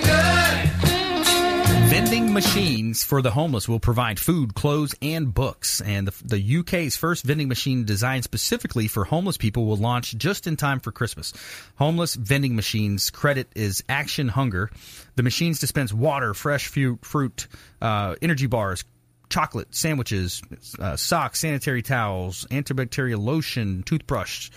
Vending 1.91 2.32
machines 2.32 3.03
for 3.03 3.20
the 3.20 3.32
homeless 3.32 3.68
will 3.68 3.80
provide 3.80 4.20
food, 4.20 4.55
clothes, 4.55 4.95
and 5.03 5.34
books. 5.34 5.80
And 5.80 6.07
the, 6.07 6.36
the 6.36 6.59
UK's 6.59 6.97
first 6.97 7.24
vending 7.24 7.49
machine 7.49 7.84
designed 7.84 8.22
specifically 8.22 8.86
for 8.86 9.03
homeless 9.03 9.36
people 9.36 9.66
will 9.66 9.76
launch 9.76 10.16
just 10.16 10.47
in 10.47 10.57
time 10.57 10.78
for 10.78 10.93
Christmas. 10.93 11.32
Homeless 11.80 12.14
vending 12.14 12.55
machines 12.55 13.11
credit 13.11 13.49
is 13.57 13.82
Action 13.88 14.28
Hunger. 14.28 14.70
The 15.16 15.24
machines 15.24 15.59
dispense 15.59 15.93
water, 15.93 16.32
fresh 16.32 16.68
fruit, 16.68 17.49
uh, 17.82 18.14
energy 18.22 18.47
bars, 18.47 18.84
chocolate, 19.28 19.74
sandwiches, 19.74 20.43
uh, 20.78 20.95
socks, 20.95 21.41
sanitary 21.41 21.82
towels, 21.82 22.47
antibacterial 22.53 23.18
lotion, 23.18 23.82
toothbrush, 23.82 24.51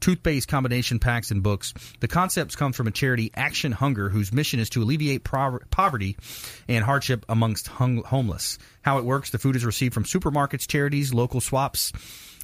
toothpaste 0.00 0.48
combination 0.48 0.98
packs, 0.98 1.30
and 1.30 1.42
books. 1.42 1.74
The 2.00 2.08
concepts 2.08 2.56
come 2.56 2.72
from 2.72 2.86
a 2.86 2.90
charity, 2.90 3.30
Action 3.34 3.72
Hunger, 3.72 4.08
whose 4.08 4.32
mission 4.32 4.60
is 4.60 4.70
to 4.70 4.82
alleviate 4.82 5.24
poverty 5.24 6.16
and 6.68 6.84
hardship 6.84 7.24
amongst 7.28 7.68
hung- 7.68 8.02
homeless. 8.04 8.58
How 8.82 8.98
it 8.98 9.04
works: 9.04 9.30
the 9.30 9.38
food 9.38 9.56
is 9.56 9.64
received 9.64 9.94
from 9.94 10.04
supermarkets, 10.04 10.66
charities, 10.66 11.14
local 11.14 11.40
swaps. 11.40 11.92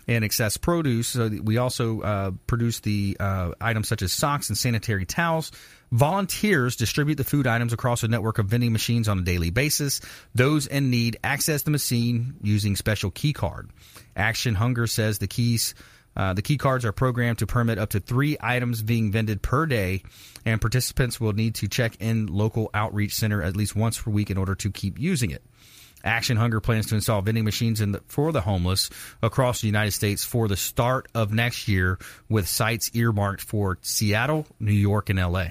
And 0.08 0.24
excess 0.24 0.56
produce. 0.56 1.08
So 1.08 1.28
we 1.42 1.58
also 1.58 2.00
uh, 2.00 2.30
produce 2.46 2.78
the 2.78 3.16
uh, 3.18 3.50
items 3.60 3.88
such 3.88 4.02
as 4.02 4.12
socks 4.12 4.48
and 4.50 4.56
sanitary 4.56 5.04
towels. 5.04 5.50
Volunteers 5.90 6.76
distribute 6.76 7.16
the 7.16 7.24
food 7.24 7.48
items 7.48 7.72
across 7.72 8.04
a 8.04 8.08
network 8.08 8.38
of 8.38 8.46
vending 8.46 8.70
machines 8.70 9.08
on 9.08 9.18
a 9.18 9.22
daily 9.22 9.50
basis. 9.50 10.00
Those 10.32 10.68
in 10.68 10.90
need 10.90 11.16
access 11.24 11.62
the 11.62 11.72
machine 11.72 12.36
using 12.40 12.76
special 12.76 13.10
key 13.10 13.32
card. 13.32 13.68
Action 14.14 14.54
Hunger 14.54 14.86
says 14.86 15.18
the 15.18 15.26
keys 15.26 15.74
uh, 16.16 16.32
the 16.32 16.42
key 16.42 16.56
cards 16.56 16.84
are 16.84 16.92
programmed 16.92 17.38
to 17.38 17.46
permit 17.46 17.78
up 17.78 17.90
to 17.90 18.00
three 18.00 18.36
items 18.40 18.82
being 18.82 19.12
vended 19.12 19.42
per 19.42 19.66
day, 19.66 20.02
and 20.44 20.60
participants 20.60 21.20
will 21.20 21.32
need 21.32 21.56
to 21.56 21.68
check 21.68 21.96
in 22.00 22.26
local 22.26 22.70
outreach 22.72 23.14
center 23.14 23.42
at 23.42 23.56
least 23.56 23.76
once 23.76 24.00
per 24.00 24.10
week 24.10 24.30
in 24.30 24.38
order 24.38 24.54
to 24.54 24.70
keep 24.70 24.98
using 24.98 25.30
it. 25.30 25.42
Action 26.04 26.36
Hunger 26.36 26.60
plans 26.60 26.86
to 26.86 26.94
install 26.94 27.20
vending 27.20 27.44
machines 27.44 27.80
in 27.80 27.92
the, 27.92 28.02
for 28.06 28.30
the 28.30 28.40
homeless 28.40 28.90
across 29.22 29.60
the 29.60 29.66
United 29.66 29.90
States 29.90 30.24
for 30.24 30.46
the 30.46 30.56
start 30.56 31.08
of 31.14 31.32
next 31.32 31.66
year, 31.68 31.98
with 32.28 32.46
sites 32.46 32.90
earmarked 32.94 33.42
for 33.42 33.78
Seattle, 33.82 34.46
New 34.60 34.72
York, 34.72 35.10
and 35.10 35.18
LA. 35.18 35.48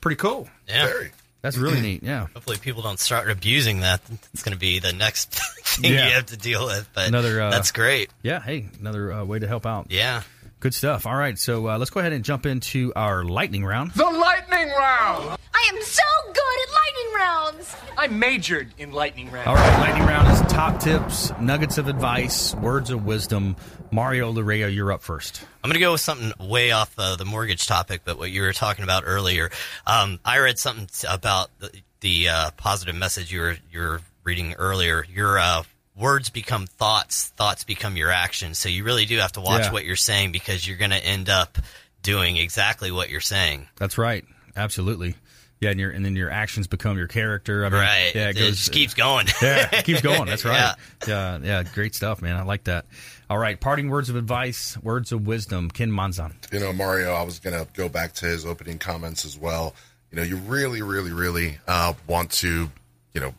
Pretty 0.00 0.16
cool. 0.16 0.48
Yeah. 0.68 0.86
Very. 0.86 1.10
That's 1.42 1.56
really 1.56 1.80
neat. 1.82 2.02
Yeah. 2.02 2.26
Hopefully, 2.34 2.56
people 2.60 2.82
don't 2.82 2.98
start 2.98 3.30
abusing 3.30 3.80
that. 3.80 4.00
It's 4.34 4.42
going 4.42 4.52
to 4.54 4.58
be 4.58 4.78
the 4.80 4.92
next 4.92 5.34
thing 5.64 5.92
Yeah. 5.92 6.08
you 6.08 6.14
have 6.14 6.26
to 6.26 6.36
deal 6.36 6.66
with. 6.66 6.88
But 6.94 7.08
Another. 7.08 7.40
Uh, 7.40 7.50
that's 7.50 7.72
great. 7.72 8.10
Yeah. 8.22 8.40
Hey, 8.40 8.66
another 8.80 9.12
uh, 9.12 9.24
way 9.24 9.38
to 9.38 9.46
help 9.46 9.64
out. 9.66 9.86
Yeah. 9.90 10.22
Good 10.60 10.74
stuff. 10.74 11.06
All 11.06 11.14
right. 11.14 11.38
So 11.38 11.68
uh, 11.68 11.78
let's 11.78 11.90
go 11.90 12.00
ahead 12.00 12.12
and 12.12 12.24
jump 12.24 12.44
into 12.44 12.92
our 12.96 13.24
lightning 13.24 13.64
round. 13.64 13.92
The 13.92 14.04
lightning 14.04 14.68
round. 14.68 15.38
I 15.54 15.72
am 15.72 15.82
so 15.82 16.02
good 16.26 16.34
at 16.34 16.74
lightning 16.74 17.14
rounds. 17.14 17.76
I 17.96 18.06
majored 18.08 18.74
in 18.78 18.92
lightning 18.92 19.30
round. 19.30 19.46
All 19.46 19.54
right, 19.54 19.80
lightning 19.80 20.06
round 20.06 20.28
is 20.32 20.40
top 20.52 20.80
tips, 20.80 21.32
nuggets 21.40 21.78
of 21.78 21.88
advice, 21.88 22.54
words 22.56 22.90
of 22.90 23.04
wisdom. 23.04 23.56
Mario 23.90 24.32
Larrea, 24.32 24.72
you're 24.72 24.92
up 24.92 25.02
first. 25.02 25.42
I'm 25.62 25.68
going 25.68 25.74
to 25.74 25.80
go 25.80 25.92
with 25.92 26.00
something 26.00 26.32
way 26.48 26.72
off 26.72 26.92
uh, 26.98 27.16
the 27.16 27.24
mortgage 27.24 27.66
topic, 27.66 28.02
but 28.04 28.18
what 28.18 28.30
you 28.30 28.42
were 28.42 28.52
talking 28.52 28.84
about 28.84 29.04
earlier. 29.06 29.50
Um, 29.86 30.20
I 30.24 30.38
read 30.38 30.58
something 30.58 30.88
about 31.08 31.50
the, 31.58 31.70
the 32.00 32.28
uh, 32.28 32.50
positive 32.52 32.94
message 32.94 33.32
you 33.32 33.40
were 33.40 33.56
you 33.70 33.80
were 33.80 34.00
reading 34.24 34.54
earlier. 34.54 35.04
Your 35.12 35.38
uh, 35.38 35.62
words 35.98 36.30
become 36.30 36.66
thoughts, 36.66 37.28
thoughts 37.36 37.64
become 37.64 37.96
your 37.96 38.10
actions. 38.10 38.58
So 38.58 38.68
you 38.68 38.84
really 38.84 39.04
do 39.04 39.18
have 39.18 39.32
to 39.32 39.40
watch 39.40 39.64
Yeah. 39.64 39.72
what 39.72 39.84
you're 39.84 39.96
saying 39.96 40.32
because 40.32 40.66
you're 40.66 40.76
going 40.78 40.90
to 40.92 41.04
end 41.04 41.28
up 41.28 41.58
doing 42.02 42.36
exactly 42.36 42.90
what 42.90 43.10
you're 43.10 43.20
saying. 43.20 43.68
That's 43.76 43.98
right. 43.98 44.24
Absolutely. 44.56 45.14
Yeah, 45.60 45.70
and 45.70 45.80
your 45.80 45.90
and 45.90 46.04
then 46.04 46.14
your 46.14 46.30
actions 46.30 46.68
become 46.68 46.96
your 46.96 47.08
character. 47.08 47.66
I 47.66 47.68
mean, 47.70 47.80
Right. 47.80 48.12
Yeah, 48.14 48.28
It 48.28 48.36
just 48.36 48.70
keeps 48.70 48.94
going. 48.94 49.26
yeah, 49.42 49.68
it 49.72 49.84
keeps 49.84 50.00
going. 50.00 50.26
That's 50.26 50.44
right. 50.44 50.74
Yeah. 51.06 51.38
Yeah. 51.38 51.38
yeah, 51.42 51.62
Great 51.74 51.96
stuff, 51.96 52.22
man. 52.22 52.36
I 52.36 52.42
like 52.42 52.64
that. 52.64 52.86
All 53.28 53.38
right, 53.38 53.60
parting 53.60 53.88
words 53.90 54.08
of 54.08 54.14
advice, 54.14 54.78
words 54.82 55.10
of 55.10 55.26
wisdom. 55.26 55.68
Ken 55.70 55.90
Monzon. 55.90 56.32
You 56.52 56.60
know, 56.60 56.72
Mario, 56.72 57.12
I 57.12 57.22
was 57.24 57.40
going 57.40 57.58
to 57.58 57.70
go 57.74 57.88
back 57.88 58.12
to 58.14 58.26
his 58.26 58.46
opening 58.46 58.78
comments 58.78 59.24
as 59.24 59.36
well. 59.36 59.74
You 60.12 60.16
know, 60.16 60.22
you 60.22 60.36
really, 60.36 60.80
really, 60.80 61.12
really 61.12 61.58
uh, 61.66 61.92
want 62.06 62.30
to, 62.34 62.70
you 63.12 63.20
know, 63.20 63.34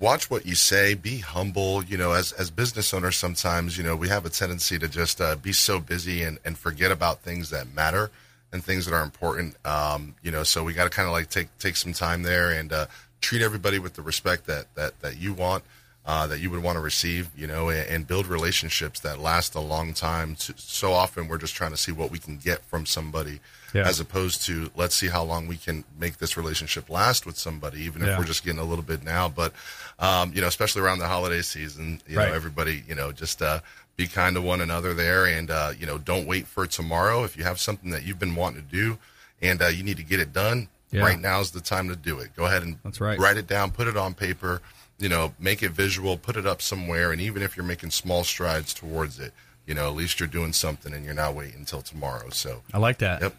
watch 0.00 0.30
what 0.30 0.46
you 0.46 0.54
say, 0.54 0.94
be 0.94 1.18
humble. 1.18 1.82
You 1.84 1.96
know, 1.96 2.12
as, 2.12 2.32
as 2.32 2.50
business 2.50 2.92
owners, 2.94 3.16
sometimes, 3.16 3.76
you 3.76 3.84
know, 3.84 3.96
we 3.96 4.08
have 4.08 4.24
a 4.24 4.30
tendency 4.30 4.78
to 4.78 4.88
just 4.88 5.20
uh, 5.20 5.36
be 5.36 5.52
so 5.52 5.80
busy 5.80 6.22
and, 6.22 6.38
and 6.44 6.56
forget 6.56 6.90
about 6.90 7.20
things 7.20 7.50
that 7.50 7.74
matter 7.74 8.10
and 8.52 8.62
things 8.64 8.86
that 8.86 8.94
are 8.94 9.02
important. 9.02 9.56
Um, 9.66 10.14
you 10.22 10.30
know, 10.30 10.42
so 10.42 10.64
we 10.64 10.72
got 10.72 10.84
to 10.84 10.90
kind 10.90 11.06
of 11.06 11.12
like 11.12 11.28
take, 11.28 11.48
take 11.58 11.76
some 11.76 11.92
time 11.92 12.22
there 12.22 12.50
and 12.52 12.72
uh, 12.72 12.86
treat 13.20 13.42
everybody 13.42 13.78
with 13.78 13.94
the 13.94 14.02
respect 14.02 14.46
that, 14.46 14.72
that, 14.74 14.98
that 15.00 15.18
you 15.18 15.34
want. 15.34 15.64
Uh, 16.08 16.26
that 16.26 16.40
you 16.40 16.48
would 16.50 16.62
want 16.62 16.74
to 16.74 16.80
receive, 16.80 17.28
you 17.36 17.46
know, 17.46 17.68
and, 17.68 17.86
and 17.90 18.06
build 18.06 18.26
relationships 18.26 19.00
that 19.00 19.18
last 19.18 19.54
a 19.54 19.60
long 19.60 19.92
time. 19.92 20.34
So, 20.38 20.94
often 20.94 21.28
we're 21.28 21.36
just 21.36 21.54
trying 21.54 21.72
to 21.72 21.76
see 21.76 21.92
what 21.92 22.10
we 22.10 22.18
can 22.18 22.38
get 22.38 22.64
from 22.64 22.86
somebody, 22.86 23.40
Yeah. 23.74 23.86
as 23.86 24.00
opposed 24.00 24.40
to 24.46 24.70
let's 24.74 24.94
see 24.94 25.08
how 25.08 25.22
long 25.22 25.46
we 25.46 25.58
can 25.58 25.84
make 26.00 26.16
this 26.16 26.34
relationship 26.34 26.88
last 26.88 27.26
with 27.26 27.36
somebody, 27.36 27.82
even 27.82 28.00
if 28.00 28.08
Yeah. 28.08 28.16
we're 28.18 28.24
just 28.24 28.42
getting 28.42 28.58
a 28.58 28.64
little 28.64 28.82
bit 28.82 29.02
now. 29.04 29.28
But 29.28 29.52
um, 29.98 30.32
you 30.34 30.40
know, 30.40 30.46
especially 30.46 30.80
around 30.80 31.00
the 31.00 31.08
holiday 31.08 31.42
season, 31.42 32.00
you 32.08 32.16
Right. 32.16 32.30
know, 32.30 32.34
everybody, 32.34 32.84
you 32.88 32.94
know, 32.94 33.12
just 33.12 33.42
uh, 33.42 33.60
be 33.98 34.06
kind 34.06 34.34
to 34.36 34.40
one 34.40 34.62
another 34.62 34.94
there, 34.94 35.26
and 35.26 35.50
uh, 35.50 35.72
you 35.78 35.84
know, 35.84 35.98
don't 35.98 36.26
wait 36.26 36.46
for 36.46 36.66
tomorrow. 36.66 37.22
If 37.24 37.36
you 37.36 37.44
have 37.44 37.60
something 37.60 37.90
that 37.90 38.04
you've 38.04 38.18
been 38.18 38.34
wanting 38.34 38.62
to 38.64 38.68
do, 38.74 38.96
and 39.42 39.60
uh, 39.60 39.66
you 39.66 39.82
need 39.82 39.98
to 39.98 40.04
get 40.04 40.20
it 40.20 40.32
done, 40.32 40.68
Yeah. 40.90 41.02
right 41.02 41.20
now 41.20 41.40
is 41.40 41.50
the 41.50 41.60
time 41.60 41.90
to 41.90 41.96
do 41.96 42.18
it. 42.20 42.34
Go 42.34 42.46
ahead 42.46 42.62
and 42.62 42.78
That's 42.82 42.98
right. 42.98 43.18
write 43.18 43.36
it 43.36 43.46
down, 43.46 43.72
put 43.72 43.88
it 43.88 43.96
on 43.98 44.14
paper. 44.14 44.62
You 44.98 45.08
know, 45.08 45.32
make 45.38 45.62
it 45.62 45.70
visual, 45.70 46.16
put 46.16 46.36
it 46.36 46.46
up 46.46 46.60
somewhere, 46.60 47.12
and 47.12 47.20
even 47.20 47.42
if 47.42 47.56
you're 47.56 47.66
making 47.66 47.90
small 47.90 48.24
strides 48.24 48.74
towards 48.74 49.20
it, 49.20 49.32
you 49.64 49.74
know, 49.74 49.86
at 49.86 49.94
least 49.94 50.18
you're 50.18 50.28
doing 50.28 50.52
something, 50.52 50.92
and 50.92 51.04
you're 51.04 51.14
not 51.14 51.34
waiting 51.34 51.60
until 51.60 51.82
tomorrow. 51.82 52.30
So 52.30 52.62
I 52.72 52.78
like 52.78 52.98
that. 52.98 53.22
Yep. 53.22 53.36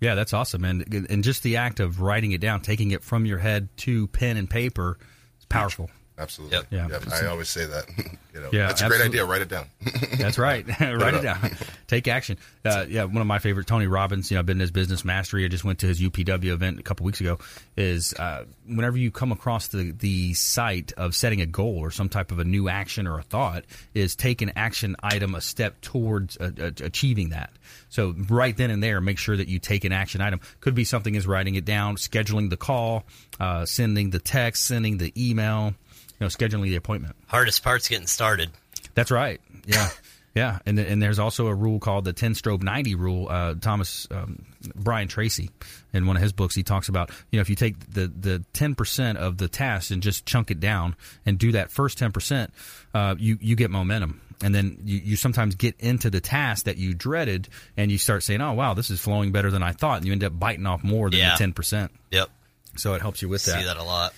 Yeah, 0.00 0.14
that's 0.14 0.32
awesome. 0.32 0.64
And 0.64 1.06
and 1.10 1.24
just 1.24 1.42
the 1.42 1.56
act 1.56 1.80
of 1.80 2.00
writing 2.00 2.32
it 2.32 2.40
down, 2.40 2.60
taking 2.60 2.90
it 2.90 3.02
from 3.02 3.26
your 3.26 3.38
head 3.38 3.68
to 3.78 4.06
pen 4.08 4.36
and 4.36 4.48
paper, 4.48 4.98
is 5.38 5.46
powerful. 5.46 5.90
Absolutely. 6.18 6.56
Yep. 6.56 6.66
Yeah. 6.70 6.88
Yep. 6.88 7.02
I 7.12 7.26
always 7.26 7.48
say 7.48 7.64
that. 7.66 7.84
you 8.34 8.40
know, 8.40 8.48
Yeah, 8.52 8.66
that's 8.68 8.82
a 8.82 8.88
great 8.88 9.00
idea. 9.00 9.24
Write 9.24 9.42
it 9.42 9.48
down. 9.48 9.66
That's 10.18 10.38
right. 10.38 10.66
Write 10.80 11.14
it 11.14 11.22
down. 11.22 11.50
Take 11.86 12.08
action. 12.08 12.38
Uh, 12.64 12.84
yeah, 12.88 13.04
one 13.04 13.18
of 13.18 13.26
my 13.26 13.38
favorite, 13.38 13.66
Tony 13.66 13.86
Robbins. 13.86 14.30
You 14.30 14.34
know, 14.34 14.40
I've 14.40 14.46
been 14.46 14.56
in 14.56 14.60
his 14.60 14.70
business 14.70 15.04
mastery. 15.04 15.44
I 15.44 15.48
just 15.48 15.64
went 15.64 15.78
to 15.80 15.86
his 15.86 16.00
UPW 16.00 16.50
event 16.50 16.80
a 16.80 16.82
couple 16.82 17.04
weeks 17.06 17.20
ago. 17.20 17.38
Is 17.76 18.14
uh, 18.14 18.44
whenever 18.66 18.98
you 18.98 19.10
come 19.10 19.32
across 19.32 19.68
the 19.68 19.92
the 19.92 20.34
site 20.34 20.92
of 20.96 21.14
setting 21.14 21.40
a 21.40 21.46
goal 21.46 21.78
or 21.78 21.90
some 21.90 22.08
type 22.08 22.32
of 22.32 22.38
a 22.40 22.44
new 22.44 22.68
action 22.68 23.06
or 23.06 23.18
a 23.18 23.22
thought, 23.22 23.64
is 23.94 24.16
take 24.16 24.42
an 24.42 24.52
action 24.56 24.96
item 25.02 25.34
a 25.34 25.40
step 25.40 25.80
towards 25.80 26.36
uh, 26.36 26.50
uh, 26.60 26.70
achieving 26.82 27.30
that. 27.30 27.52
So 27.88 28.14
right 28.28 28.56
then 28.56 28.70
and 28.70 28.82
there, 28.82 29.00
make 29.00 29.18
sure 29.18 29.36
that 29.36 29.48
you 29.48 29.58
take 29.58 29.84
an 29.84 29.92
action 29.92 30.20
item. 30.20 30.40
Could 30.60 30.74
be 30.74 30.84
something 30.84 31.16
as 31.16 31.26
writing 31.26 31.54
it 31.54 31.64
down, 31.64 31.96
scheduling 31.96 32.50
the 32.50 32.56
call, 32.56 33.04
uh, 33.38 33.64
sending 33.66 34.10
the 34.10 34.18
text, 34.18 34.66
sending 34.66 34.98
the 34.98 35.12
email, 35.16 35.68
you 35.68 35.74
know, 36.20 36.26
scheduling 36.26 36.64
the 36.64 36.76
appointment. 36.76 37.16
Hardest 37.26 37.62
part's 37.62 37.88
getting 37.88 38.06
started. 38.06 38.50
That's 38.94 39.10
right. 39.10 39.40
Yeah. 39.66 39.88
Yeah, 40.34 40.60
and 40.66 40.78
and 40.78 41.02
there's 41.02 41.18
also 41.18 41.48
a 41.48 41.54
rule 41.54 41.80
called 41.80 42.04
the 42.04 42.12
10 42.12 42.34
strobe 42.34 42.62
90 42.62 42.94
rule. 42.94 43.26
Uh, 43.28 43.54
Thomas 43.60 44.06
um, 44.12 44.44
Brian 44.76 45.08
Tracy, 45.08 45.50
in 45.92 46.06
one 46.06 46.14
of 46.14 46.22
his 46.22 46.32
books, 46.32 46.54
he 46.54 46.62
talks 46.62 46.88
about 46.88 47.10
you 47.32 47.38
know 47.38 47.40
if 47.40 47.50
you 47.50 47.56
take 47.56 47.80
the 47.92 48.06
the 48.06 48.44
10 48.52 48.76
percent 48.76 49.18
of 49.18 49.36
the 49.38 49.48
task 49.48 49.90
and 49.90 50.00
just 50.00 50.26
chunk 50.26 50.52
it 50.52 50.60
down 50.60 50.94
and 51.26 51.40
do 51.40 51.52
that 51.52 51.72
first 51.72 51.98
10 51.98 52.12
percent, 52.12 52.52
uh, 52.94 53.16
you 53.18 53.36
you 53.40 53.56
get 53.56 53.72
momentum, 53.72 54.20
and 54.40 54.54
then 54.54 54.78
you, 54.84 54.98
you 54.98 55.16
sometimes 55.16 55.56
get 55.56 55.74
into 55.80 56.08
the 56.08 56.20
task 56.20 56.66
that 56.66 56.76
you 56.76 56.94
dreaded, 56.94 57.48
and 57.76 57.90
you 57.90 57.98
start 57.98 58.22
saying, 58.22 58.40
oh 58.40 58.52
wow, 58.52 58.74
this 58.74 58.90
is 58.90 59.00
flowing 59.00 59.32
better 59.32 59.50
than 59.50 59.64
I 59.64 59.72
thought, 59.72 59.96
and 59.96 60.06
you 60.06 60.12
end 60.12 60.22
up 60.22 60.38
biting 60.38 60.66
off 60.66 60.84
more 60.84 61.10
than 61.10 61.18
Yeah. 61.18 61.32
the 61.32 61.38
10 61.38 61.52
percent. 61.52 61.90
Yep. 62.12 62.28
So 62.76 62.94
it 62.94 63.00
helps 63.02 63.22
you 63.22 63.28
with 63.28 63.40
See 63.40 63.50
that. 63.50 63.58
See 63.60 63.64
that 63.66 63.78
a 63.78 63.82
lot. 63.82 64.12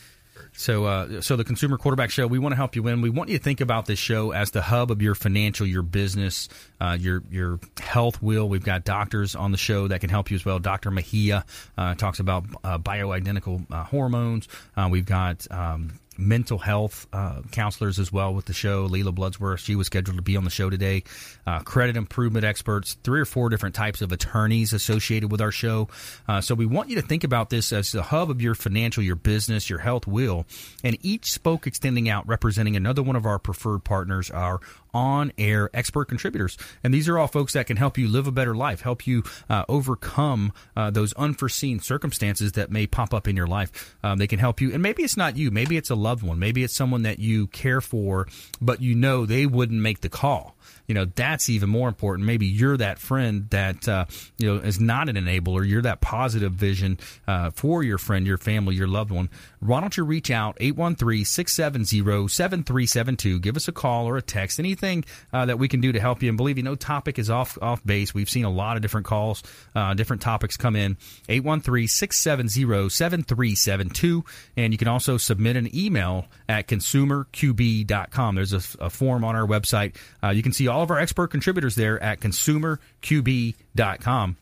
So, 0.52 0.84
uh, 0.84 1.20
so 1.20 1.36
the 1.36 1.44
Consumer 1.44 1.78
Quarterback 1.78 2.10
Show, 2.10 2.26
we 2.26 2.38
want 2.38 2.52
to 2.52 2.56
help 2.56 2.76
you 2.76 2.82
win. 2.82 3.00
We 3.00 3.10
want 3.10 3.30
you 3.30 3.38
to 3.38 3.42
think 3.42 3.60
about 3.60 3.86
this 3.86 3.98
show 3.98 4.32
as 4.32 4.50
the 4.50 4.62
hub 4.62 4.90
of 4.90 5.00
your 5.00 5.14
financial, 5.14 5.66
your 5.66 5.82
business, 5.82 6.48
uh, 6.80 6.96
your 7.00 7.22
your 7.30 7.60
health 7.80 8.20
wheel. 8.22 8.48
We've 8.48 8.64
got 8.64 8.84
doctors 8.84 9.34
on 9.34 9.52
the 9.52 9.58
show 9.58 9.88
that 9.88 10.00
can 10.00 10.10
help 10.10 10.30
you 10.30 10.34
as 10.34 10.44
well. 10.44 10.58
Dr. 10.58 10.90
Mejia 10.90 11.44
uh, 11.78 11.94
talks 11.94 12.20
about 12.20 12.44
uh, 12.64 12.78
bioidentical 12.78 13.64
uh, 13.70 13.84
hormones. 13.84 14.48
Uh, 14.76 14.88
we've 14.90 15.06
got 15.06 15.46
um, 15.50 15.98
mental 16.20 16.58
health 16.58 17.06
uh, 17.12 17.42
counselors 17.50 17.98
as 17.98 18.12
well 18.12 18.34
with 18.34 18.44
the 18.44 18.52
show. 18.52 18.88
Leela 18.88 19.14
Bloodsworth, 19.14 19.58
she 19.58 19.74
was 19.74 19.86
scheduled 19.86 20.16
to 20.16 20.22
be 20.22 20.36
on 20.36 20.44
the 20.44 20.50
show 20.50 20.70
today. 20.70 21.02
Uh, 21.46 21.60
credit 21.60 21.96
improvement 21.96 22.44
experts, 22.44 22.96
three 23.02 23.20
or 23.20 23.24
four 23.24 23.48
different 23.48 23.74
types 23.74 24.02
of 24.02 24.12
attorneys 24.12 24.72
associated 24.72 25.30
with 25.30 25.40
our 25.40 25.50
show. 25.50 25.88
Uh, 26.28 26.40
so 26.40 26.54
we 26.54 26.66
want 26.66 26.88
you 26.88 26.96
to 26.96 27.02
think 27.02 27.24
about 27.24 27.50
this 27.50 27.72
as 27.72 27.92
the 27.92 28.02
hub 28.02 28.30
of 28.30 28.40
your 28.40 28.54
financial, 28.54 29.02
your 29.02 29.16
business, 29.16 29.70
your 29.70 29.80
health 29.80 30.06
wheel, 30.06 30.46
and 30.84 30.96
each 31.02 31.32
spoke 31.32 31.66
extending 31.66 32.08
out 32.08 32.26
representing 32.28 32.76
another 32.76 33.02
one 33.02 33.16
of 33.16 33.26
our 33.26 33.38
preferred 33.38 33.84
partners, 33.84 34.30
our 34.30 34.60
on 34.92 35.32
air 35.38 35.70
expert 35.74 36.06
contributors. 36.06 36.56
And 36.82 36.92
these 36.92 37.08
are 37.08 37.18
all 37.18 37.28
folks 37.28 37.52
that 37.52 37.66
can 37.66 37.76
help 37.76 37.98
you 37.98 38.08
live 38.08 38.26
a 38.26 38.32
better 38.32 38.54
life, 38.54 38.80
help 38.80 39.06
you 39.06 39.22
uh, 39.48 39.64
overcome 39.68 40.52
uh, 40.76 40.90
those 40.90 41.12
unforeseen 41.14 41.80
circumstances 41.80 42.52
that 42.52 42.70
may 42.70 42.86
pop 42.86 43.14
up 43.14 43.28
in 43.28 43.36
your 43.36 43.46
life. 43.46 43.96
Um, 44.02 44.18
they 44.18 44.26
can 44.26 44.38
help 44.38 44.60
you. 44.60 44.72
And 44.72 44.82
maybe 44.82 45.02
it's 45.02 45.16
not 45.16 45.36
you, 45.36 45.50
maybe 45.50 45.76
it's 45.76 45.90
a 45.90 45.94
loved 46.10 46.24
one, 46.24 46.40
maybe 46.40 46.64
it's 46.64 46.74
someone 46.74 47.02
that 47.02 47.20
you 47.20 47.46
care 47.46 47.80
for, 47.80 48.26
but 48.60 48.82
you 48.82 48.96
know 48.96 49.26
they 49.26 49.46
wouldn't 49.46 49.80
make 49.80 50.00
the 50.00 50.08
call 50.08 50.56
you 50.86 50.94
know 50.94 51.04
that's 51.04 51.48
even 51.48 51.68
more 51.68 51.88
important. 51.88 52.26
Maybe 52.26 52.46
you're 52.46 52.76
that 52.76 52.98
friend 52.98 53.48
that 53.50 53.88
uh, 53.88 54.04
you 54.38 54.46
know 54.46 54.56
is 54.60 54.80
not 54.80 55.08
an 55.08 55.16
enabler. 55.16 55.68
You're 55.68 55.82
that 55.82 56.00
positive 56.00 56.52
vision 56.52 56.98
uh, 57.26 57.50
for 57.50 57.82
your 57.82 57.98
friend 57.98 58.24
your 58.26 58.38
family 58.38 58.74
your 58.74 58.88
loved 58.88 59.10
one. 59.10 59.28
Why 59.60 59.80
don't 59.80 59.96
you 59.96 60.04
reach 60.04 60.30
out 60.30 60.58
813-670-7372 60.58 63.40
give 63.40 63.56
us 63.56 63.68
a 63.68 63.72
call 63.72 64.06
or 64.06 64.16
a 64.16 64.22
text. 64.22 64.58
Anything 64.58 65.04
uh, 65.32 65.46
that 65.46 65.58
we 65.58 65.68
can 65.68 65.80
do 65.80 65.92
to 65.92 66.00
help 66.00 66.22
you. 66.22 66.28
And 66.28 66.36
believe 66.36 66.56
you 66.56 66.62
no 66.62 66.74
topic 66.74 67.18
is 67.18 67.30
off 67.30 67.58
off 67.62 67.84
base. 67.84 68.14
We've 68.14 68.30
seen 68.30 68.44
a 68.44 68.50
lot 68.50 68.76
of 68.76 68.82
different 68.82 69.06
calls 69.06 69.42
uh, 69.74 69.94
different 69.94 70.22
topics 70.22 70.56
come 70.56 70.76
in. 70.76 70.96
813-670-7372 71.28 74.22
and 74.56 74.72
you 74.72 74.78
can 74.78 74.88
also 74.88 75.16
submit 75.16 75.56
an 75.56 75.74
email 75.76 76.26
at 76.48 76.68
consumerqb.com 76.68 78.34
there's 78.34 78.52
a, 78.52 78.84
a 78.84 78.90
form 78.90 79.24
on 79.24 79.36
our 79.36 79.46
website. 79.46 79.94
Uh, 80.22 80.30
you 80.30 80.42
can 80.42 80.52
see 80.52 80.59
all 80.68 80.82
of 80.82 80.90
our 80.90 80.98
expert 80.98 81.28
contributors 81.28 81.74
there 81.74 82.02
at 82.02 82.20
consumerqb.com. 82.20 84.36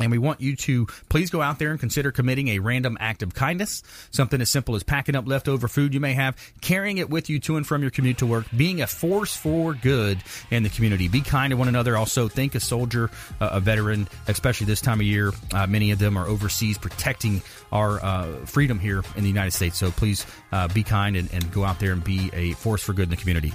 And 0.00 0.10
we 0.10 0.18
want 0.18 0.40
you 0.40 0.56
to 0.56 0.86
please 1.08 1.30
go 1.30 1.40
out 1.40 1.58
there 1.58 1.70
and 1.70 1.78
consider 1.78 2.10
committing 2.10 2.48
a 2.48 2.58
random 2.58 2.96
act 2.98 3.22
of 3.22 3.32
kindness. 3.32 3.82
Something 4.10 4.40
as 4.40 4.50
simple 4.50 4.74
as 4.74 4.82
packing 4.82 5.14
up 5.14 5.28
leftover 5.28 5.68
food 5.68 5.94
you 5.94 6.00
may 6.00 6.14
have, 6.14 6.36
carrying 6.60 6.98
it 6.98 7.08
with 7.08 7.30
you 7.30 7.38
to 7.40 7.56
and 7.56 7.66
from 7.66 7.82
your 7.82 7.92
commute 7.92 8.18
to 8.18 8.26
work, 8.26 8.46
being 8.56 8.82
a 8.82 8.88
force 8.88 9.36
for 9.36 9.72
good 9.72 10.18
in 10.50 10.64
the 10.64 10.68
community. 10.68 11.06
Be 11.06 11.20
kind 11.20 11.52
to 11.52 11.56
one 11.56 11.68
another. 11.68 11.96
Also, 11.96 12.28
thank 12.28 12.56
a 12.56 12.60
soldier, 12.60 13.08
uh, 13.40 13.50
a 13.52 13.60
veteran, 13.60 14.08
especially 14.26 14.66
this 14.66 14.80
time 14.80 14.98
of 14.98 15.06
year. 15.06 15.32
Uh, 15.52 15.66
many 15.68 15.92
of 15.92 16.00
them 16.00 16.16
are 16.16 16.26
overseas 16.26 16.76
protecting 16.76 17.40
our 17.70 18.04
uh, 18.04 18.26
freedom 18.46 18.80
here 18.80 19.04
in 19.14 19.22
the 19.22 19.28
United 19.28 19.52
States. 19.52 19.78
So 19.78 19.92
please 19.92 20.26
uh, 20.50 20.66
be 20.68 20.82
kind 20.82 21.16
and, 21.16 21.32
and 21.32 21.52
go 21.52 21.64
out 21.64 21.78
there 21.78 21.92
and 21.92 22.02
be 22.02 22.30
a 22.32 22.54
force 22.54 22.82
for 22.82 22.94
good 22.94 23.04
in 23.04 23.10
the 23.10 23.16
community. 23.16 23.54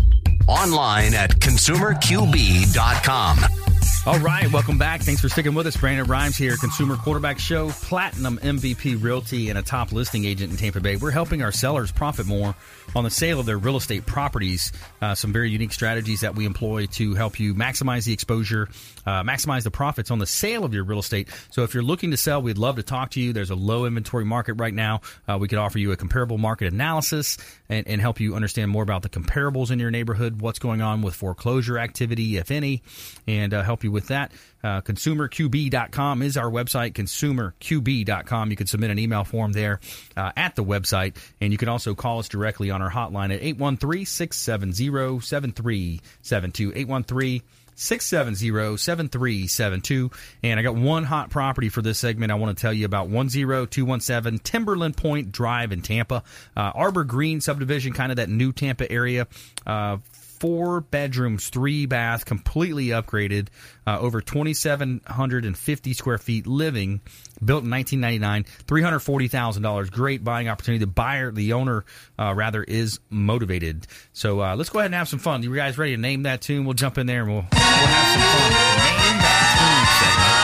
Online 0.47 1.13
at 1.13 1.39
consumerqb.com. 1.39 3.70
All 4.03 4.17
right, 4.17 4.51
welcome 4.51 4.79
back. 4.79 5.01
Thanks 5.01 5.21
for 5.21 5.29
sticking 5.29 5.53
with 5.53 5.67
us. 5.67 5.77
Brandon 5.77 6.07
Rhymes 6.07 6.35
here, 6.35 6.57
Consumer 6.57 6.95
Quarterback 6.95 7.37
Show, 7.37 7.69
Platinum 7.69 8.39
MVP 8.39 9.01
Realty, 9.01 9.49
and 9.49 9.59
a 9.59 9.61
top 9.61 9.91
listing 9.91 10.25
agent 10.25 10.49
in 10.49 10.57
Tampa 10.57 10.79
Bay. 10.79 10.95
We're 10.95 11.11
helping 11.11 11.43
our 11.43 11.51
sellers 11.51 11.91
profit 11.91 12.25
more 12.25 12.55
on 12.95 13.03
the 13.03 13.11
sale 13.11 13.39
of 13.39 13.45
their 13.45 13.59
real 13.59 13.77
estate 13.77 14.07
properties. 14.07 14.71
Uh, 15.03 15.13
some 15.13 15.31
very 15.31 15.51
unique 15.51 15.71
strategies 15.71 16.21
that 16.21 16.33
we 16.33 16.47
employ 16.47 16.87
to 16.87 17.13
help 17.13 17.39
you 17.39 17.53
maximize 17.53 18.05
the 18.05 18.11
exposure, 18.11 18.69
uh, 19.05 19.21
maximize 19.21 19.63
the 19.63 19.71
profits 19.71 20.09
on 20.09 20.17
the 20.17 20.25
sale 20.25 20.65
of 20.65 20.73
your 20.73 20.83
real 20.83 20.99
estate. 20.99 21.29
So 21.51 21.61
if 21.61 21.75
you're 21.75 21.83
looking 21.83 22.09
to 22.09 22.17
sell, 22.17 22.41
we'd 22.41 22.57
love 22.57 22.77
to 22.77 22.83
talk 22.83 23.11
to 23.11 23.21
you. 23.21 23.33
There's 23.33 23.51
a 23.51 23.55
low 23.55 23.85
inventory 23.85 24.25
market 24.25 24.55
right 24.55 24.73
now. 24.73 25.01
Uh, 25.27 25.37
we 25.37 25.47
could 25.47 25.59
offer 25.59 25.77
you 25.77 25.91
a 25.91 25.95
comparable 25.95 26.39
market 26.39 26.73
analysis 26.73 27.37
and, 27.69 27.87
and 27.87 28.01
help 28.01 28.19
you 28.19 28.33
understand 28.33 28.71
more 28.71 28.81
about 28.81 29.03
the 29.03 29.09
comparables 29.09 29.69
in 29.69 29.77
your 29.77 29.91
neighborhood, 29.91 30.41
what's 30.41 30.57
going 30.57 30.81
on 30.81 31.03
with 31.03 31.13
foreclosure 31.13 31.77
activity, 31.77 32.37
if 32.37 32.49
any, 32.49 32.81
and 33.27 33.53
uh, 33.53 33.61
help 33.61 33.83
you 33.83 33.90
with 33.91 34.07
that. 34.07 34.31
Uh, 34.63 34.81
consumerqb.com 34.81 36.21
is 36.21 36.37
our 36.37 36.49
website, 36.49 36.93
consumerqb.com. 36.93 38.49
You 38.49 38.55
can 38.55 38.67
submit 38.67 38.91
an 38.91 38.99
email 38.99 39.23
form 39.23 39.51
there 39.51 39.79
uh, 40.15 40.31
at 40.35 40.55
the 40.55 40.63
website, 40.63 41.15
and 41.39 41.51
you 41.51 41.57
can 41.57 41.69
also 41.69 41.95
call 41.95 42.19
us 42.19 42.29
directly 42.29 42.71
on 42.71 42.81
our 42.81 42.91
hotline 42.91 43.33
at 43.33 43.41
813 43.41 44.05
670 44.05 45.19
7372. 45.19 46.73
813 46.75 47.41
670 47.81 48.77
7372. 48.77 50.11
And 50.43 50.59
I 50.59 50.63
got 50.63 50.75
one 50.75 51.03
hot 51.03 51.29
property 51.29 51.69
for 51.69 51.81
this 51.81 51.99
segment 51.99 52.31
I 52.31 52.35
want 52.35 52.55
to 52.55 52.61
tell 52.61 52.73
you 52.73 52.85
about 52.85 53.09
10217 53.09 54.39
Timberland 54.39 54.97
Point 54.97 55.31
Drive 55.31 55.71
in 55.71 55.81
Tampa. 55.81 56.23
Uh, 56.55 56.71
Arbor 56.75 57.03
Greene 57.03 57.41
subdivision, 57.41 57.93
kind 57.93 58.11
of 58.11 58.17
that 58.17 58.29
new 58.29 58.51
Tampa 58.51 58.89
area. 58.91 59.27
Uh, 59.65 59.97
four 60.41 60.81
bedrooms, 60.81 61.49
three 61.49 61.85
bath, 61.85 62.25
completely 62.25 62.87
upgraded, 62.87 63.49
uh, 63.85 63.99
over 63.99 64.21
2,750 64.21 65.93
square 65.93 66.17
feet 66.17 66.47
living, 66.47 66.99
built 67.45 67.63
in 67.63 67.69
1999, 67.69 68.45
$340,000. 68.65 69.91
Great 69.91 70.23
buying 70.23 70.49
opportunity. 70.49 70.83
The 70.83 70.87
buyer, 70.87 71.31
the 71.31 71.53
owner, 71.53 71.85
uh, 72.17 72.33
rather, 72.35 72.63
is 72.63 72.99
motivated. 73.11 73.85
So 74.13 74.41
uh, 74.41 74.55
let's 74.55 74.71
go 74.71 74.79
ahead 74.79 74.87
and 74.87 74.95
have 74.95 75.07
some 75.07 75.19
fun. 75.19 75.43
You 75.43 75.53
guys 75.53 75.77
ready 75.77 75.95
to 75.95 76.01
name 76.01 76.23
that 76.23 76.41
tune? 76.41 76.65
We'll 76.65 76.73
jump 76.73 76.97
in 76.97 77.05
there 77.05 77.21
and 77.21 77.31
we'll, 77.31 77.45
we'll 77.51 77.61
have 77.61 78.13
some 78.13 78.21
fun. 78.23 78.49
Name 78.49 79.21
that 79.21 79.45
tune 79.59 80.09
segment. 80.09 80.40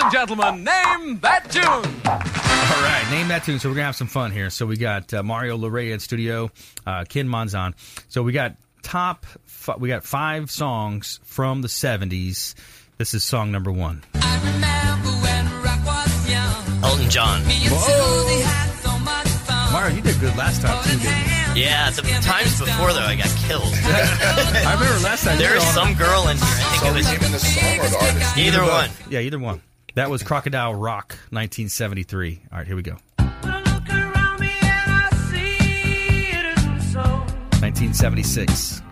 Ladies 0.00 0.14
and 0.18 0.28
gentlemen, 0.28 0.64
name 0.64 1.18
that 1.20 1.50
tune. 1.50 1.62
All 2.06 2.82
right, 2.82 3.06
name 3.10 3.28
that 3.28 3.44
tune. 3.44 3.58
So 3.58 3.68
we're 3.68 3.74
gonna 3.74 3.84
have 3.84 3.96
some 3.96 4.06
fun 4.06 4.30
here. 4.30 4.48
So 4.48 4.64
we 4.64 4.78
got 4.78 5.12
uh, 5.12 5.22
Mario 5.22 5.58
Larrea 5.58 5.92
in 5.92 6.00
studio, 6.00 6.50
uh, 6.86 7.04
Ken 7.06 7.28
Monzon. 7.28 7.74
So 8.08 8.22
we 8.22 8.32
got 8.32 8.56
top. 8.82 9.26
F- 9.46 9.78
we 9.78 9.90
got 9.90 10.02
five 10.04 10.50
songs 10.50 11.20
from 11.24 11.60
the 11.60 11.68
'70s. 11.68 12.54
This 12.96 13.12
is 13.12 13.24
song 13.24 13.52
number 13.52 13.70
one. 13.70 14.02
Elton 16.82 17.10
John. 17.10 17.42
Mario, 19.72 19.96
you 19.96 20.02
did 20.02 20.18
good 20.18 20.34
last 20.36 20.62
time 20.62 20.82
too, 20.82 20.96
didn't 20.96 21.56
you? 21.56 21.62
Yeah, 21.62 21.90
the 21.90 22.00
times 22.22 22.58
before 22.58 22.94
though, 22.94 23.00
I 23.00 23.16
got 23.16 23.28
killed. 23.46 23.64
I 23.84 24.72
remember 24.80 25.04
last 25.04 25.24
time. 25.24 25.38
you 25.38 25.44
There 25.46 25.54
was 25.54 25.64
some 25.64 25.92
girl 25.94 26.26
in 26.28 26.38
here. 26.38 26.46
I 26.46 26.78
think 26.78 26.84
it 26.86 26.96
was 26.96 27.12
Even 27.12 27.32
the 27.32 27.38
song 27.38 27.78
or 27.80 27.88
the 27.88 27.98
artist? 27.98 28.38
either 28.38 28.58
both. 28.60 28.70
one. 28.70 28.90
Yeah, 29.12 29.20
either 29.20 29.38
one. 29.38 29.60
That 29.94 30.08
was 30.08 30.22
Crocodile 30.22 30.74
Rock, 30.74 31.10
1973. 31.30 32.42
All 32.52 32.58
right, 32.58 32.66
here 32.66 32.76
we 32.76 32.82
go. 32.82 32.96
1976. 37.60 38.82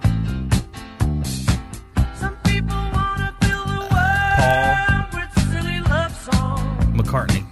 Paul 4.37 4.75
McCartney 6.95 7.45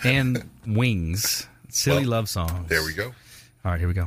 and 0.04 0.42
Wings. 0.66 1.46
Silly 1.68 2.04
love 2.04 2.28
song. 2.28 2.66
There 2.68 2.82
we 2.84 2.92
go. 2.94 3.12
All 3.64 3.72
right, 3.72 3.78
here 3.78 3.88
we 3.88 3.94
go. 3.94 4.06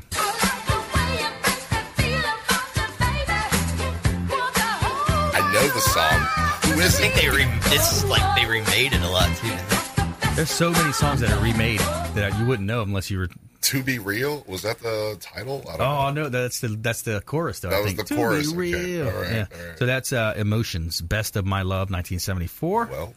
I 5.35 5.51
know 5.53 5.67
the 5.67 5.79
song. 5.79 6.52
I 6.75 6.87
think 6.89 7.13
they 7.15 7.29
re- 7.29 7.45
it's 7.67 8.03
like 8.05 8.35
they 8.35 8.45
remade 8.45 8.93
it 8.93 9.01
a 9.01 9.09
lot 9.09 9.35
too. 9.37 10.35
There's 10.35 10.49
so 10.49 10.71
many 10.71 10.91
songs 10.93 11.21
that 11.21 11.31
are 11.31 11.43
remade 11.43 11.79
that 11.79 12.37
you 12.39 12.45
wouldn't 12.45 12.67
know 12.67 12.81
unless 12.81 13.09
you 13.11 13.19
were. 13.19 13.29
To 13.61 13.81
be 13.81 13.97
real 13.97 14.43
was 14.45 14.63
that 14.63 14.79
the 14.79 15.15
title? 15.21 15.63
I 15.69 15.75
oh 15.75 16.11
know. 16.11 16.23
no, 16.23 16.29
that's 16.29 16.59
the 16.59 16.67
that's 16.69 17.03
the 17.03 17.21
chorus 17.21 17.61
though. 17.61 17.69
That 17.69 17.77
I 17.77 17.79
was 17.79 17.93
think. 17.93 17.99
the 18.07 18.15
to 18.15 18.15
chorus. 18.15 18.51
Be 18.51 18.57
real. 18.57 19.07
Okay. 19.07 19.17
Right, 19.17 19.31
yeah. 19.31 19.39
Right. 19.39 19.79
So 19.79 19.85
that's 19.85 20.11
uh, 20.11 20.33
emotions. 20.35 20.99
Best 21.01 21.37
of 21.37 21.45
my 21.45 21.61
love, 21.61 21.89
1974. 21.89 22.85
Well, 22.91 23.01
all 23.01 23.13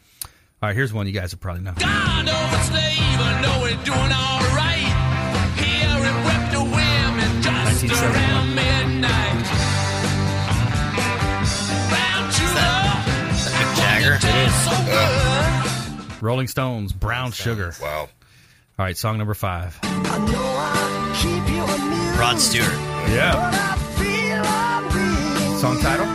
right. 0.61 0.75
Here's 0.75 0.93
one 0.93 1.05
you 1.05 1.11
guys 1.13 1.33
will 1.33 1.39
probably 1.39 1.63
know. 1.63 1.73
God 1.77 2.27
overslave, 2.27 2.97
1971. 7.87 8.47
It 14.23 14.35
is. 14.47 14.53
so. 14.63 14.71
Rolling 16.25 16.47
Stones, 16.47 16.93
Brown 16.93 17.31
Sugar. 17.31 17.73
wow. 17.81 18.09
All 18.79 18.85
right, 18.85 18.97
song 18.97 19.17
number 19.17 19.33
five. 19.33 19.77
Rod 22.19 22.39
Stewart. 22.39 22.67
Yeah. 23.09 23.51
Song 25.57 25.79
title? 25.79 26.05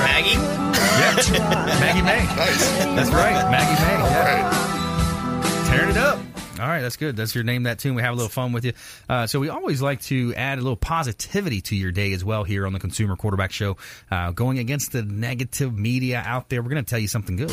Maggie. 0.00 0.30
Yeah. 0.34 1.14
Maggie 1.80 2.02
May. 2.02 2.24
Nice. 2.36 2.70
That's 2.96 3.10
right, 3.10 3.50
Maggie 3.50 3.80
May. 3.82 3.98
Yeah. 4.10 4.42
right. 4.42 5.66
Tearing 5.68 5.90
it 5.90 5.96
up. 5.96 6.18
All 6.60 6.68
right, 6.68 6.82
that's 6.82 6.96
good. 6.96 7.16
That's 7.16 7.34
your 7.34 7.42
name, 7.44 7.62
that 7.62 7.78
tune. 7.78 7.94
We 7.94 8.02
have 8.02 8.12
a 8.12 8.16
little 8.16 8.28
fun 8.28 8.52
with 8.52 8.66
you. 8.66 8.74
Uh, 9.08 9.26
so 9.26 9.40
we 9.40 9.48
always 9.48 9.80
like 9.80 10.02
to 10.02 10.34
add 10.34 10.58
a 10.58 10.60
little 10.60 10.76
positivity 10.76 11.62
to 11.62 11.76
your 11.76 11.90
day 11.90 12.12
as 12.12 12.22
well 12.24 12.44
here 12.44 12.66
on 12.66 12.72
the 12.74 12.78
Consumer 12.78 13.16
Quarterback 13.16 13.50
Show. 13.50 13.78
Uh, 14.10 14.32
going 14.32 14.58
against 14.58 14.92
the 14.92 15.02
negative 15.02 15.76
media 15.76 16.22
out 16.24 16.50
there, 16.50 16.62
we're 16.62 16.68
going 16.70 16.84
to 16.84 16.88
tell 16.90 16.98
you 16.98 17.08
something 17.08 17.36
good. 17.36 17.50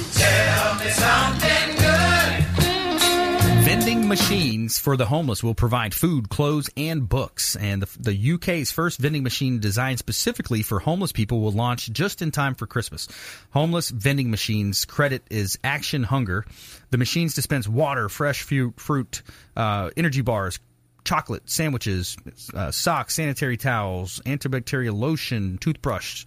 Vending 3.68 4.07
machines 4.07 4.80
for 4.80 4.95
the 4.95 5.05
homeless 5.05 5.43
will 5.43 5.53
provide 5.53 5.93
food, 5.93 6.30
clothes, 6.30 6.70
and 6.78 7.09
books. 7.09 7.57
And 7.57 7.82
the, 7.82 7.99
the 7.99 8.34
UK's 8.36 8.72
first 8.72 8.97
vending 8.97 9.24
machine 9.24 9.59
designed 9.59 9.99
specifically 9.99 10.61
for 10.61 10.80
homeless 10.80 11.11
people 11.11 11.41
will 11.41 11.51
launch 11.51 11.91
just 11.91 12.22
in 12.22 12.32
time 12.32 12.55
for 12.55 12.65
Christmas. 12.65 13.09
Homeless 13.49 13.89
vending 13.89 14.32
machines 14.32 14.86
credit 14.86 15.24
is 15.30 15.59
Action 15.65 16.03
Hunger. 16.03 16.45
The 16.91 16.97
machines 16.97 17.34
dispense 17.34 17.68
water, 17.68 18.07
fresh 18.07 18.43
fruit, 18.43 19.22
uh, 19.57 19.89
energy 19.97 20.22
bars, 20.22 20.59
chocolate, 21.03 21.49
sandwiches, 21.49 22.15
uh, 22.53 22.72
socks, 22.72 23.15
sanitary 23.15 23.57
towels, 23.57 24.22
antibacterial 24.26 24.97
lotion, 24.97 25.57
toothbrush, 25.57 26.24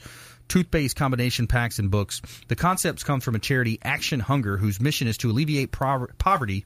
toothpaste 0.51 0.97
combination 0.97 1.47
packs, 1.47 1.79
and 1.79 1.91
books. 1.91 2.21
The 2.49 2.57
concepts 2.57 3.03
come 3.03 3.21
from 3.21 3.35
a 3.35 3.39
charity, 3.39 3.79
Action 3.83 4.21
Hunger, 4.21 4.59
whose 4.59 4.81
mission 4.81 5.09
is 5.09 5.17
to 5.19 5.31
alleviate 5.31 5.73
poverty 5.73 6.65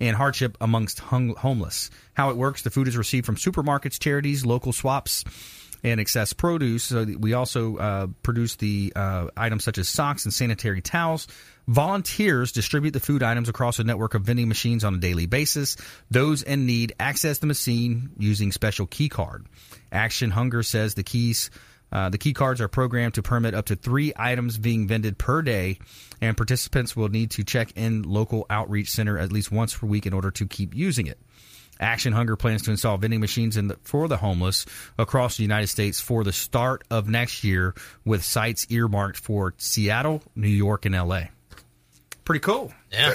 and 0.00 0.16
hardship 0.16 0.56
amongst 0.60 1.00
hung- 1.00 1.34
homeless. 1.34 1.90
How 2.14 2.30
it 2.30 2.36
works 2.36 2.62
the 2.62 2.70
food 2.70 2.88
is 2.88 2.96
received 2.96 3.26
from 3.26 3.36
supermarkets, 3.36 3.98
charities, 3.98 4.46
local 4.46 4.72
swaps 4.72 5.24
and 5.84 6.00
excess 6.00 6.32
produce. 6.32 6.84
So 6.84 7.04
we 7.04 7.34
also 7.34 7.76
uh, 7.76 8.06
produce 8.22 8.56
the 8.56 8.92
uh, 8.96 9.28
items 9.36 9.64
such 9.64 9.76
as 9.76 9.88
socks 9.88 10.24
and 10.24 10.32
sanitary 10.32 10.80
towels. 10.80 11.28
Volunteers 11.68 12.52
distribute 12.52 12.92
the 12.92 13.00
food 13.00 13.22
items 13.22 13.48
across 13.48 13.78
a 13.78 13.84
network 13.84 14.14
of 14.14 14.22
vending 14.22 14.48
machines 14.48 14.82
on 14.82 14.94
a 14.94 14.98
daily 14.98 15.26
basis. 15.26 15.76
Those 16.10 16.42
in 16.42 16.66
need 16.66 16.94
access 16.98 17.38
the 17.38 17.46
machine 17.46 18.10
using 18.18 18.50
special 18.50 18.86
key 18.86 19.08
card. 19.08 19.46
Action 19.92 20.30
Hunger 20.30 20.62
says 20.62 20.94
the 20.94 21.02
keys. 21.02 21.50
Uh, 21.92 22.08
the 22.08 22.18
key 22.18 22.32
cards 22.32 22.60
are 22.60 22.68
programmed 22.68 23.14
to 23.14 23.22
permit 23.22 23.54
up 23.54 23.66
to 23.66 23.76
three 23.76 24.12
items 24.16 24.58
being 24.58 24.88
vended 24.88 25.16
per 25.16 25.42
day, 25.42 25.78
and 26.20 26.36
participants 26.36 26.96
will 26.96 27.08
need 27.08 27.30
to 27.30 27.44
check 27.44 27.72
in 27.76 28.02
local 28.02 28.46
outreach 28.50 28.90
center 28.90 29.18
at 29.18 29.30
least 29.30 29.52
once 29.52 29.76
per 29.76 29.86
week 29.86 30.06
in 30.06 30.12
order 30.12 30.30
to 30.30 30.46
keep 30.46 30.74
using 30.74 31.06
it. 31.06 31.18
Action 31.80 32.12
Hunger 32.12 32.36
plans 32.36 32.62
to 32.62 32.70
install 32.70 32.96
vending 32.98 33.20
machines 33.20 33.56
in 33.56 33.68
the, 33.68 33.76
for 33.82 34.08
the 34.08 34.16
homeless 34.16 34.64
across 34.98 35.36
the 35.36 35.42
United 35.42 35.66
States 35.66 36.00
for 36.00 36.24
the 36.24 36.32
start 36.32 36.84
of 36.90 37.08
next 37.08 37.44
year, 37.44 37.74
with 38.04 38.22
sites 38.24 38.66
earmarked 38.70 39.18
for 39.18 39.54
Seattle, 39.58 40.22
New 40.34 40.48
York, 40.48 40.86
and 40.86 40.94
LA. 40.94 41.24
Pretty 42.24 42.40
cool. 42.40 42.72
Yeah. 42.92 43.14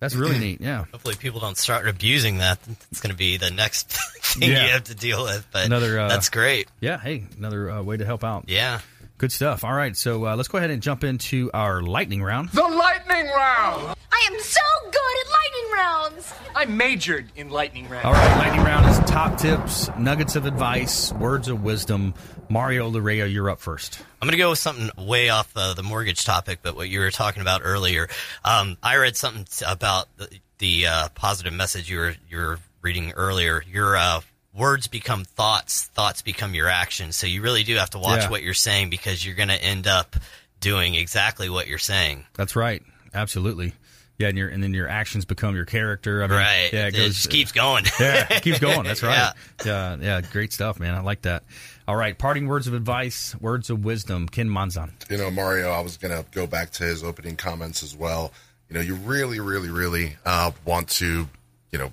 That's 0.00 0.14
really 0.16 0.38
neat. 0.38 0.60
Yeah. 0.60 0.84
Hopefully, 0.92 1.14
people 1.16 1.40
don't 1.40 1.56
start 1.56 1.88
abusing 1.88 2.38
that. 2.38 2.58
It's 2.90 3.00
going 3.00 3.10
to 3.12 3.16
be 3.16 3.36
the 3.36 3.50
next 3.50 3.88
thing 4.22 4.50
Yeah. 4.50 4.66
you 4.66 4.72
have 4.72 4.84
to 4.84 4.94
deal 4.94 5.24
with. 5.24 5.46
But 5.52 5.66
Another. 5.66 5.98
Uh, 6.00 6.08
that's 6.08 6.28
great. 6.30 6.68
Yeah. 6.80 6.98
Hey, 6.98 7.24
another 7.36 7.70
uh, 7.70 7.82
way 7.82 7.96
to 7.96 8.04
help 8.04 8.24
out. 8.24 8.44
Yeah. 8.48 8.80
Good 9.18 9.32
stuff. 9.32 9.64
All 9.64 9.72
right. 9.72 9.96
So 9.96 10.26
uh, 10.26 10.36
let's 10.36 10.48
go 10.48 10.58
ahead 10.58 10.70
and 10.70 10.80
jump 10.80 11.02
into 11.02 11.50
our 11.52 11.82
lightning 11.82 12.22
round. 12.22 12.50
The 12.50 12.62
lightning 12.62 13.26
round. 13.26 13.96
I 14.10 14.28
am 14.32 14.40
so 14.40 14.60
good 14.84 14.94
at 14.94 15.30
lightning 15.30 15.72
rounds. 15.74 16.32
I 16.56 16.64
majored 16.66 17.26
in 17.36 17.50
lightning 17.50 17.88
rounds. 17.88 18.04
All 18.06 18.12
right. 18.12 18.38
Lightning 18.38 18.64
round 18.64 18.88
is 18.90 18.98
top 19.10 19.38
tips, 19.38 19.88
nuggets 19.98 20.34
of 20.36 20.46
advice, 20.46 21.12
words 21.12 21.48
of 21.48 21.62
wisdom. 21.62 22.14
Mario 22.48 22.90
Larrea, 22.90 23.30
you're 23.30 23.50
up 23.50 23.60
first. 23.60 24.00
I'm 24.20 24.26
going 24.26 24.32
to 24.32 24.38
go 24.38 24.50
with 24.50 24.58
something 24.58 24.90
way 24.96 25.28
off 25.28 25.52
uh, 25.54 25.74
the 25.74 25.82
mortgage 25.82 26.24
topic, 26.24 26.60
but 26.62 26.74
what 26.74 26.88
you 26.88 27.00
were 27.00 27.10
talking 27.10 27.42
about 27.42 27.60
earlier. 27.64 28.08
Um, 28.44 28.78
I 28.82 28.96
read 28.96 29.16
something 29.16 29.44
t- 29.44 29.64
about 29.68 30.08
the, 30.16 30.28
the 30.58 30.86
uh, 30.86 31.08
positive 31.14 31.52
message 31.52 31.90
you 31.90 31.98
were 31.98 32.14
you 32.30 32.38
were 32.38 32.58
reading 32.80 33.12
earlier. 33.12 33.62
Your 33.70 33.96
uh, 33.96 34.20
words 34.54 34.88
become 34.88 35.24
thoughts, 35.24 35.84
thoughts 35.88 36.22
become 36.22 36.54
your 36.54 36.68
actions. 36.68 37.16
So 37.16 37.26
you 37.26 37.42
really 37.42 37.64
do 37.64 37.76
have 37.76 37.90
to 37.90 37.98
watch 37.98 38.22
Yeah. 38.22 38.30
what 38.30 38.42
you're 38.42 38.54
saying 38.54 38.88
because 38.88 39.24
you're 39.24 39.36
going 39.36 39.50
to 39.50 39.62
end 39.62 39.86
up 39.86 40.16
doing 40.60 40.94
exactly 40.94 41.50
what 41.50 41.66
you're 41.68 41.78
saying. 41.78 42.24
That's 42.34 42.56
right. 42.56 42.82
Absolutely. 43.14 43.74
Yeah, 44.18 44.28
and 44.28 44.36
your 44.36 44.48
and 44.48 44.60
then 44.62 44.74
your 44.74 44.88
actions 44.88 45.24
become 45.24 45.54
your 45.54 45.64
character. 45.64 46.24
I 46.24 46.26
mean, 46.26 46.36
Right. 46.38 46.70
Yeah, 46.72 46.88
It 46.88 46.94
just 46.94 47.30
keeps 47.30 47.52
going. 47.52 47.84
yeah, 48.00 48.26
it 48.30 48.42
keeps 48.42 48.58
going. 48.58 48.82
That's 48.82 49.02
right. 49.04 49.32
Yeah. 49.64 49.64
Yeah. 49.64 49.96
yeah, 50.00 50.20
Great 50.32 50.52
stuff, 50.52 50.80
man. 50.80 50.94
I 50.94 51.00
like 51.00 51.22
that. 51.22 51.44
All 51.86 51.94
right. 51.94 52.18
Parting 52.18 52.48
words 52.48 52.66
of 52.66 52.74
advice, 52.74 53.36
words 53.40 53.70
of 53.70 53.84
wisdom. 53.84 54.28
Ken 54.28 54.48
Monzon. 54.48 54.90
You 55.08 55.18
know, 55.18 55.30
Mario, 55.30 55.70
I 55.70 55.80
was 55.80 55.96
going 55.96 56.16
to 56.16 56.28
go 56.32 56.48
back 56.48 56.70
to 56.72 56.84
his 56.84 57.04
opening 57.04 57.36
comments 57.36 57.84
as 57.84 57.94
well. 57.94 58.32
You 58.68 58.74
know, 58.74 58.80
you 58.80 58.96
really, 58.96 59.38
really, 59.38 59.70
really 59.70 60.16
uh, 60.26 60.50
want 60.64 60.88
to, 60.88 61.28
you 61.70 61.78
know, 61.78 61.92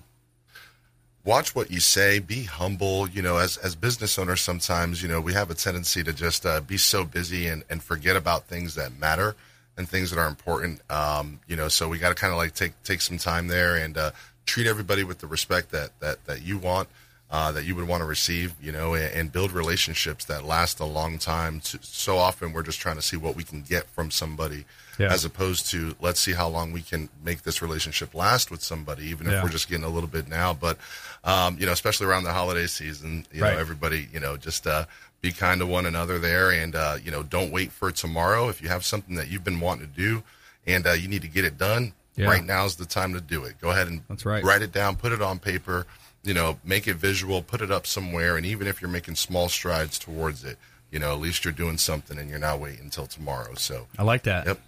watch 1.23 1.53
what 1.55 1.69
you 1.69 1.79
say, 1.79 2.17
be 2.17 2.43
humble. 2.43 3.07
You 3.07 3.21
know, 3.21 3.37
as, 3.37 3.57
as 3.57 3.75
business 3.75 4.17
owners, 4.17 4.41
sometimes, 4.41 5.01
you 5.03 5.07
know, 5.07 5.21
we 5.21 5.33
have 5.33 5.51
a 5.51 5.55
tendency 5.55 6.03
to 6.03 6.11
just 6.11 6.43
uh, 6.45 6.59
be 6.59 6.77
so 6.77 7.05
busy 7.05 7.47
and, 7.47 7.63
and 7.69 7.83
forget 7.83 8.15
about 8.15 8.45
things 8.45 8.73
that 8.75 8.97
matter 8.97 9.35
and 9.77 9.87
things 9.87 10.09
that 10.11 10.19
are 10.19 10.27
important. 10.27 10.81
Um, 10.91 11.39
you 11.47 11.55
know, 11.55 11.67
so 11.67 11.87
we 11.89 11.97
got 11.99 12.09
to 12.09 12.15
kind 12.15 12.31
of 12.31 12.37
like 12.37 12.53
take, 12.53 12.73
take 12.83 13.01
some 13.01 13.17
time 13.17 13.47
there 13.47 13.75
and 13.75 13.97
uh, 13.97 14.11
treat 14.45 14.67
everybody 14.67 15.03
with 15.03 15.19
the 15.19 15.27
respect 15.27 15.71
that, 15.71 15.91
that, 15.99 16.25
that 16.25 16.41
you 16.41 16.57
want. 16.57 16.87
Uh, 17.31 17.51
that 17.51 17.65
you 17.65 17.75
would 17.75 17.87
want 17.87 18.01
to 18.01 18.05
receive, 18.05 18.53
you 18.61 18.71
know, 18.71 18.93
and, 18.93 19.11
and 19.15 19.31
build 19.31 19.51
relationships 19.51 20.25
that 20.25 20.45
last 20.45 20.79
a 20.79 20.85
long 20.85 21.17
time. 21.17 21.59
So 21.63 22.17
often, 22.19 22.53
we're 22.53 22.61
just 22.61 22.79
trying 22.79 22.97
to 22.97 23.01
see 23.01 23.17
what 23.17 23.35
we 23.35 23.43
can 23.43 23.63
get 23.63 23.89
from 23.89 24.11
somebody, 24.11 24.63
Yeah. 24.99 25.11
as 25.11 25.25
opposed 25.25 25.65
to 25.71 25.95
let's 25.99 26.19
see 26.19 26.33
how 26.33 26.47
long 26.47 26.71
we 26.71 26.81
can 26.83 27.09
make 27.23 27.41
this 27.41 27.63
relationship 27.63 28.13
last 28.13 28.51
with 28.51 28.61
somebody, 28.61 29.05
even 29.07 29.25
if 29.25 29.33
Yeah. 29.33 29.43
we're 29.43 29.49
just 29.49 29.67
getting 29.67 29.83
a 29.83 29.89
little 29.89 30.07
bit 30.07 30.27
now. 30.27 30.53
But 30.53 30.77
um, 31.23 31.57
you 31.59 31.65
know, 31.65 31.71
especially 31.71 32.05
around 32.05 32.25
the 32.25 32.31
holiday 32.31 32.67
season, 32.67 33.25
you 33.33 33.41
Right. 33.41 33.55
know, 33.55 33.59
everybody, 33.59 34.07
you 34.13 34.19
know, 34.19 34.37
just 34.37 34.67
uh, 34.67 34.85
be 35.25 35.31
kind 35.31 35.59
to 35.59 35.65
one 35.65 35.85
another 35.85 36.19
there, 36.19 36.51
and 36.51 36.75
uh, 36.75 36.97
you 37.03 37.11
know, 37.11 37.23
don't 37.23 37.51
wait 37.51 37.71
for 37.71 37.91
tomorrow. 37.91 38.47
If 38.49 38.61
you 38.61 38.69
have 38.69 38.85
something 38.85 39.15
that 39.15 39.27
you've 39.29 39.43
been 39.43 39.59
wanting 39.59 39.87
to 39.87 39.93
do, 39.93 40.23
and 40.67 40.85
uh, 40.85 40.91
you 40.93 41.07
need 41.07 41.21
to 41.23 41.27
get 41.27 41.45
it 41.45 41.57
done, 41.57 41.93
Yeah. 42.15 42.27
right 42.27 42.43
now 42.45 42.65
is 42.65 42.75
the 42.75 42.85
time 42.85 43.13
to 43.13 43.21
do 43.21 43.43
it. 43.43 43.59
Go 43.59 43.71
ahead 43.71 43.87
and 43.87 44.01
That's 44.07 44.25
right. 44.25 44.43
write 44.43 44.61
it 44.61 44.71
down, 44.71 44.95
put 44.95 45.11
it 45.11 45.21
on 45.21 45.39
paper. 45.39 45.85
You 46.23 46.33
know, 46.33 46.57
make 46.63 46.87
it 46.87 46.95
visual, 46.95 47.43
put 47.43 47.61
it 47.61 47.69
up 47.71 47.85
somewhere, 47.85 48.35
and 48.37 48.45
even 48.47 48.65
if 48.67 48.81
you're 48.81 48.89
making 48.89 49.15
small 49.15 49.47
strides 49.47 49.99
towards 49.99 50.43
it, 50.43 50.57
you 50.91 50.97
know, 50.97 51.11
at 51.13 51.19
least 51.19 51.45
you're 51.45 51.53
doing 51.53 51.77
something, 51.77 52.17
and 52.17 52.29
you're 52.31 52.39
not 52.39 52.59
waiting 52.59 52.81
until 52.85 53.05
tomorrow. 53.05 53.53
So, 53.55 53.85
I 53.97 54.03
like 54.03 54.23
that. 54.23 54.47
Yep. 54.47 54.59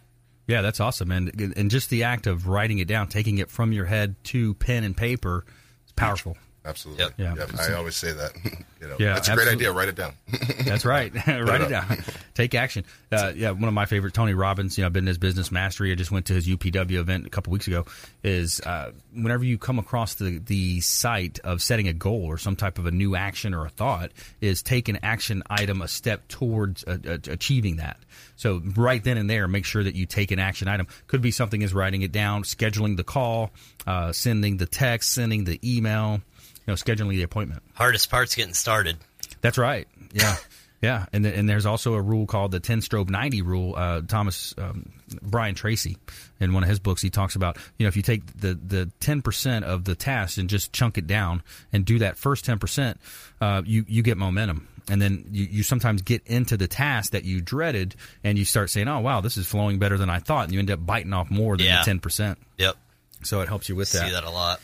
Yeah, 0.47 0.61
that's 0.61 0.79
awesome. 0.79 1.11
And 1.11 1.53
and 1.57 1.69
just 1.71 1.89
the 1.89 2.03
act 2.03 2.25
of 2.27 2.47
writing 2.47 2.77
it 2.79 2.87
down, 2.87 3.07
taking 3.07 3.37
it 3.39 3.49
from 3.49 3.71
your 3.73 3.85
head 3.85 4.15
to 4.25 4.53
pen 4.55 4.83
and 4.83 4.95
paper, 4.95 5.45
is 5.87 5.91
powerful. 5.93 6.37
Absolutely. 6.67 7.05
Yeah. 7.17 7.33
Yep. 7.35 7.51
I 7.59 7.73
always 7.73 7.95
say 7.95 8.11
that. 8.11 8.33
you 8.81 8.87
know, 8.87 8.97
Yeah, 8.99 9.13
that's 9.13 9.29
a 9.29 9.35
great 9.35 9.47
idea. 9.47 9.71
Write 9.71 9.87
it 9.87 9.95
down. 9.95 10.13
That's 10.65 10.83
right. 10.85 11.13
Write 11.27 11.61
it 11.61 11.67
it 11.67 11.69
down. 11.69 11.97
Take 12.33 12.53
action. 12.53 12.83
Uh, 13.11 13.31
yeah, 13.35 13.51
one 13.51 13.63
of 13.63 13.73
my 13.73 13.85
favorite, 13.85 14.13
Tony 14.13 14.33
Robbins. 14.33 14.77
You 14.77 14.83
know, 14.83 14.87
I've 14.87 14.93
been 14.93 15.03
in 15.05 15.07
his 15.07 15.17
business 15.17 15.51
mastery. 15.51 15.91
I 15.91 15.95
just 15.95 16.11
went 16.11 16.25
to 16.27 16.33
his 16.33 16.47
UPW 16.47 16.97
event 16.97 17.25
a 17.25 17.29
couple 17.29 17.51
weeks 17.51 17.67
ago. 17.67 17.85
Is 18.23 18.59
uh, 18.61 18.91
whenever 19.13 19.45
you 19.45 19.57
come 19.57 19.79
across 19.79 20.15
the 20.15 20.39
the 20.39 20.81
site 20.81 21.39
of 21.39 21.61
setting 21.61 21.87
a 21.87 21.93
goal 21.93 22.25
or 22.25 22.37
some 22.37 22.55
type 22.55 22.77
of 22.77 22.85
a 22.85 22.91
new 22.91 23.15
action 23.15 23.53
or 23.53 23.65
a 23.65 23.69
thought, 23.69 24.11
is 24.41 24.61
take 24.61 24.89
an 24.89 24.99
action 25.03 25.43
item 25.49 25.81
a 25.81 25.87
step 25.87 26.27
towards 26.27 26.83
uh, 26.83 26.97
uh, 27.07 27.17
achieving 27.29 27.77
that. 27.77 27.97
So 28.35 28.61
right 28.75 29.03
then 29.03 29.17
and 29.17 29.29
there, 29.29 29.47
make 29.47 29.65
sure 29.65 29.83
that 29.83 29.95
you 29.95 30.05
take 30.05 30.31
an 30.31 30.39
action 30.39 30.67
item. 30.67 30.87
Could 31.07 31.21
be 31.21 31.31
something 31.31 31.63
as 31.63 31.73
writing 31.73 32.01
it 32.01 32.11
down, 32.11 32.43
scheduling 32.43 32.97
the 32.97 33.03
call, 33.03 33.51
uh, 33.85 34.11
sending 34.11 34.57
the 34.57 34.65
text, 34.65 35.13
sending 35.13 35.45
the 35.45 35.59
email, 35.63 36.15
you 36.15 36.21
know, 36.67 36.75
scheduling 36.75 37.09
the 37.11 37.23
appointment. 37.23 37.63
Hardest 37.73 38.09
part's 38.09 38.35
getting 38.35 38.53
started. 38.53 38.97
That's 39.41 39.57
right. 39.57 39.87
Yeah. 40.13 40.35
Yeah, 40.79 41.07
and 41.11 41.23
th- 41.23 41.35
and 41.35 41.49
there's 41.49 41.65
also 41.65 41.95
a 41.95 42.01
rule 42.01 42.27
called 42.27 42.51
the 42.51 42.59
10 42.59 42.81
strobe 42.81 43.09
90 43.09 43.41
rule. 43.41 43.73
Uh, 43.75 44.01
Thomas 44.07 44.53
um, 44.59 44.91
Brian 45.23 45.55
Tracy, 45.55 45.97
in 46.39 46.53
one 46.53 46.61
of 46.61 46.69
his 46.69 46.77
books, 46.77 47.01
he 47.01 47.09
talks 47.09 47.35
about 47.35 47.57
you 47.79 47.83
know 47.83 47.87
if 47.87 47.95
you 47.97 48.03
take 48.03 48.23
the 48.39 48.53
the 48.53 48.87
10 48.99 49.23
percent 49.23 49.65
of 49.65 49.85
the 49.85 49.95
task 49.95 50.37
and 50.37 50.47
just 50.47 50.71
chunk 50.73 50.99
it 50.99 51.07
down 51.07 51.41
and 51.73 51.83
do 51.83 51.97
that 51.97 52.15
first 52.15 52.45
10 52.45 52.59
percent, 52.59 52.99
uh, 53.41 53.63
you 53.65 53.85
you 53.87 54.03
get 54.03 54.17
momentum, 54.19 54.67
and 54.87 55.01
then 55.01 55.25
you, 55.31 55.45
you 55.45 55.63
sometimes 55.63 56.03
get 56.03 56.21
into 56.27 56.57
the 56.57 56.67
task 56.67 57.13
that 57.13 57.23
you 57.23 57.41
dreaded, 57.41 57.95
and 58.23 58.37
you 58.37 58.45
start 58.45 58.69
saying, 58.69 58.87
oh 58.87 58.99
wow, 58.99 59.19
this 59.19 59.35
is 59.35 59.47
flowing 59.47 59.79
better 59.79 59.97
than 59.97 60.11
I 60.11 60.19
thought, 60.19 60.43
and 60.43 60.53
you 60.53 60.59
end 60.59 60.69
up 60.69 60.85
biting 60.85 61.11
off 61.11 61.31
more 61.31 61.57
than 61.57 61.65
Yeah. 61.65 61.79
the 61.79 61.85
10 61.85 61.99
percent. 62.01 62.37
Yep. 62.59 62.75
So 63.23 63.41
it 63.41 63.47
helps 63.47 63.67
you 63.67 63.75
with 63.75 63.87
See 63.87 63.97
that. 63.97 64.05
See 64.09 64.13
that 64.13 64.25
a 64.25 64.29
lot. 64.29 64.61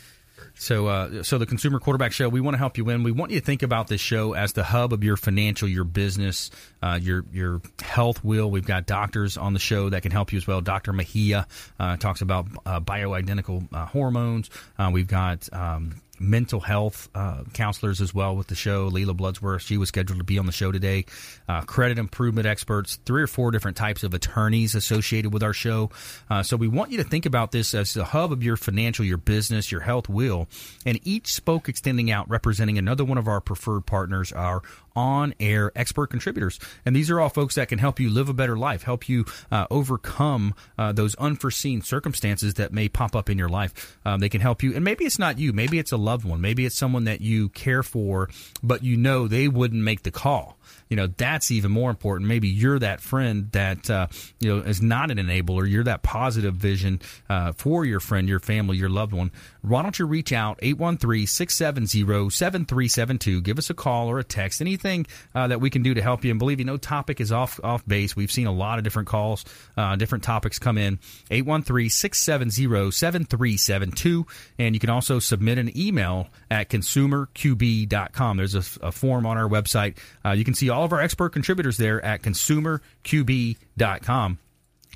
So, 0.56 0.86
uh, 0.86 1.22
so 1.22 1.38
the 1.38 1.46
Consumer 1.46 1.80
Quarterback 1.80 2.12
Show, 2.12 2.28
we 2.28 2.40
want 2.40 2.54
to 2.54 2.58
help 2.58 2.78
you 2.78 2.84
win. 2.84 3.02
We 3.02 3.10
want 3.12 3.32
you 3.32 3.40
to 3.40 3.44
think 3.44 3.62
about 3.62 3.88
this 3.88 4.00
show 4.00 4.34
as 4.34 4.52
the 4.52 4.62
hub 4.62 4.92
of 4.92 5.02
your 5.02 5.16
financial, 5.16 5.68
your 5.68 5.84
business, 5.84 6.50
uh, 6.82 6.98
your 7.02 7.24
your 7.32 7.60
health 7.82 8.22
wheel. 8.22 8.50
We've 8.50 8.66
got 8.66 8.86
doctors 8.86 9.36
on 9.36 9.52
the 9.52 9.58
show 9.58 9.90
that 9.90 10.02
can 10.02 10.12
help 10.12 10.32
you 10.32 10.36
as 10.36 10.46
well. 10.46 10.60
Dr. 10.60 10.92
Mejia 10.92 11.46
uh, 11.78 11.96
talks 11.96 12.20
about 12.20 12.46
uh, 12.64 12.80
bioidentical 12.80 13.68
uh, 13.72 13.86
hormones. 13.86 14.48
Uh, 14.78 14.90
we've 14.92 15.08
got 15.08 15.52
um, 15.52 16.00
mental 16.20 16.60
health 16.60 17.08
uh, 17.14 17.44
counselors 17.52 18.00
as 18.00 18.14
well 18.14 18.36
with 18.36 18.46
the 18.46 18.54
show. 18.54 18.86
Leila 18.86 19.14
Bloodsworth, 19.14 19.60
she 19.60 19.76
was 19.76 19.88
scheduled 19.88 20.18
to 20.18 20.24
be 20.24 20.38
on 20.38 20.46
the 20.46 20.52
show 20.52 20.72
today. 20.72 21.04
Uh, 21.48 21.62
credit 21.62 21.98
improvement 21.98 22.46
experts, 22.46 22.98
three 23.04 23.22
or 23.22 23.26
four 23.26 23.50
different 23.50 23.76
types 23.76 24.02
of 24.02 24.14
attorneys 24.14 24.74
associated 24.74 25.32
with 25.32 25.42
our 25.42 25.52
show. 25.52 25.90
Uh, 26.30 26.42
so 26.42 26.56
we 26.56 26.68
want 26.68 26.90
you 26.90 26.98
to 26.98 27.04
think 27.04 27.26
about 27.26 27.52
this 27.52 27.74
as 27.74 27.94
the 27.94 28.04
hub 28.04 28.32
of 28.32 28.42
your 28.42 28.56
financial, 28.56 29.04
your 29.04 29.18
business, 29.18 29.70
your 29.70 29.80
health 29.80 30.08
wheel, 30.08 30.48
and 30.86 30.98
each 31.04 31.32
spoke 31.32 31.68
extending 31.68 32.10
out 32.10 32.28
representing 32.28 32.78
another 32.78 33.04
one 33.04 33.18
of 33.18 33.28
our 33.28 33.40
preferred 33.40 33.86
partners, 33.86 34.32
our 34.32 34.62
on 34.96 35.34
air 35.40 35.72
expert 35.74 36.08
contributors. 36.08 36.58
And 36.84 36.94
these 36.94 37.10
are 37.10 37.20
all 37.20 37.28
folks 37.28 37.54
that 37.56 37.68
can 37.68 37.78
help 37.78 38.00
you 38.00 38.10
live 38.10 38.28
a 38.28 38.34
better 38.34 38.56
life, 38.56 38.82
help 38.82 39.08
you 39.08 39.24
uh, 39.50 39.66
overcome 39.70 40.54
uh, 40.78 40.92
those 40.92 41.14
unforeseen 41.16 41.82
circumstances 41.82 42.54
that 42.54 42.72
may 42.72 42.88
pop 42.88 43.16
up 43.16 43.28
in 43.28 43.38
your 43.38 43.48
life. 43.48 43.98
Um, 44.04 44.20
they 44.20 44.28
can 44.28 44.40
help 44.40 44.62
you. 44.62 44.74
And 44.74 44.84
maybe 44.84 45.04
it's 45.04 45.18
not 45.18 45.38
you, 45.38 45.52
maybe 45.52 45.78
it's 45.78 45.92
a 45.92 45.96
loved 45.96 46.24
one, 46.24 46.40
maybe 46.40 46.64
it's 46.64 46.76
someone 46.76 47.04
that 47.04 47.20
you 47.20 47.48
care 47.50 47.82
for, 47.82 48.28
but 48.62 48.82
you 48.82 48.96
know 48.96 49.28
they 49.28 49.48
wouldn't 49.48 49.82
make 49.82 50.02
the 50.02 50.10
call. 50.10 50.58
You 50.88 50.96
know, 50.96 51.06
that's 51.06 51.50
even 51.50 51.70
more 51.70 51.90
important. 51.90 52.28
Maybe 52.28 52.48
you're 52.48 52.78
that 52.78 53.00
friend 53.00 53.50
that, 53.52 53.88
uh, 53.90 54.06
you 54.40 54.54
know, 54.54 54.62
is 54.62 54.82
not 54.82 55.10
an 55.10 55.18
enabler. 55.18 55.68
You're 55.68 55.84
that 55.84 56.02
positive 56.02 56.54
vision 56.54 57.00
uh, 57.28 57.52
for 57.52 57.84
your 57.84 58.00
friend, 58.00 58.28
your 58.28 58.40
family, 58.40 58.76
your 58.76 58.88
loved 58.88 59.12
one. 59.12 59.30
Why 59.62 59.82
don't 59.82 59.98
you 59.98 60.06
reach 60.06 60.32
out, 60.32 60.58
813 60.62 61.26
670 61.26 62.30
7372. 62.30 63.40
Give 63.40 63.58
us 63.58 63.70
a 63.70 63.74
call 63.74 64.08
or 64.08 64.18
a 64.18 64.24
text, 64.24 64.60
anything 64.84 65.06
uh, 65.34 65.48
that 65.48 65.60
we 65.60 65.68
can 65.70 65.82
do 65.82 65.94
to 65.94 66.02
help 66.02 66.24
you. 66.24 66.30
And 66.30 66.38
believe 66.38 66.60
you, 66.60 66.64
no 66.64 66.76
topic 66.76 67.20
is 67.20 67.32
off 67.32 67.58
off 67.62 67.84
base. 67.86 68.16
We've 68.16 68.30
seen 68.30 68.46
a 68.46 68.52
lot 68.52 68.78
of 68.78 68.84
different 68.84 69.08
calls, 69.08 69.44
uh, 69.76 69.96
different 69.96 70.24
topics 70.24 70.58
come 70.58 70.78
in. 70.78 70.98
813-670-7372. 71.30 74.24
And 74.58 74.74
you 74.74 74.80
can 74.80 74.90
also 74.90 75.18
submit 75.18 75.58
an 75.58 75.76
email 75.78 76.28
at 76.50 76.68
consumerqb.com. 76.68 78.36
There's 78.36 78.54
a, 78.54 78.64
a 78.86 78.92
form 78.92 79.24
on 79.26 79.38
our 79.38 79.48
website. 79.48 79.96
Uh, 80.24 80.30
you 80.30 80.44
can 80.44 80.54
see 80.54 80.70
all 80.70 80.84
of 80.84 80.92
our 80.92 81.00
expert 81.00 81.30
contributors 81.30 81.76
there 81.76 82.00
at 82.04 82.22
consumerqb.com. 82.22 84.38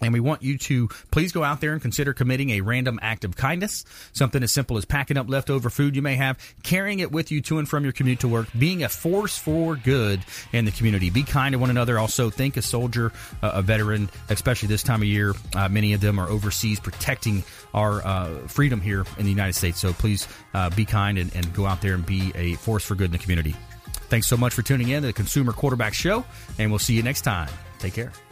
And 0.01 0.13
we 0.13 0.21
want 0.21 0.43
you 0.43 0.59
to 0.59 0.89
please 1.11 1.33
go 1.33 1.43
out 1.43 1.61
there 1.61 1.73
and 1.73 1.83
consider 1.83 2.13
committing 2.13 2.51
a 2.51 2.61
random 2.61 2.99
act 3.03 3.25
of 3.25 3.37
kindness. 3.37 3.85
Something 4.13 4.43
as 4.43 4.53
simple 4.53 4.79
as 4.79 4.85
packing 4.85 5.17
up 5.17 5.29
leftover 5.29 5.71
food 5.71 5.97
you 5.97 6.03
may 6.03 6.17
have, 6.17 6.39
carrying 6.63 7.01
it 7.01 7.11
with 7.11 7.31
you 7.31 7.41
to 7.43 7.59
and 7.59 7.69
from 7.69 7.85
your 7.85 7.93
commute 7.93 8.21
to 8.21 8.29
work, 8.29 8.49
being 8.59 8.85
a 8.85 8.89
force 8.89 9.37
for 9.37 9.77
good 9.77 10.21
in 10.53 10.65
the 10.65 10.71
community. 10.71 11.11
Be 11.11 11.23
kind 11.23 11.53
to 11.53 11.59
one 11.59 11.71
another. 11.71 11.99
Also, 11.99 12.31
think 12.31 12.57
a 12.57 12.63
soldier, 12.63 13.13
uh, 13.43 13.53
a 13.55 13.63
veteran, 13.63 14.09
especially 14.29 14.69
this 14.69 14.83
time 14.83 15.03
of 15.03 15.09
year. 15.09 15.35
Uh, 15.55 15.69
many 15.69 15.93
of 15.93 16.01
them 16.01 16.19
are 16.19 16.29
overseas 16.29 16.81
protecting 16.81 17.43
our 17.75 18.05
uh, 18.07 18.29
freedom 18.47 18.81
here 18.81 19.05
in 19.19 19.25
the 19.25 19.31
United 19.31 19.55
States. 19.55 19.81
So 19.81 19.93
please 19.93 20.29
uh, 20.55 20.71
be 20.71 20.85
kind 20.85 21.19
and, 21.19 21.35
and 21.35 21.53
go 21.53 21.67
out 21.67 21.81
there 21.81 21.95
and 21.95 22.05
be 22.05 22.33
a 22.35 22.55
force 22.55 22.85
for 22.85 22.95
good 22.95 23.07
in 23.07 23.13
the 23.13 23.19
community. 23.19 23.55
Thanks 24.09 24.27
so 24.27 24.37
much 24.37 24.55
for 24.55 24.63
tuning 24.63 24.89
in 24.89 25.03
to 25.03 25.09
the 25.09 25.13
Consumer 25.13 25.53
Quarterback 25.53 25.93
Show, 25.93 26.25
and 26.59 26.71
we'll 26.71 26.79
see 26.79 26.95
you 26.95 27.03
next 27.03 27.23
time. 27.23 27.51
Take 27.79 27.95
care. 27.95 28.13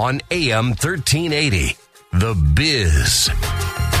on 0.00 0.18
AM 0.30 0.68
1380. 0.68 1.76
The 2.12 2.34
Biz. 2.34 3.99